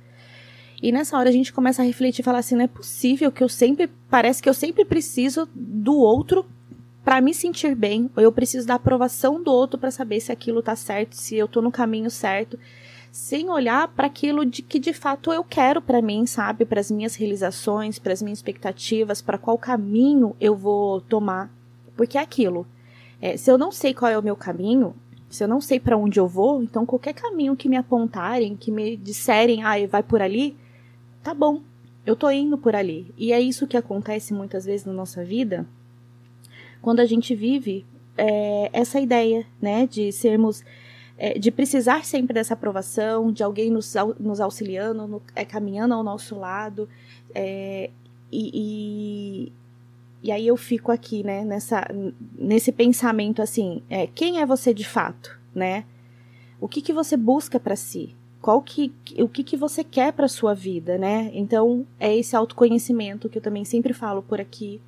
E 0.82 0.90
nessa 0.90 1.16
hora 1.16 1.28
a 1.28 1.32
gente 1.32 1.52
começa 1.52 1.80
a 1.80 1.84
refletir 1.84 2.22
e 2.22 2.24
falar 2.24 2.38
assim, 2.38 2.56
não 2.56 2.64
é 2.64 2.68
possível 2.68 3.30
que 3.30 3.44
eu 3.44 3.48
sempre, 3.48 3.88
parece 4.10 4.42
que 4.42 4.48
eu 4.48 4.54
sempre 4.54 4.84
preciso 4.84 5.48
do 5.54 5.94
outro 5.94 6.44
para 7.04 7.20
me 7.20 7.34
sentir 7.34 7.74
bem, 7.74 8.08
eu 8.16 8.30
preciso 8.30 8.66
da 8.66 8.74
aprovação 8.74 9.42
do 9.42 9.50
outro 9.50 9.78
para 9.78 9.90
saber 9.90 10.20
se 10.20 10.30
aquilo 10.30 10.62
tá 10.62 10.76
certo, 10.76 11.14
se 11.14 11.36
eu 11.36 11.48
tô 11.48 11.60
no 11.60 11.72
caminho 11.72 12.10
certo, 12.10 12.58
sem 13.10 13.50
olhar 13.50 13.88
para 13.88 14.06
aquilo 14.06 14.46
de 14.46 14.62
que 14.62 14.78
de 14.78 14.92
fato 14.92 15.32
eu 15.32 15.42
quero 15.42 15.82
para 15.82 16.00
mim, 16.00 16.24
sabe, 16.26 16.64
para 16.64 16.80
as 16.80 16.90
minhas 16.90 17.16
realizações, 17.16 17.98
para 17.98 18.12
as 18.12 18.22
minhas 18.22 18.38
expectativas, 18.38 19.20
para 19.20 19.36
qual 19.36 19.58
caminho 19.58 20.36
eu 20.40 20.54
vou 20.54 21.00
tomar, 21.00 21.52
porque 21.96 22.16
é 22.16 22.20
aquilo. 22.20 22.66
É, 23.20 23.36
se 23.36 23.50
eu 23.50 23.58
não 23.58 23.72
sei 23.72 23.92
qual 23.92 24.10
é 24.10 24.16
o 24.16 24.22
meu 24.22 24.36
caminho, 24.36 24.94
se 25.28 25.42
eu 25.42 25.48
não 25.48 25.60
sei 25.60 25.80
para 25.80 25.96
onde 25.96 26.20
eu 26.20 26.28
vou, 26.28 26.62
então 26.62 26.86
qualquer 26.86 27.14
caminho 27.14 27.56
que 27.56 27.68
me 27.68 27.76
apontarem, 27.76 28.56
que 28.56 28.70
me 28.70 28.96
disserem, 28.96 29.62
ah, 29.64 29.74
vai 29.88 30.02
por 30.02 30.22
ali, 30.22 30.56
tá 31.22 31.34
bom, 31.34 31.62
eu 32.06 32.14
tô 32.14 32.30
indo 32.30 32.56
por 32.56 32.76
ali. 32.76 33.12
E 33.16 33.32
é 33.32 33.40
isso 33.40 33.66
que 33.66 33.76
acontece 33.76 34.32
muitas 34.32 34.64
vezes 34.64 34.86
na 34.86 34.92
nossa 34.92 35.24
vida, 35.24 35.66
quando 36.83 37.01
a 37.01 37.07
gente 37.07 37.35
vive 37.35 37.87
é, 38.18 38.68
essa 38.73 39.01
ideia, 39.01 39.47
né, 39.61 39.87
de 39.87 40.12
sermos, 40.12 40.64
é, 41.16 41.38
de 41.38 41.51
precisar 41.51 42.05
sempre 42.05 42.35
dessa 42.35 42.55
aprovação, 42.55 43.33
de 43.33 43.42
alguém 43.42 43.71
nos, 43.71 43.95
nos 44.18 44.40
auxiliando, 44.40 45.07
no, 45.07 45.23
é, 45.35 45.45
caminhando 45.45 45.95
ao 45.95 46.03
nosso 46.03 46.37
lado, 46.38 46.88
é, 47.35 47.88
e, 48.31 48.51
e, 48.53 49.53
e, 50.23 50.33
aí 50.33 50.47
eu 50.47 50.57
fico 50.57 50.90
aqui, 50.90 51.23
né, 51.23 51.45
nessa, 51.45 51.87
nesse 52.37 52.73
pensamento 52.73 53.40
assim, 53.40 53.83
é, 53.88 54.09
quem 54.09 54.40
é 54.40 54.47
você 54.47 54.75
de 54.75 54.85
fato, 54.85 55.38
né? 55.55 55.85
O 56.61 56.68
que, 56.68 56.81
que 56.81 56.92
você 56.92 57.16
busca 57.16 57.59
para 57.59 57.77
si? 57.77 58.14
qual 58.42 58.61
que 58.61 58.92
o 59.18 59.29
que, 59.29 59.45
que 59.45 59.57
você 59.57 59.85
quer 59.85 60.12
para 60.12 60.27
sua 60.27 60.53
vida, 60.53 60.99
né? 60.99 61.31
Então 61.33 61.87
é 61.99 62.14
esse 62.14 62.35
autoconhecimento 62.35 63.29
que 63.29 63.38
eu 63.38 63.42
também 63.42 63.64
sempre 63.64 63.95
falo 63.95 64.21
por 64.21 64.40
aqui, 64.40 64.81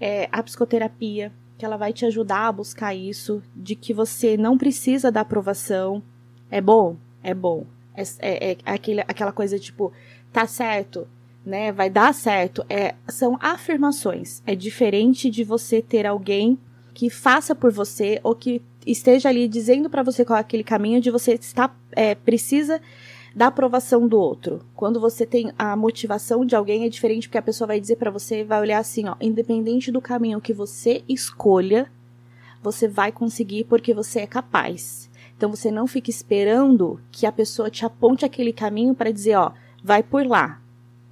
é 0.00 0.28
a 0.30 0.42
psicoterapia 0.42 1.32
que 1.56 1.64
ela 1.64 1.76
vai 1.76 1.92
te 1.92 2.04
ajudar 2.04 2.48
a 2.48 2.52
buscar 2.52 2.94
isso, 2.94 3.42
de 3.54 3.74
que 3.74 3.94
você 3.94 4.36
não 4.36 4.58
precisa 4.58 5.10
da 5.10 5.20
aprovação. 5.20 6.02
É 6.50 6.60
bom, 6.60 6.96
é 7.22 7.32
bom. 7.32 7.64
É, 7.94 8.02
é, 8.18 8.52
é 8.52 8.56
aquele, 8.64 9.00
aquela 9.02 9.32
coisa 9.32 9.58
tipo, 9.58 9.92
tá 10.32 10.46
certo, 10.46 11.06
né? 11.46 11.70
Vai 11.70 11.88
dar 11.88 12.12
certo. 12.12 12.64
É, 12.68 12.94
são 13.08 13.38
afirmações. 13.40 14.42
É 14.46 14.54
diferente 14.54 15.30
de 15.30 15.44
você 15.44 15.80
ter 15.80 16.06
alguém 16.06 16.58
que 16.92 17.08
faça 17.08 17.54
por 17.54 17.72
você 17.72 18.20
ou 18.22 18.34
que 18.34 18.60
esteja 18.86 19.28
ali 19.28 19.48
dizendo 19.48 19.88
para 19.88 20.02
você 20.02 20.24
qual 20.24 20.36
é 20.36 20.40
aquele 20.40 20.64
caminho 20.64 21.00
de 21.00 21.10
você 21.10 21.34
está 21.34 21.74
é, 21.92 22.14
precisa 22.14 22.80
da 23.34 23.48
aprovação 23.48 24.06
do 24.06 24.18
outro. 24.18 24.64
Quando 24.76 25.00
você 25.00 25.26
tem 25.26 25.52
a 25.58 25.74
motivação 25.74 26.44
de 26.44 26.54
alguém 26.54 26.84
é 26.84 26.88
diferente 26.88 27.28
porque 27.28 27.38
a 27.38 27.42
pessoa 27.42 27.66
vai 27.66 27.80
dizer 27.80 27.96
para 27.96 28.10
você, 28.10 28.44
vai 28.44 28.60
olhar 28.60 28.78
assim, 28.78 29.08
ó, 29.08 29.16
independente 29.20 29.90
do 29.90 30.00
caminho 30.00 30.40
que 30.40 30.52
você 30.52 31.02
escolha, 31.08 31.90
você 32.62 32.86
vai 32.86 33.10
conseguir 33.10 33.64
porque 33.64 33.92
você 33.92 34.20
é 34.20 34.26
capaz. 34.26 35.10
Então 35.36 35.50
você 35.50 35.70
não 35.70 35.86
fica 35.86 36.10
esperando 36.10 37.00
que 37.10 37.26
a 37.26 37.32
pessoa 37.32 37.68
te 37.68 37.84
aponte 37.84 38.24
aquele 38.24 38.52
caminho 38.52 38.94
para 38.94 39.10
dizer, 39.10 39.36
ó, 39.36 39.52
vai 39.82 40.02
por 40.02 40.24
lá. 40.24 40.60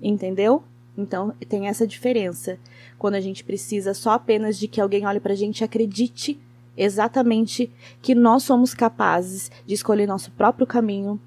Entendeu? 0.00 0.62
Então 0.96 1.34
tem 1.48 1.66
essa 1.66 1.86
diferença. 1.86 2.58
Quando 2.98 3.14
a 3.14 3.20
gente 3.20 3.42
precisa 3.42 3.94
só 3.94 4.12
apenas 4.12 4.58
de 4.58 4.68
que 4.68 4.80
alguém 4.80 5.06
olhe 5.06 5.18
pra 5.18 5.34
gente 5.34 5.60
e 5.60 5.64
acredite 5.64 6.38
exatamente 6.76 7.70
que 8.00 8.14
nós 8.14 8.44
somos 8.44 8.72
capazes 8.74 9.50
de 9.66 9.74
escolher 9.74 10.06
nosso 10.06 10.30
próprio 10.30 10.66
caminho, 10.66 11.20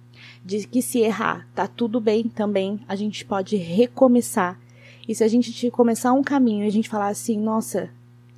de 0.45 0.67
que 0.67 0.79
se 0.79 0.99
errar, 0.99 1.47
tá 1.55 1.65
tudo 1.65 1.99
bem 1.99 2.29
também, 2.29 2.79
a 2.87 2.95
gente 2.95 3.25
pode 3.25 3.55
recomeçar 3.55 4.59
E 5.07 5.15
se 5.15 5.23
a 5.23 5.27
gente 5.27 5.71
começar 5.71 6.13
um 6.13 6.23
caminho 6.23 6.63
e 6.63 6.67
a 6.67 6.71
gente 6.71 6.87
falar 6.87 7.07
assim, 7.07 7.39
nossa, 7.39 7.89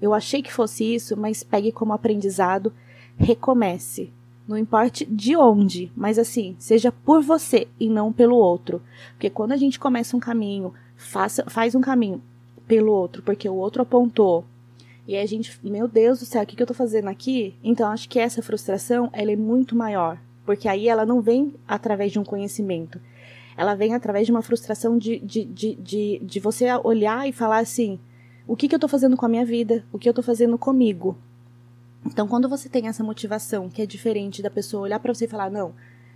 eu 0.02 0.14
achei 0.14 0.42
que 0.42 0.52
fosse 0.52 0.96
isso, 0.96 1.18
mas 1.18 1.44
pegue 1.44 1.72
como 1.72 1.94
aprendizado, 1.94 2.74
recomece. 3.18 4.12
Não 4.48 4.58
importe 4.58 5.06
de 5.06 5.36
onde, 5.36 5.92
mas 5.96 6.18
assim, 6.18 6.56
seja 6.58 6.92
por 6.92 7.22
você 7.22 7.68
e 7.80 7.90
não 7.90 8.14
pelo 8.14 8.38
outro. 8.38 8.82
Porque 9.14 9.30
quando 9.30 9.52
a 9.52 9.58
gente 9.58 9.78
começa 9.78 10.16
um 10.16 10.20
caminho, 10.20 10.74
faça, 10.96 11.44
faz 11.50 11.76
um 11.76 11.82
caminho 11.82 12.22
pelo 12.66 12.92
outro, 12.92 13.22
porque 13.22 13.48
o 13.50 13.56
outro 13.56 13.82
apontou, 13.82 14.46
e 15.08 15.16
a 15.16 15.26
gente, 15.26 15.58
meu 15.64 15.88
Deus 15.88 16.20
do 16.20 16.26
céu, 16.26 16.44
o 16.44 16.46
que, 16.46 16.56
que 16.56 16.62
eu 16.62 16.68
tô 16.68 16.74
fazendo 16.74 17.08
aqui? 17.08 17.56
Então 17.64 17.90
acho 17.90 18.10
que 18.10 18.20
essa 18.20 18.42
frustração, 18.42 19.10
ela 19.14 19.32
é 19.32 19.38
muito 19.38 19.74
maior. 19.74 20.20
Porque 20.48 20.70
aí 20.70 20.88
ela 20.88 21.06
não 21.06 21.20
vem 21.20 21.54
através 21.68 22.10
de 22.10 22.18
um 22.18 22.24
conhecimento. 22.24 23.02
Ela 23.58 23.76
vem 23.76 23.94
através 23.94 24.26
de 24.26 24.32
uma 24.32 24.42
frustração 24.42 24.98
de, 24.98 25.20
de, 25.20 25.44
de, 25.44 25.76
de, 25.76 26.22
de 26.24 26.40
você 26.40 26.74
olhar 26.86 27.28
e 27.28 27.34
falar 27.34 27.58
assim: 27.58 28.00
o 28.48 28.56
que, 28.56 28.70
que 28.70 28.74
eu 28.74 28.80
tô 28.80 28.88
fazendo 28.88 29.18
com 29.18 29.26
a 29.26 29.30
minha 29.30 29.44
vida? 29.44 29.84
O 29.92 30.00
que 30.00 30.08
eu 30.08 30.14
tô 30.14 30.24
fazendo 30.24 30.58
comigo? 30.58 31.18
Então, 32.06 32.30
quando 32.30 32.48
você 32.48 32.70
tem 32.70 32.88
essa 32.88 33.04
motivação 33.04 33.70
que 33.70 33.82
é 33.82 33.86
diferente 33.86 34.42
da 34.42 34.50
pessoa 34.50 34.84
olhar 34.84 35.02
para 35.02 35.14
você 35.14 35.26
e 35.26 35.28
falar: 35.28 35.52
não, 35.52 35.74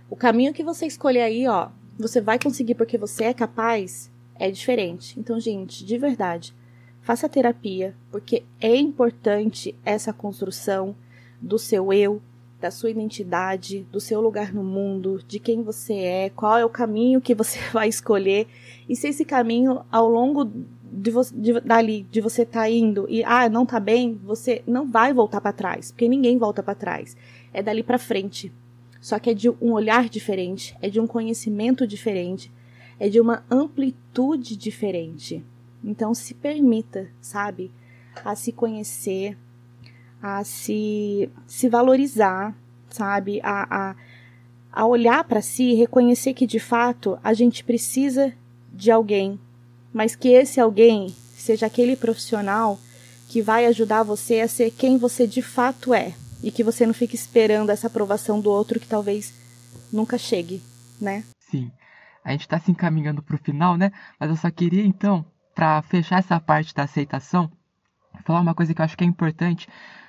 o 0.08 0.16
caminho 0.16 0.54
que 0.54 0.64
você 0.64 0.86
escolher 0.86 1.20
aí, 1.20 1.46
ó, 1.46 1.68
você 1.98 2.18
vai 2.18 2.38
conseguir 2.38 2.74
porque 2.74 2.96
você 2.96 3.24
é 3.24 3.34
capaz, 3.34 4.10
é 4.36 4.50
diferente. 4.50 5.20
Então, 5.20 5.38
gente, 5.38 5.84
de 5.84 5.98
verdade, 5.98 6.54
faça 7.02 7.28
terapia, 7.28 7.94
porque 8.10 8.44
é 8.58 8.74
importante 8.74 9.78
essa 9.84 10.10
construção 10.10 10.96
do 11.38 11.58
seu 11.58 11.92
eu, 11.92 12.22
da 12.62 12.70
sua 12.70 12.90
identidade, 12.90 13.84
do 13.90 14.00
seu 14.00 14.20
lugar 14.20 14.54
no 14.54 14.62
mundo, 14.62 15.20
de 15.26 15.40
quem 15.40 15.64
você 15.64 15.94
é, 15.94 16.30
qual 16.30 16.56
é 16.56 16.64
o 16.64 16.70
caminho 16.70 17.20
que 17.20 17.34
você 17.34 17.58
vai 17.74 17.88
escolher 17.88 18.46
e 18.88 18.94
se 18.94 19.08
esse 19.08 19.24
caminho 19.24 19.80
ao 19.90 20.08
longo 20.08 20.44
de, 20.44 21.10
de 21.34 21.60
dali 21.60 22.06
de 22.08 22.20
você 22.20 22.46
tá 22.46 22.70
indo 22.70 23.04
e 23.08 23.24
ah 23.24 23.48
não 23.48 23.66
tá 23.66 23.80
bem, 23.80 24.20
você 24.22 24.62
não 24.64 24.88
vai 24.88 25.12
voltar 25.12 25.40
para 25.40 25.52
trás, 25.52 25.90
porque 25.90 26.08
ninguém 26.08 26.38
volta 26.38 26.62
para 26.62 26.74
trás. 26.74 27.16
É 27.52 27.62
dali 27.62 27.82
para 27.82 27.98
frente. 27.98 28.52
Só 29.00 29.18
que 29.18 29.30
é 29.30 29.34
de 29.34 29.50
um 29.50 29.72
olhar 29.72 30.08
diferente, 30.08 30.76
é 30.80 30.88
de 30.88 31.00
um 31.00 31.06
conhecimento 31.08 31.84
diferente, 31.86 32.52
é 33.00 33.08
de 33.08 33.20
uma 33.20 33.44
amplitude 33.50 34.56
diferente. 34.56 35.44
Então 35.82 36.14
se 36.14 36.34
permita, 36.34 37.08
sabe, 37.20 37.72
a 38.24 38.36
se 38.36 38.52
conhecer, 38.52 39.36
a 40.22 40.44
se, 40.44 41.28
se 41.46 41.68
valorizar, 41.68 42.54
sabe, 42.88 43.40
a, 43.42 43.90
a, 43.90 43.96
a 44.72 44.86
olhar 44.86 45.24
para 45.24 45.42
si 45.42 45.72
e 45.72 45.74
reconhecer 45.74 46.32
que 46.32 46.46
de 46.46 46.60
fato 46.60 47.18
a 47.24 47.34
gente 47.34 47.64
precisa 47.64 48.32
de 48.72 48.90
alguém, 48.90 49.38
mas 49.92 50.14
que 50.14 50.28
esse 50.28 50.60
alguém 50.60 51.14
seja 51.34 51.66
aquele 51.66 51.96
profissional 51.96 52.78
que 53.28 53.42
vai 53.42 53.66
ajudar 53.66 54.04
você 54.04 54.40
a 54.40 54.48
ser 54.48 54.70
quem 54.70 54.96
você 54.96 55.26
de 55.26 55.42
fato 55.42 55.92
é 55.92 56.14
e 56.42 56.50
que 56.50 56.62
você 56.62 56.86
não 56.86 56.94
fique 56.94 57.16
esperando 57.16 57.70
essa 57.70 57.88
aprovação 57.88 58.40
do 58.40 58.50
outro 58.50 58.78
que 58.78 58.86
talvez 58.86 59.34
nunca 59.92 60.16
chegue, 60.16 60.62
né? 61.00 61.24
Sim. 61.50 61.70
A 62.24 62.30
gente 62.30 62.42
está 62.42 62.60
se 62.60 62.70
encaminhando 62.70 63.22
para 63.22 63.34
o 63.34 63.38
final, 63.38 63.76
né? 63.76 63.90
Mas 64.20 64.30
eu 64.30 64.36
só 64.36 64.50
queria 64.50 64.84
então 64.84 65.24
para 65.54 65.82
fechar 65.82 66.18
essa 66.20 66.38
parte 66.38 66.74
da 66.74 66.84
aceitação, 66.84 67.50
falar 68.24 68.40
uma 68.40 68.54
coisa 68.54 68.72
que 68.72 68.80
eu 68.80 68.84
acho 68.84 68.96
que 68.96 69.04
é 69.04 69.06
importante, 69.06 69.68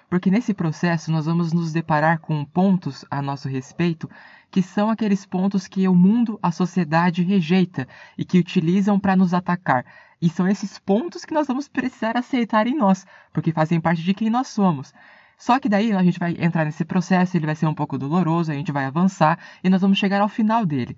porque 0.10 0.30
nesse 0.30 0.54
processo 0.54 1.12
nós 1.12 1.26
vamos 1.26 1.54
nos 1.54 1.72
deparar 1.72 2.20
com 2.20 2.44
pontos 2.46 3.06
a 3.10 3.22
nosso 3.22 3.48
respeito 3.48 4.10
que 4.54 4.62
são 4.62 4.92
aqueles 4.92 5.26
pontos 5.26 5.68
que 5.68 5.88
o 5.88 5.96
mundo, 5.96 6.38
a 6.42 6.52
sociedade 6.52 7.24
rejeita 7.24 7.88
e 8.16 8.24
que 8.24 8.38
utilizam 8.38 9.00
para 9.00 9.16
nos 9.16 9.34
atacar. 9.34 9.84
E 10.22 10.30
são 10.30 10.48
esses 10.48 10.78
pontos 10.78 11.26
que 11.26 11.34
nós 11.34 11.48
vamos 11.48 11.68
precisar 11.68 12.16
aceitar 12.16 12.68
em 12.68 12.78
nós, 12.78 13.04
porque 13.34 13.52
fazem 13.52 13.82
parte 13.82 14.04
de 14.04 14.14
quem 14.14 14.30
nós 14.30 14.48
somos. 14.50 14.94
Só 15.40 15.60
que 15.60 15.68
daí 15.68 15.92
a 15.92 16.04
gente 16.04 16.20
vai 16.20 16.36
entrar 16.40 16.66
nesse 16.66 16.86
processo, 16.86 17.36
ele 17.36 17.48
vai 17.48 17.56
ser 17.56 17.66
um 17.66 17.74
pouco 17.74 17.98
doloroso, 17.98 18.52
a 18.52 18.56
gente 18.56 18.72
vai 18.72 18.86
avançar 18.86 19.40
e 19.64 19.70
nós 19.70 19.82
vamos 19.82 19.98
chegar 19.98 20.22
ao 20.22 20.30
final 20.30 20.66
dele. 20.66 20.96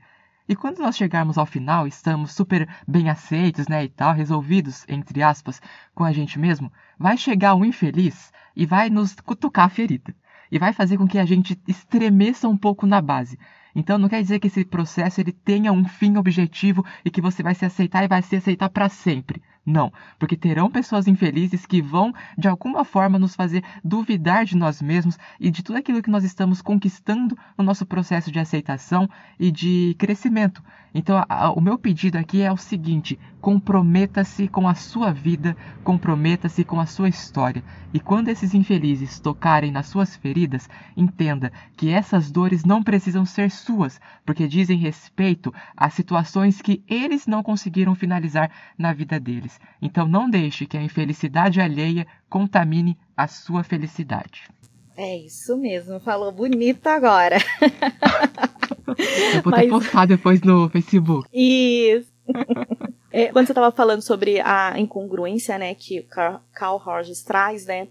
E 0.48 0.56
quando 0.56 0.78
nós 0.78 0.96
chegarmos 0.96 1.40
ao 1.40 1.46
final, 1.46 1.88
estamos 1.88 2.32
super 2.32 2.70
bem 2.88 3.10
aceitos, 3.10 3.68
né, 3.68 3.84
e 3.84 3.90
tal, 3.90 4.14
resolvidos, 4.14 4.86
entre 4.88 5.24
aspas, 5.24 5.60
com 5.94 6.04
a 6.04 6.12
gente 6.12 6.38
mesmo, 6.38 6.72
vai 7.00 7.18
chegar 7.18 7.56
um 7.56 7.66
infeliz 7.66 8.32
e 8.56 8.64
vai 8.64 8.90
nos 8.90 9.16
cutucar 9.16 9.66
a 9.66 9.70
ferida. 9.70 10.16
E 10.52 10.60
vai 10.60 10.72
fazer 10.72 10.98
com 10.98 11.08
que 11.08 11.18
a 11.18 11.26
gente 11.26 11.60
estremeça 11.68 12.48
um 12.48 12.56
pouco 12.56 12.86
na 12.86 13.02
base. 13.02 13.40
Então 13.74 13.98
não 13.98 14.08
quer 14.08 14.22
dizer 14.22 14.40
que 14.40 14.46
esse 14.46 14.64
processo 14.64 15.20
ele 15.20 15.32
tenha 15.32 15.72
um 15.72 15.84
fim 15.84 16.16
objetivo 16.16 16.86
e 17.04 17.10
que 17.10 17.22
você 17.22 17.42
vai 17.42 17.56
se 17.56 17.66
aceitar 17.66 18.04
e 18.04 18.08
vai 18.08 18.22
se 18.22 18.36
aceitar 18.36 18.70
para 18.70 18.88
sempre. 18.88 19.42
Não, 19.66 19.92
porque 20.20 20.38
terão 20.38 20.70
pessoas 20.70 21.08
infelizes 21.08 21.66
que 21.66 21.82
vão, 21.82 22.14
de 22.38 22.48
alguma 22.48 22.86
forma, 22.86 23.18
nos 23.18 23.36
fazer 23.36 23.64
duvidar 23.84 24.46
de 24.46 24.56
nós 24.56 24.80
mesmos 24.80 25.18
e 25.40 25.50
de 25.50 25.64
tudo 25.64 25.78
aquilo 25.78 26.04
que 26.04 26.10
nós 26.10 26.24
estamos 26.24 26.62
conquistando 26.62 27.36
no 27.58 27.64
nosso 27.64 27.84
processo 27.84 28.32
de 28.32 28.40
aceitação 28.40 29.10
e 29.40 29.50
de 29.50 29.96
crescimento. 29.98 30.62
Então, 30.98 31.18
a, 31.18 31.26
a, 31.28 31.52
o 31.52 31.60
meu 31.60 31.78
pedido 31.78 32.18
aqui 32.18 32.42
é 32.42 32.50
o 32.50 32.56
seguinte: 32.56 33.20
comprometa-se 33.42 34.48
com 34.48 34.66
a 34.66 34.74
sua 34.74 35.12
vida, 35.12 35.58
comprometa-se 35.84 36.64
com 36.64 36.80
a 36.80 36.86
sua 36.86 37.10
história. 37.10 37.62
E 37.94 38.00
quando 38.00 38.30
esses 38.30 38.54
infelizes 38.54 39.20
tocarem 39.20 39.72
nas 39.72 39.88
suas 39.88 40.16
feridas, 40.16 40.70
entenda 40.96 41.52
que 41.76 41.90
essas 41.90 42.32
dores 42.32 42.64
não 42.64 42.82
precisam 42.82 43.26
ser 43.26 43.52
suas, 43.52 44.00
porque 44.26 44.48
dizem 44.48 44.78
respeito 44.78 45.54
a 45.76 45.90
situações 45.90 46.62
que 46.62 46.82
eles 46.88 47.28
não 47.28 47.44
conseguiram 47.44 47.94
finalizar 47.94 48.50
na 48.78 48.94
vida 48.94 49.20
deles. 49.20 49.55
Então 49.82 50.08
não 50.08 50.30
deixe 50.30 50.66
que 50.66 50.78
a 50.78 50.82
infelicidade 50.82 51.62
alheia 51.62 52.08
contamine 52.30 52.98
a 53.16 53.28
sua 53.28 53.64
felicidade. 53.64 54.50
É 54.98 55.18
isso 55.18 55.58
mesmo, 55.58 56.00
falou 56.00 56.32
bonito 56.32 56.88
agora. 56.88 57.38
Eu 59.36 59.42
vou 59.42 59.52
Mas... 59.52 59.70
postar 59.70 60.06
depois 60.06 60.42
no 60.42 60.70
Facebook. 60.70 61.28
Isso. 61.34 62.10
É, 63.12 63.28
quando 63.28 63.46
você 63.46 63.52
estava 63.52 63.72
falando 63.72 64.02
sobre 64.02 64.40
a 64.42 64.78
incongruência, 64.78 65.58
né, 65.58 65.74
que 65.76 66.00
o 66.00 66.06
Carl 66.54 66.78
Rogers 66.78 67.22
traz, 67.24 67.66
né, 67.66 67.88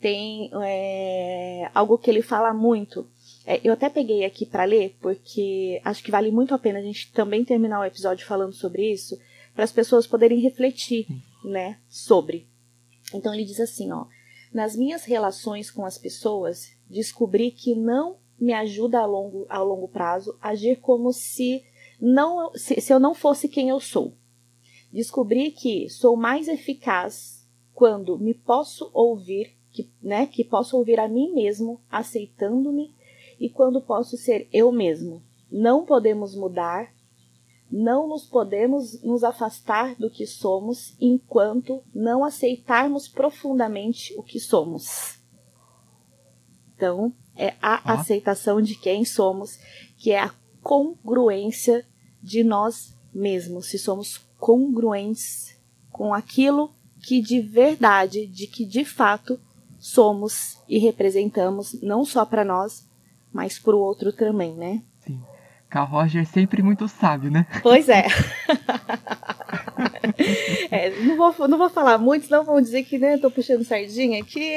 tem 0.00 0.50
é, 0.62 1.70
algo 1.74 1.98
que 1.98 2.10
ele 2.10 2.22
fala 2.22 2.52
muito. 2.52 3.06
É, 3.46 3.60
eu 3.64 3.72
até 3.72 3.88
peguei 3.88 4.24
aqui 4.24 4.44
para 4.44 4.64
ler, 4.64 4.96
porque 5.00 5.80
acho 5.84 6.02
que 6.02 6.10
vale 6.10 6.30
muito 6.30 6.54
a 6.54 6.58
pena 6.58 6.78
a 6.78 6.82
gente 6.82 7.10
também 7.12 7.44
terminar 7.44 7.80
o 7.80 7.84
episódio 7.84 8.26
falando 8.26 8.52
sobre 8.52 8.92
isso, 8.92 9.18
para 9.58 9.64
as 9.64 9.72
pessoas 9.72 10.06
poderem 10.06 10.38
refletir, 10.38 11.04
né, 11.42 11.80
sobre. 11.88 12.46
Então 13.12 13.34
ele 13.34 13.44
diz 13.44 13.58
assim, 13.58 13.90
ó: 13.90 14.06
"Nas 14.54 14.76
minhas 14.76 15.04
relações 15.04 15.68
com 15.68 15.84
as 15.84 15.98
pessoas, 15.98 16.68
descobri 16.88 17.50
que 17.50 17.74
não 17.74 18.18
me 18.40 18.52
ajuda 18.52 19.00
a 19.00 19.04
longo, 19.04 19.46
a 19.48 19.60
longo 19.60 19.88
prazo 19.88 20.38
agir 20.40 20.76
como 20.76 21.12
se 21.12 21.64
não 22.00 22.52
se, 22.54 22.80
se 22.80 22.92
eu 22.92 23.00
não 23.00 23.16
fosse 23.16 23.48
quem 23.48 23.68
eu 23.68 23.80
sou. 23.80 24.14
Descobri 24.92 25.50
que 25.50 25.90
sou 25.90 26.16
mais 26.16 26.46
eficaz 26.46 27.44
quando 27.74 28.16
me 28.16 28.34
posso 28.34 28.88
ouvir, 28.94 29.56
que, 29.72 29.90
né, 30.00 30.26
que 30.26 30.44
posso 30.44 30.76
ouvir 30.76 31.00
a 31.00 31.08
mim 31.08 31.34
mesmo, 31.34 31.80
aceitando-me, 31.90 32.94
e 33.40 33.50
quando 33.50 33.82
posso 33.82 34.16
ser 34.16 34.48
eu 34.52 34.70
mesmo. 34.70 35.20
Não 35.50 35.84
podemos 35.84 36.36
mudar, 36.36 36.94
não 37.70 38.08
nos 38.08 38.24
podemos 38.24 39.02
nos 39.02 39.22
afastar 39.22 39.94
do 39.96 40.10
que 40.10 40.26
somos 40.26 40.94
enquanto 41.00 41.82
não 41.94 42.24
aceitarmos 42.24 43.06
profundamente 43.06 44.14
o 44.16 44.22
que 44.22 44.40
somos. 44.40 45.18
Então, 46.74 47.12
é 47.36 47.48
a 47.60 47.74
ah. 47.84 47.94
aceitação 47.94 48.62
de 48.62 48.74
quem 48.74 49.04
somos, 49.04 49.58
que 49.96 50.12
é 50.12 50.20
a 50.20 50.34
congruência 50.62 51.86
de 52.22 52.42
nós 52.42 52.96
mesmos, 53.12 53.66
se 53.66 53.78
somos 53.78 54.18
congruentes 54.38 55.58
com 55.90 56.14
aquilo 56.14 56.72
que 57.02 57.20
de 57.20 57.40
verdade, 57.40 58.26
de 58.26 58.46
que 58.46 58.64
de 58.64 58.84
fato 58.84 59.40
somos 59.78 60.58
e 60.68 60.78
representamos, 60.78 61.80
não 61.80 62.04
só 62.04 62.24
para 62.24 62.44
nós, 62.44 62.88
mas 63.32 63.58
para 63.58 63.76
o 63.76 63.80
outro 63.80 64.12
também, 64.12 64.54
né? 64.54 64.82
Carl 65.68 65.86
Roger 65.86 66.26
sempre 66.26 66.62
muito 66.62 66.88
sábio, 66.88 67.30
né? 67.30 67.46
Pois 67.62 67.88
é. 67.88 68.06
é 70.70 70.90
não, 71.00 71.16
vou, 71.16 71.48
não 71.48 71.58
vou 71.58 71.68
falar 71.68 71.98
muito, 71.98 72.26
senão 72.26 72.44
vão 72.44 72.60
dizer 72.60 72.84
que 72.84 72.98
né, 72.98 73.18
tô 73.18 73.30
puxando 73.30 73.64
sardinha 73.64 74.22
aqui. 74.22 74.52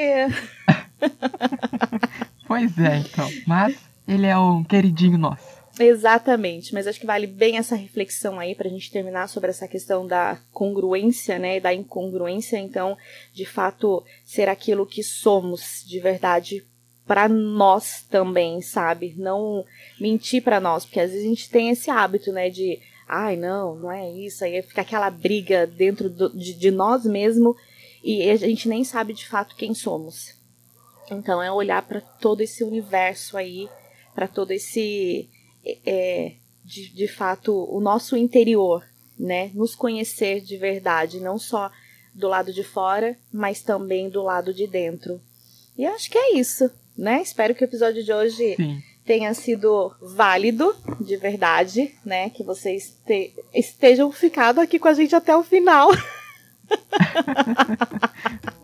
pois 2.46 2.78
é, 2.78 2.98
então. 2.98 3.28
Mas 3.46 3.76
ele 4.08 4.26
é 4.26 4.36
um 4.36 4.64
queridinho 4.64 5.18
nosso. 5.18 5.62
Exatamente, 5.80 6.74
mas 6.74 6.86
acho 6.86 7.00
que 7.00 7.06
vale 7.06 7.26
bem 7.26 7.56
essa 7.56 7.74
reflexão 7.74 8.38
aí 8.38 8.54
para 8.54 8.68
a 8.68 8.70
gente 8.70 8.90
terminar 8.90 9.26
sobre 9.26 9.48
essa 9.48 9.66
questão 9.66 10.06
da 10.06 10.38
congruência, 10.52 11.38
né, 11.38 11.60
da 11.60 11.72
incongruência. 11.72 12.58
Então, 12.58 12.96
de 13.32 13.46
fato, 13.46 14.04
ser 14.24 14.48
aquilo 14.48 14.86
que 14.86 15.02
somos 15.02 15.82
de 15.86 15.98
verdade 15.98 16.66
para 17.06 17.28
nós 17.28 18.04
também, 18.08 18.60
sabe? 18.62 19.14
Não 19.16 19.64
mentir 20.00 20.42
para 20.42 20.60
nós, 20.60 20.84
porque 20.84 21.00
às 21.00 21.10
vezes 21.10 21.24
a 21.24 21.28
gente 21.28 21.50
tem 21.50 21.70
esse 21.70 21.90
hábito, 21.90 22.32
né, 22.32 22.48
de 22.48 22.80
ai, 23.08 23.36
não, 23.36 23.74
não 23.76 23.92
é 23.92 24.10
isso. 24.10 24.44
Aí 24.44 24.62
fica 24.62 24.80
aquela 24.80 25.10
briga 25.10 25.66
dentro 25.66 26.08
do, 26.08 26.30
de, 26.36 26.54
de 26.54 26.70
nós 26.70 27.04
mesmo 27.04 27.54
e 28.02 28.28
a 28.30 28.36
gente 28.36 28.68
nem 28.68 28.82
sabe 28.84 29.12
de 29.12 29.28
fato 29.28 29.56
quem 29.56 29.74
somos. 29.74 30.34
Então 31.10 31.42
é 31.42 31.52
olhar 31.52 31.82
para 31.82 32.00
todo 32.00 32.40
esse 32.40 32.64
universo 32.64 33.36
aí, 33.36 33.68
para 34.14 34.26
todo 34.26 34.50
esse, 34.50 35.28
é, 35.84 36.36
de, 36.64 36.88
de 36.94 37.08
fato, 37.08 37.52
o 37.70 37.80
nosso 37.80 38.16
interior, 38.16 38.86
né? 39.18 39.50
Nos 39.54 39.74
conhecer 39.74 40.40
de 40.40 40.56
verdade, 40.56 41.20
não 41.20 41.38
só 41.38 41.70
do 42.14 42.28
lado 42.28 42.52
de 42.52 42.62
fora, 42.62 43.18
mas 43.32 43.62
também 43.62 44.08
do 44.08 44.22
lado 44.22 44.54
de 44.54 44.66
dentro. 44.66 45.20
E 45.76 45.84
acho 45.84 46.10
que 46.10 46.18
é 46.18 46.34
isso, 46.34 46.70
né? 46.96 47.22
Espero 47.22 47.54
que 47.54 47.64
o 47.64 47.66
episódio 47.66 48.04
de 48.04 48.12
hoje 48.12 48.54
Sim. 48.56 48.82
tenha 49.04 49.32
sido 49.34 49.94
válido, 50.00 50.74
de 51.00 51.16
verdade, 51.16 51.94
né? 52.04 52.30
Que 52.30 52.42
vocês 52.42 52.96
te, 53.06 53.32
estejam 53.54 54.10
ficado 54.12 54.60
aqui 54.60 54.78
com 54.78 54.88
a 54.88 54.94
gente 54.94 55.14
até 55.14 55.36
o 55.36 55.42
final. 55.42 55.90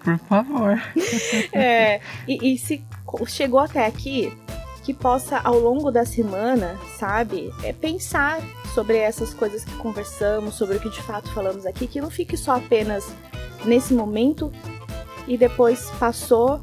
Por 0.05 0.19
favor. 0.29 0.81
É, 1.53 2.01
e, 2.27 2.55
e 2.55 2.59
se 2.59 2.83
chegou 3.27 3.61
até 3.61 3.87
aqui, 3.87 4.33
que 4.85 4.95
possa 4.95 5.39
ao 5.39 5.59
longo 5.59 5.91
da 5.91 6.05
semana, 6.07 6.79
sabe, 6.99 7.53
é 7.63 7.73
pensar 7.73 8.41
sobre 8.75 8.97
essas 8.97 9.35
coisas 9.35 9.65
que 9.65 9.75
conversamos, 9.77 10.55
sobre 10.55 10.77
o 10.77 10.81
que 10.81 10.89
de 10.89 11.03
fato 11.03 11.33
falamos 11.33 11.67
aqui, 11.67 11.87
que 11.87 12.01
não 12.01 12.11
fique 12.11 12.37
só 12.37 12.57
apenas 12.57 13.07
nesse 13.65 13.93
momento 13.93 14.53
e 15.27 15.37
depois 15.37 15.91
passou 15.99 16.61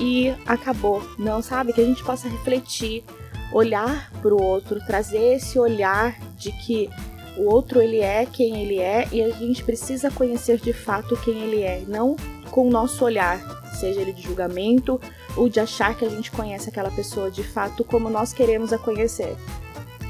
e 0.00 0.34
acabou. 0.46 1.02
Não, 1.18 1.42
sabe? 1.42 1.72
Que 1.72 1.82
a 1.82 1.84
gente 1.84 2.02
possa 2.02 2.28
refletir, 2.28 3.04
olhar 3.52 4.10
para 4.22 4.34
o 4.34 4.42
outro, 4.42 4.84
trazer 4.84 5.34
esse 5.34 5.58
olhar 5.58 6.18
de 6.36 6.50
que 6.50 6.88
o 7.36 7.44
outro 7.44 7.80
ele 7.80 8.00
é 8.00 8.26
quem 8.26 8.62
ele 8.62 8.78
é 8.78 9.06
e 9.12 9.22
a 9.22 9.30
gente 9.30 9.62
precisa 9.62 10.10
conhecer 10.10 10.58
de 10.58 10.72
fato 10.72 11.16
quem 11.18 11.38
ele 11.42 11.62
é, 11.62 11.82
não 11.86 12.16
com 12.50 12.66
o 12.66 12.70
nosso 12.70 13.04
olhar, 13.04 13.38
seja 13.78 14.00
ele 14.00 14.12
de 14.12 14.22
julgamento 14.22 15.00
ou 15.36 15.48
de 15.48 15.60
achar 15.60 15.96
que 15.96 16.04
a 16.04 16.08
gente 16.08 16.30
conhece 16.30 16.68
aquela 16.68 16.90
pessoa 16.90 17.30
de 17.30 17.44
fato 17.44 17.84
como 17.84 18.10
nós 18.10 18.32
queremos 18.32 18.72
a 18.72 18.78
conhecer, 18.78 19.36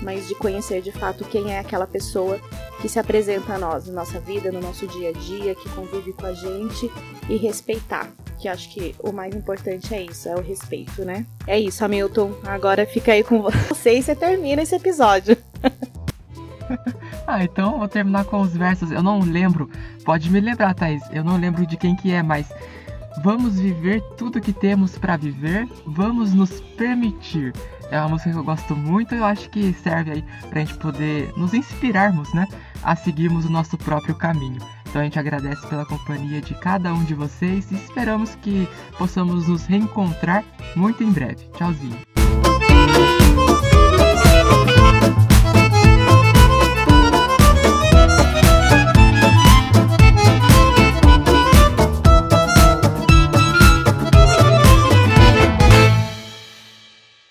mas 0.03 0.26
de 0.26 0.34
conhecer 0.34 0.80
de 0.80 0.91
fato 0.91 1.24
quem 1.24 1.53
é 1.53 1.59
aquela 1.59 1.86
pessoa 1.86 2.41
que 2.80 2.88
se 2.88 2.99
apresenta 2.99 3.55
a 3.55 3.59
nós, 3.59 3.86
na 3.86 3.93
nossa 3.93 4.18
vida, 4.18 4.51
no 4.51 4.61
nosso 4.61 4.86
dia 4.86 5.11
a 5.11 5.12
dia, 5.12 5.55
que 5.55 5.68
convive 5.70 6.14
com 6.14 6.26
a 6.26 6.32
gente 6.32 6.91
e 7.28 7.36
respeitar. 7.36 8.11
Que 8.41 8.49
acho 8.49 8.70
que 8.70 8.95
o 9.01 9.12
mais 9.12 9.34
importante 9.34 9.95
é 9.95 10.03
isso, 10.03 10.28
é 10.28 10.34
o 10.34 10.41
respeito, 10.41 11.05
né? 11.05 11.26
É 11.47 11.61
isso, 11.61 11.84
Hamilton. 11.84 12.32
Agora 12.45 12.86
fica 12.86 13.12
aí 13.12 13.22
com 13.22 13.43
você 13.68 13.99
e 13.99 14.03
você 14.03 14.14
termina 14.14 14.62
esse 14.62 14.74
episódio. 14.74 15.36
ah, 17.26 17.45
então 17.45 17.78
vou 17.78 17.88
terminar 17.88 18.24
com 18.24 18.41
os 18.41 18.57
versos. 18.57 18.91
Eu 18.91 19.03
não 19.03 19.20
lembro, 19.20 19.70
pode 20.05 20.30
me 20.30 20.41
lembrar, 20.41 20.74
Thaís. 20.74 21.03
Eu 21.12 21.22
não 21.22 21.36
lembro 21.36 21.66
de 21.66 21.76
quem 21.76 21.95
que 21.95 22.12
é, 22.12 22.22
mas 22.22 22.51
vamos 23.22 23.61
viver 23.61 24.01
tudo 24.16 24.41
que 24.41 24.53
temos 24.53 24.97
para 24.97 25.16
viver, 25.16 25.68
vamos 25.86 26.32
nos 26.32 26.61
permitir. 26.78 27.53
É 27.91 27.99
uma 27.99 28.11
música 28.11 28.30
que 28.30 28.36
eu 28.36 28.45
gosto 28.45 28.76
muito 28.76 29.14
e 29.14 29.18
eu 29.18 29.24
acho 29.24 29.51
que 29.51 29.72
serve 29.72 30.12
aí 30.12 30.24
pra 30.49 30.61
gente 30.61 30.74
poder 30.74 31.32
nos 31.36 31.53
inspirarmos, 31.53 32.32
né? 32.32 32.47
A 32.82 32.95
seguirmos 32.95 33.45
o 33.45 33.51
nosso 33.51 33.76
próprio 33.76 34.14
caminho. 34.14 34.61
Então 34.88 35.01
a 35.01 35.05
gente 35.05 35.18
agradece 35.18 35.66
pela 35.68 35.84
companhia 35.84 36.41
de 36.41 36.55
cada 36.55 36.93
um 36.93 37.05
de 37.05 37.14
vocês 37.14 37.70
e 37.70 37.74
esperamos 37.76 38.34
que 38.36 38.68
possamos 38.99 39.49
nos 39.49 39.66
reencontrar 39.66 40.45
muito 40.74 41.03
em 41.03 41.11
breve. 41.11 41.49
Tchauzinho. 41.57 41.99